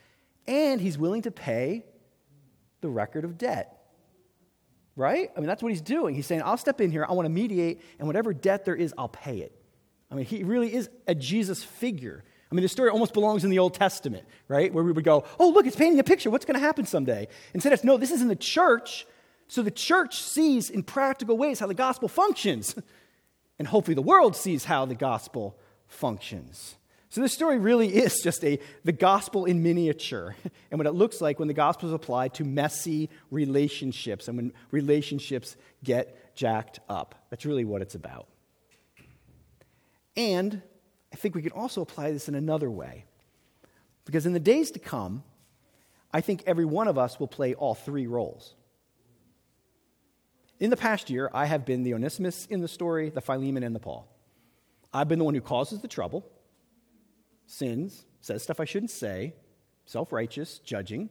and 0.49 0.81
he's 0.81 0.97
willing 0.97 1.21
to 1.21 1.31
pay 1.31 1.85
the 2.81 2.89
record 2.89 3.23
of 3.23 3.37
debt. 3.37 3.75
Right? 4.95 5.29
I 5.37 5.39
mean, 5.39 5.47
that's 5.47 5.63
what 5.63 5.71
he's 5.71 5.81
doing. 5.81 6.15
He's 6.15 6.25
saying, 6.25 6.41
I'll 6.43 6.57
step 6.57 6.81
in 6.81 6.91
here, 6.91 7.05
I 7.07 7.13
want 7.13 7.27
to 7.27 7.29
mediate, 7.29 7.81
and 7.99 8.07
whatever 8.07 8.33
debt 8.33 8.65
there 8.65 8.75
is, 8.75 8.93
I'll 8.97 9.07
pay 9.07 9.37
it. 9.37 9.55
I 10.11 10.15
mean, 10.15 10.25
he 10.25 10.43
really 10.43 10.73
is 10.73 10.89
a 11.07 11.15
Jesus 11.15 11.63
figure. 11.63 12.23
I 12.51 12.55
mean, 12.55 12.63
the 12.63 12.67
story 12.67 12.89
almost 12.89 13.13
belongs 13.13 13.43
in 13.43 13.51
the 13.51 13.59
Old 13.59 13.75
Testament, 13.75 14.25
right? 14.47 14.73
Where 14.73 14.83
we 14.83 14.91
would 14.91 15.03
go, 15.05 15.23
oh, 15.39 15.49
look, 15.49 15.67
it's 15.67 15.75
painting 15.75 15.99
a 15.99 16.03
picture. 16.03 16.31
What's 16.31 16.45
going 16.45 16.59
to 16.59 16.65
happen 16.65 16.85
someday? 16.85 17.27
Instead, 17.53 17.71
it's 17.73 17.83
no, 17.83 17.95
this 17.95 18.11
is 18.11 18.21
in 18.21 18.27
the 18.27 18.35
church. 18.35 19.05
So 19.49 19.63
the 19.63 19.71
church 19.71 20.21
sees 20.21 20.69
in 20.69 20.83
practical 20.83 21.35
ways 21.35 21.59
how 21.59 21.67
the 21.67 21.73
gospel 21.73 22.07
functions. 22.07 22.75
And 23.57 23.67
hopefully 23.67 23.95
the 23.95 24.01
world 24.01 24.35
sees 24.35 24.63
how 24.63 24.85
the 24.85 24.95
gospel 24.95 25.59
functions. 25.87 26.75
So 27.09 27.19
this 27.19 27.33
story 27.33 27.57
really 27.57 27.87
is 27.89 28.21
just 28.21 28.45
a 28.45 28.59
the 28.85 28.91
gospel 28.91 29.45
in 29.45 29.63
miniature 29.63 30.35
and 30.71 30.77
what 30.77 30.85
it 30.85 30.91
looks 30.91 31.19
like 31.19 31.39
when 31.39 31.47
the 31.47 31.55
gospel 31.55 31.89
is 31.89 31.93
applied 31.93 32.35
to 32.35 32.43
messy 32.43 33.09
relationships 33.31 34.27
and 34.27 34.37
when 34.37 34.53
relationships 34.69 35.57
get 35.83 36.35
jacked 36.35 36.79
up. 36.87 37.15
That's 37.31 37.45
really 37.45 37.65
what 37.65 37.81
it's 37.81 37.95
about. 37.95 38.27
And 40.15 40.61
I 41.11 41.15
think 41.15 41.33
we 41.33 41.41
can 41.41 41.53
also 41.53 41.81
apply 41.81 42.11
this 42.11 42.29
in 42.29 42.35
another 42.35 42.69
way. 42.69 43.05
Because 44.05 44.27
in 44.27 44.33
the 44.33 44.39
days 44.39 44.69
to 44.71 44.79
come, 44.79 45.23
I 46.13 46.21
think 46.21 46.43
every 46.45 46.65
one 46.65 46.87
of 46.87 46.99
us 46.99 47.19
will 47.19 47.27
play 47.27 47.55
all 47.55 47.73
three 47.73 48.05
roles. 48.05 48.53
In 50.59 50.69
the 50.69 50.77
past 50.77 51.09
year, 51.09 51.29
I 51.33 51.45
have 51.45 51.65
been 51.65 51.83
the 51.83 51.93
Onesimus 51.93 52.45
in 52.47 52.61
the 52.61 52.67
story, 52.67 53.09
the 53.09 53.21
Philemon, 53.21 53.63
and 53.63 53.73
the 53.73 53.79
Paul. 53.79 54.07
I've 54.93 55.07
been 55.07 55.19
the 55.19 55.25
one 55.25 55.35
who 55.35 55.41
causes 55.41 55.79
the 55.79 55.87
trouble 55.87 56.25
sins, 57.45 58.05
says 58.21 58.43
stuff 58.43 58.59
I 58.59 58.65
shouldn't 58.65 58.91
say, 58.91 59.33
self 59.85 60.11
righteous, 60.11 60.59
judging. 60.59 61.09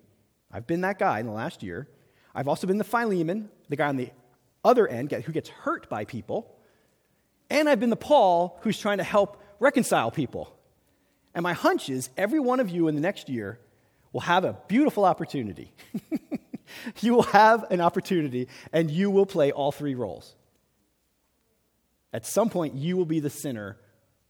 I've 0.52 0.66
been 0.66 0.82
that 0.82 0.98
guy 0.98 1.18
in 1.18 1.26
the 1.26 1.32
last 1.32 1.62
year. 1.62 1.88
I've 2.34 2.48
also 2.48 2.66
been 2.66 2.78
the 2.78 2.84
Philemon, 2.84 3.50
the 3.68 3.76
guy 3.76 3.88
on 3.88 3.96
the 3.96 4.10
other 4.64 4.86
end 4.86 5.10
who 5.10 5.32
gets 5.32 5.48
hurt 5.48 5.88
by 5.88 6.04
people. 6.04 6.54
And 7.50 7.68
I've 7.68 7.80
been 7.80 7.90
the 7.90 7.96
Paul 7.96 8.58
who's 8.62 8.78
trying 8.78 8.98
to 8.98 9.04
help 9.04 9.42
reconcile 9.58 10.10
people. 10.10 10.54
And 11.34 11.42
my 11.42 11.54
hunch 11.54 11.88
is 11.88 12.10
every 12.16 12.40
one 12.40 12.60
of 12.60 12.68
you 12.68 12.88
in 12.88 12.94
the 12.94 13.00
next 13.00 13.28
year 13.28 13.58
will 14.12 14.20
have 14.20 14.44
a 14.44 14.56
beautiful 14.68 15.04
opportunity. 15.04 15.72
you 17.00 17.14
will 17.14 17.22
have 17.22 17.64
an 17.70 17.80
opportunity 17.80 18.48
and 18.72 18.90
you 18.90 19.10
will 19.10 19.26
play 19.26 19.52
all 19.52 19.72
three 19.72 19.94
roles. 19.94 20.34
At 22.12 22.26
some 22.26 22.48
point, 22.48 22.74
you 22.74 22.96
will 22.96 23.04
be 23.04 23.20
the 23.20 23.30
sinner 23.30 23.76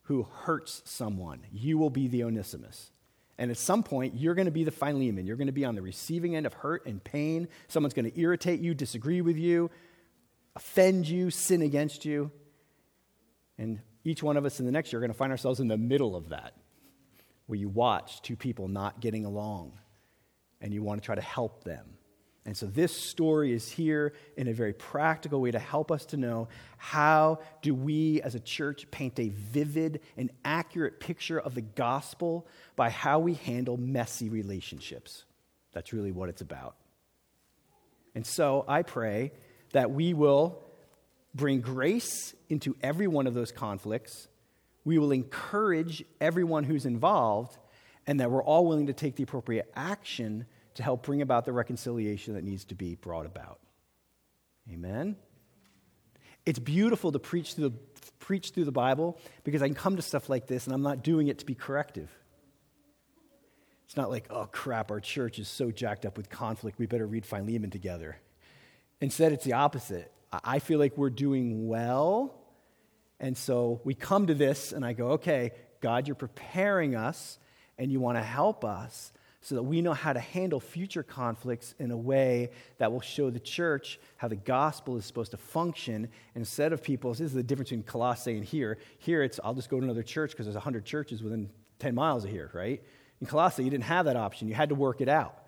who 0.02 0.22
hurts 0.22 0.82
someone. 0.84 1.40
You 1.52 1.78
will 1.78 1.90
be 1.90 2.08
the 2.08 2.24
Onesimus. 2.24 2.90
And 3.36 3.52
at 3.52 3.56
some 3.56 3.84
point, 3.84 4.14
you're 4.16 4.34
going 4.34 4.46
to 4.46 4.52
be 4.52 4.64
the 4.64 4.72
Philemon. 4.72 5.26
You're 5.26 5.36
going 5.36 5.46
to 5.46 5.52
be 5.52 5.64
on 5.64 5.76
the 5.76 5.82
receiving 5.82 6.34
end 6.34 6.44
of 6.44 6.54
hurt 6.54 6.86
and 6.86 7.02
pain. 7.02 7.46
Someone's 7.68 7.94
going 7.94 8.10
to 8.10 8.20
irritate 8.20 8.60
you, 8.60 8.74
disagree 8.74 9.20
with 9.20 9.36
you, 9.36 9.70
offend 10.56 11.08
you, 11.08 11.30
sin 11.30 11.62
against 11.62 12.04
you. 12.04 12.32
And 13.58 13.80
each 14.02 14.22
one 14.22 14.36
of 14.36 14.44
us 14.44 14.58
in 14.58 14.66
the 14.66 14.72
next 14.72 14.92
year 14.92 14.98
are 14.98 15.02
going 15.02 15.12
to 15.12 15.16
find 15.16 15.30
ourselves 15.30 15.60
in 15.60 15.68
the 15.68 15.76
middle 15.76 16.16
of 16.16 16.30
that, 16.30 16.54
where 17.46 17.58
you 17.58 17.68
watch 17.68 18.22
two 18.22 18.34
people 18.34 18.66
not 18.66 19.00
getting 19.00 19.24
along 19.24 19.72
and 20.60 20.74
you 20.74 20.82
want 20.82 21.00
to 21.00 21.06
try 21.06 21.14
to 21.14 21.20
help 21.20 21.62
them. 21.62 21.97
And 22.48 22.56
so 22.56 22.64
this 22.64 22.96
story 22.96 23.52
is 23.52 23.70
here 23.70 24.14
in 24.38 24.48
a 24.48 24.54
very 24.54 24.72
practical 24.72 25.42
way 25.42 25.50
to 25.50 25.58
help 25.58 25.92
us 25.92 26.06
to 26.06 26.16
know 26.16 26.48
how 26.78 27.40
do 27.60 27.74
we 27.74 28.22
as 28.22 28.34
a 28.34 28.40
church 28.40 28.90
paint 28.90 29.18
a 29.18 29.28
vivid 29.28 30.00
and 30.16 30.30
accurate 30.46 30.98
picture 30.98 31.38
of 31.38 31.54
the 31.54 31.60
gospel 31.60 32.46
by 32.74 32.88
how 32.88 33.18
we 33.18 33.34
handle 33.34 33.76
messy 33.76 34.30
relationships. 34.30 35.26
That's 35.72 35.92
really 35.92 36.10
what 36.10 36.30
it's 36.30 36.40
about. 36.40 36.76
And 38.14 38.26
so 38.26 38.64
I 38.66 38.80
pray 38.80 39.32
that 39.72 39.90
we 39.90 40.14
will 40.14 40.58
bring 41.34 41.60
grace 41.60 42.34
into 42.48 42.74
every 42.82 43.08
one 43.08 43.26
of 43.26 43.34
those 43.34 43.52
conflicts. 43.52 44.26
We 44.86 44.96
will 44.96 45.12
encourage 45.12 46.02
everyone 46.18 46.64
who's 46.64 46.86
involved, 46.86 47.58
and 48.06 48.20
that 48.20 48.30
we're 48.30 48.42
all 48.42 48.64
willing 48.64 48.86
to 48.86 48.94
take 48.94 49.16
the 49.16 49.24
appropriate 49.24 49.70
action 49.76 50.46
to 50.78 50.84
help 50.84 51.02
bring 51.02 51.22
about 51.22 51.44
the 51.44 51.52
reconciliation 51.52 52.34
that 52.34 52.44
needs 52.44 52.64
to 52.66 52.74
be 52.76 52.94
brought 52.94 53.26
about. 53.26 53.58
Amen. 54.72 55.16
It's 56.46 56.60
beautiful 56.60 57.10
to 57.10 57.18
preach 57.18 57.54
through 57.54 57.70
the, 57.70 57.76
preach 58.20 58.50
through 58.50 58.64
the 58.64 58.72
Bible 58.72 59.18
because 59.42 59.60
I 59.60 59.66
can 59.66 59.74
come 59.74 59.96
to 59.96 60.02
stuff 60.02 60.28
like 60.28 60.46
this 60.46 60.66
and 60.66 60.74
I'm 60.74 60.82
not 60.82 61.02
doing 61.02 61.26
it 61.26 61.40
to 61.40 61.46
be 61.46 61.56
corrective. 61.56 62.08
It's 63.86 63.96
not 63.96 64.08
like, 64.08 64.28
oh 64.30 64.46
crap, 64.46 64.92
our 64.92 65.00
church 65.00 65.40
is 65.40 65.48
so 65.48 65.72
jacked 65.72 66.06
up 66.06 66.16
with 66.16 66.30
conflict, 66.30 66.78
we 66.78 66.86
better 66.86 67.06
read 67.06 67.26
Philemon 67.26 67.70
together. 67.70 68.16
Instead, 69.00 69.32
it's 69.32 69.44
the 69.44 69.54
opposite. 69.54 70.12
I 70.30 70.60
feel 70.60 70.78
like 70.78 70.96
we're 70.96 71.10
doing 71.10 71.66
well. 71.66 72.34
And 73.18 73.36
so 73.36 73.80
we 73.82 73.94
come 73.94 74.28
to 74.28 74.34
this, 74.34 74.72
and 74.72 74.84
I 74.84 74.92
go, 74.92 75.12
okay, 75.12 75.50
God, 75.80 76.06
you're 76.06 76.14
preparing 76.14 76.94
us, 76.94 77.38
and 77.78 77.90
you 77.90 77.98
want 77.98 78.16
to 78.16 78.22
help 78.22 78.64
us 78.64 79.12
so 79.40 79.54
that 79.54 79.62
we 79.62 79.80
know 79.80 79.92
how 79.92 80.12
to 80.12 80.20
handle 80.20 80.58
future 80.58 81.02
conflicts 81.02 81.74
in 81.78 81.90
a 81.90 81.96
way 81.96 82.50
that 82.78 82.90
will 82.90 83.00
show 83.00 83.30
the 83.30 83.38
church 83.38 84.00
how 84.16 84.26
the 84.26 84.36
gospel 84.36 84.96
is 84.96 85.04
supposed 85.04 85.30
to 85.30 85.36
function 85.36 86.08
instead 86.34 86.72
of 86.72 86.82
people. 86.82 87.12
This 87.12 87.20
is 87.20 87.32
the 87.32 87.42
difference 87.42 87.70
between 87.70 87.84
Colossae 87.84 88.36
and 88.36 88.44
here. 88.44 88.78
Here, 88.98 89.22
it's 89.22 89.38
I'll 89.44 89.54
just 89.54 89.70
go 89.70 89.78
to 89.78 89.84
another 89.84 90.02
church 90.02 90.32
because 90.32 90.46
there's 90.46 90.56
100 90.56 90.84
churches 90.84 91.22
within 91.22 91.50
10 91.78 91.94
miles 91.94 92.24
of 92.24 92.30
here, 92.30 92.50
right? 92.52 92.82
In 93.20 93.26
Colossae, 93.26 93.62
you 93.62 93.70
didn't 93.70 93.84
have 93.84 94.06
that 94.06 94.16
option. 94.16 94.48
You 94.48 94.54
had 94.54 94.70
to 94.70 94.74
work 94.74 95.00
it 95.00 95.08
out. 95.08 95.38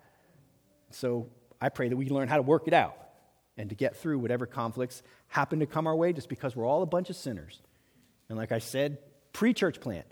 So 0.91 1.27
I 1.59 1.69
pray 1.69 1.89
that 1.89 1.95
we 1.95 2.09
learn 2.09 2.27
how 2.27 2.37
to 2.37 2.41
work 2.41 2.67
it 2.67 2.73
out 2.73 2.97
and 3.57 3.69
to 3.69 3.75
get 3.75 3.97
through 3.97 4.19
whatever 4.19 4.45
conflicts 4.45 5.03
happen 5.27 5.59
to 5.59 5.65
come 5.65 5.85
our 5.85 5.95
way 5.95 6.13
just 6.13 6.29
because 6.29 6.55
we're 6.55 6.65
all 6.65 6.81
a 6.81 6.87
bunch 6.87 7.09
of 7.09 7.15
sinners. 7.17 7.61
And 8.29 8.37
like 8.37 8.53
I 8.53 8.59
said, 8.59 8.97
pre 9.33 9.53
church 9.53 9.81
plant, 9.81 10.05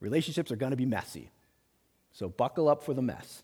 relationships 0.00 0.50
are 0.50 0.56
going 0.56 0.70
to 0.70 0.76
be 0.76 0.86
messy. 0.86 1.30
So 2.16 2.30
buckle 2.30 2.66
up 2.66 2.82
for 2.82 2.94
the 2.94 3.02
mess. 3.02 3.42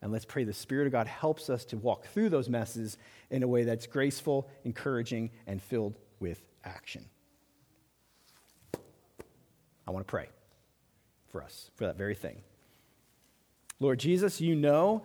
And 0.00 0.12
let's 0.12 0.24
pray 0.24 0.44
the 0.44 0.52
Spirit 0.52 0.86
of 0.86 0.92
God 0.92 1.08
helps 1.08 1.50
us 1.50 1.64
to 1.66 1.76
walk 1.76 2.06
through 2.06 2.28
those 2.28 2.48
messes 2.48 2.96
in 3.30 3.42
a 3.42 3.48
way 3.48 3.64
that's 3.64 3.88
graceful, 3.88 4.48
encouraging, 4.62 5.32
and 5.48 5.60
filled 5.60 5.98
with 6.20 6.40
action. 6.62 7.04
I 9.88 9.90
want 9.90 10.06
to 10.06 10.10
pray 10.10 10.28
for 11.32 11.42
us, 11.42 11.72
for 11.74 11.86
that 11.86 11.96
very 11.96 12.14
thing. 12.14 12.36
Lord 13.80 13.98
Jesus, 13.98 14.40
you 14.40 14.54
know 14.54 15.02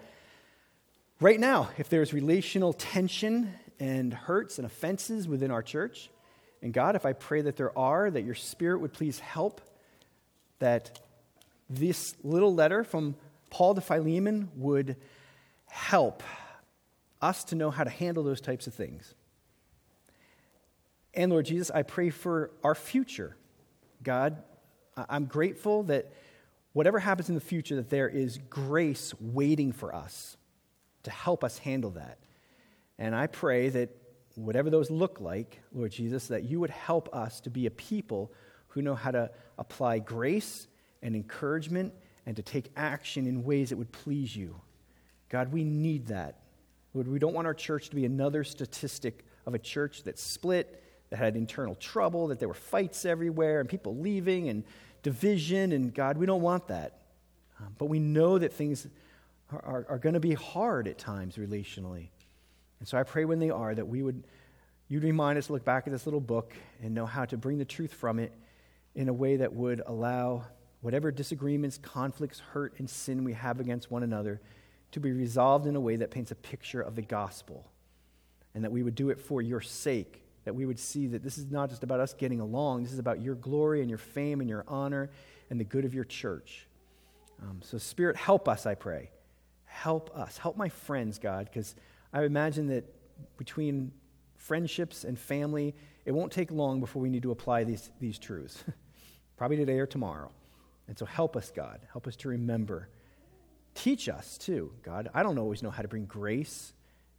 right 1.19 1.39
now 1.39 1.69
if 1.79 1.89
there's 1.89 2.13
relational 2.13 2.73
tension 2.73 3.51
and 3.79 4.13
hurts 4.13 4.59
and 4.59 4.67
offenses 4.67 5.27
within 5.27 5.49
our 5.49 5.63
church. 5.63 6.11
And 6.61 6.71
God, 6.71 6.95
if 6.95 7.03
I 7.03 7.13
pray 7.13 7.41
that 7.41 7.57
there 7.57 7.75
are, 7.75 8.11
that 8.11 8.25
your 8.25 8.35
Spirit 8.35 8.79
would 8.81 8.93
please 8.93 9.17
help 9.17 9.59
that 10.59 10.99
this 11.69 12.15
little 12.23 12.53
letter 12.53 12.83
from 12.83 13.15
Paul 13.49 13.75
to 13.75 13.81
Philemon 13.81 14.49
would 14.55 14.95
help 15.67 16.23
us 17.21 17.43
to 17.45 17.55
know 17.55 17.69
how 17.69 17.83
to 17.83 17.89
handle 17.89 18.23
those 18.23 18.41
types 18.41 18.67
of 18.67 18.73
things. 18.73 19.13
And 21.13 21.31
Lord 21.31 21.45
Jesus, 21.45 21.69
I 21.71 21.83
pray 21.83 22.09
for 22.09 22.51
our 22.63 22.75
future. 22.75 23.35
God, 24.03 24.41
I'm 24.95 25.25
grateful 25.25 25.83
that 25.83 26.11
whatever 26.73 26.99
happens 26.99 27.29
in 27.29 27.35
the 27.35 27.41
future, 27.41 27.75
that 27.75 27.89
there 27.89 28.07
is 28.07 28.39
grace 28.49 29.13
waiting 29.19 29.71
for 29.71 29.93
us 29.93 30.37
to 31.03 31.11
help 31.11 31.43
us 31.43 31.57
handle 31.57 31.91
that. 31.91 32.19
And 32.97 33.15
I 33.15 33.27
pray 33.27 33.69
that 33.69 33.89
whatever 34.35 34.69
those 34.69 34.89
look 34.89 35.19
like, 35.19 35.59
Lord 35.73 35.91
Jesus, 35.91 36.27
that 36.27 36.43
you 36.43 36.59
would 36.59 36.69
help 36.69 37.13
us 37.13 37.41
to 37.41 37.49
be 37.49 37.65
a 37.65 37.71
people 37.71 38.31
who 38.69 38.81
know 38.81 38.95
how 38.95 39.11
to 39.11 39.31
apply 39.57 39.99
grace 39.99 40.67
and 41.01 41.15
encouragement 41.15 41.93
and 42.25 42.35
to 42.35 42.41
take 42.41 42.71
action 42.75 43.25
in 43.27 43.43
ways 43.43 43.69
that 43.69 43.77
would 43.77 43.91
please 43.91 44.35
you. 44.35 44.59
God, 45.29 45.51
we 45.51 45.63
need 45.63 46.07
that. 46.07 46.39
We 46.93 47.19
don't 47.19 47.33
want 47.33 47.47
our 47.47 47.53
church 47.53 47.89
to 47.89 47.95
be 47.95 48.05
another 48.05 48.43
statistic 48.43 49.23
of 49.45 49.53
a 49.53 49.59
church 49.59 50.03
that 50.03 50.17
split, 50.17 50.83
that 51.09 51.17
had 51.17 51.35
internal 51.35 51.75
trouble, 51.75 52.27
that 52.27 52.39
there 52.39 52.47
were 52.47 52.53
fights 52.53 53.05
everywhere 53.05 53.59
and 53.59 53.69
people 53.69 53.95
leaving 53.97 54.49
and 54.49 54.63
division. 55.03 55.71
And 55.71 55.93
God, 55.93 56.17
we 56.17 56.25
don't 56.25 56.41
want 56.41 56.67
that. 56.67 56.99
Um, 57.59 57.75
but 57.77 57.85
we 57.85 57.99
know 57.99 58.37
that 58.37 58.53
things 58.53 58.87
are, 59.51 59.63
are, 59.63 59.85
are 59.89 59.97
going 59.97 60.13
to 60.13 60.19
be 60.19 60.33
hard 60.33 60.87
at 60.87 60.97
times 60.97 61.35
relationally. 61.35 62.09
And 62.79 62.87
so 62.87 62.97
I 62.97 63.03
pray 63.03 63.25
when 63.25 63.39
they 63.39 63.49
are 63.49 63.75
that 63.75 63.87
we 63.87 64.01
would, 64.01 64.23
you'd 64.87 65.03
remind 65.03 65.37
us 65.37 65.47
to 65.47 65.53
look 65.53 65.65
back 65.65 65.85
at 65.85 65.93
this 65.93 66.05
little 66.07 66.21
book 66.21 66.53
and 66.81 66.93
know 66.93 67.05
how 67.05 67.25
to 67.25 67.37
bring 67.37 67.57
the 67.57 67.65
truth 67.65 67.93
from 67.93 68.19
it 68.19 68.33
in 68.95 69.09
a 69.09 69.13
way 69.13 69.37
that 69.37 69.53
would 69.53 69.81
allow 69.85 70.45
whatever 70.81 71.11
disagreements, 71.11 71.77
conflicts, 71.77 72.39
hurt, 72.39 72.73
and 72.79 72.89
sin 72.89 73.23
we 73.23 73.33
have 73.33 73.59
against 73.59 73.91
one 73.91 74.03
another 74.03 74.41
to 74.91 74.99
be 74.99 75.11
resolved 75.11 75.67
in 75.67 75.75
a 75.75 75.79
way 75.79 75.95
that 75.97 76.11
paints 76.11 76.31
a 76.31 76.35
picture 76.35 76.81
of 76.81 76.95
the 76.95 77.01
gospel. 77.01 77.69
And 78.55 78.63
that 78.63 78.71
we 78.71 78.81
would 78.81 78.95
do 78.95 79.09
it 79.09 79.19
for 79.19 79.41
your 79.41 79.61
sake. 79.61 80.23
That 80.45 80.55
we 80.55 80.65
would 80.65 80.79
see 80.79 81.07
that 81.07 81.23
this 81.23 81.37
is 81.37 81.51
not 81.51 81.69
just 81.69 81.83
about 81.83 81.99
us 81.99 82.13
getting 82.13 82.39
along, 82.39 82.83
this 82.83 82.93
is 82.93 82.99
about 82.99 83.21
your 83.21 83.35
glory 83.35 83.81
and 83.81 83.89
your 83.89 83.99
fame 83.99 84.41
and 84.41 84.49
your 84.49 84.63
honor 84.67 85.09
and 85.49 85.59
the 85.59 85.65
good 85.65 85.85
of 85.85 85.93
your 85.93 86.05
church. 86.05 86.67
Um, 87.41 87.59
so, 87.63 87.77
Spirit, 87.77 88.15
help 88.15 88.47
us, 88.47 88.65
I 88.65 88.75
pray. 88.75 89.11
Help 89.65 90.15
us. 90.17 90.37
Help 90.37 90.57
my 90.57 90.69
friends, 90.69 91.19
God, 91.19 91.45
because 91.45 91.75
I 92.11 92.23
imagine 92.23 92.67
that 92.67 92.85
between 93.37 93.91
friendships 94.37 95.03
and 95.03 95.17
family, 95.17 95.75
it 96.05 96.11
won't 96.11 96.31
take 96.31 96.51
long 96.51 96.79
before 96.79 97.01
we 97.01 97.09
need 97.09 97.23
to 97.23 97.31
apply 97.31 97.65
these, 97.65 97.91
these 97.99 98.17
truths. 98.17 98.63
Probably 99.37 99.57
today 99.57 99.77
or 99.79 99.85
tomorrow. 99.85 100.31
And 100.89 100.97
so 100.97 101.05
help 101.05 101.37
us, 101.37 101.51
God. 101.55 101.79
Help 101.91 102.07
us 102.07 102.15
to 102.17 102.29
remember. 102.29 102.89
Teach 103.75 104.09
us, 104.09 104.37
too, 104.37 104.71
God. 104.81 105.09
I 105.13 105.23
don't 105.23 105.37
always 105.37 105.61
know 105.61 105.69
how 105.69 105.83
to 105.83 105.87
bring 105.87 106.05
grace, 106.05 106.73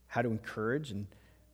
how 0.08 0.22
to 0.22 0.28
encourage, 0.28 0.90
and 0.90 1.06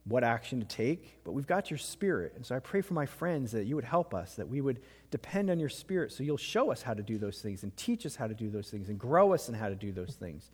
what 0.03 0.23
action 0.23 0.59
to 0.59 0.65
take, 0.65 1.23
but 1.23 1.33
we've 1.33 1.47
got 1.47 1.69
your 1.69 1.77
spirit. 1.77 2.33
And 2.35 2.45
so 2.45 2.55
I 2.55 2.59
pray 2.59 2.81
for 2.81 2.93
my 2.93 3.05
friends 3.05 3.51
that 3.51 3.65
you 3.65 3.75
would 3.75 3.85
help 3.85 4.13
us, 4.13 4.35
that 4.35 4.47
we 4.47 4.61
would 4.61 4.79
depend 5.11 5.49
on 5.49 5.59
your 5.59 5.69
spirit 5.69 6.11
so 6.11 6.23
you'll 6.23 6.37
show 6.37 6.71
us 6.71 6.81
how 6.81 6.93
to 6.93 7.03
do 7.03 7.17
those 7.17 7.39
things 7.39 7.63
and 7.63 7.75
teach 7.77 8.05
us 8.05 8.15
how 8.15 8.25
to 8.25 8.33
do 8.33 8.49
those 8.49 8.69
things 8.69 8.89
and 8.89 8.97
grow 8.97 9.33
us 9.33 9.49
in 9.49 9.55
how 9.55 9.69
to 9.69 9.75
do 9.75 9.91
those 9.91 10.15
things 10.15 10.49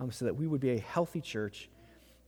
um, 0.00 0.10
so 0.10 0.24
that 0.24 0.34
we 0.34 0.46
would 0.46 0.60
be 0.60 0.70
a 0.70 0.78
healthy 0.78 1.20
church 1.20 1.68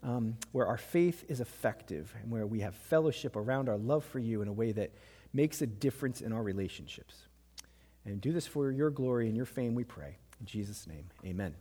um, 0.02 0.36
where 0.52 0.66
our 0.66 0.76
faith 0.76 1.24
is 1.28 1.40
effective 1.40 2.14
and 2.22 2.30
where 2.30 2.46
we 2.46 2.60
have 2.60 2.74
fellowship 2.74 3.34
around 3.34 3.68
our 3.68 3.78
love 3.78 4.04
for 4.04 4.18
you 4.18 4.42
in 4.42 4.48
a 4.48 4.52
way 4.52 4.70
that 4.72 4.90
makes 5.32 5.62
a 5.62 5.66
difference 5.66 6.20
in 6.20 6.32
our 6.32 6.42
relationships. 6.42 7.27
And 8.08 8.22
do 8.22 8.32
this 8.32 8.46
for 8.46 8.70
your 8.70 8.88
glory 8.88 9.26
and 9.26 9.36
your 9.36 9.44
fame, 9.44 9.74
we 9.74 9.84
pray. 9.84 10.16
In 10.40 10.46
Jesus' 10.46 10.86
name, 10.86 11.04
amen. 11.26 11.54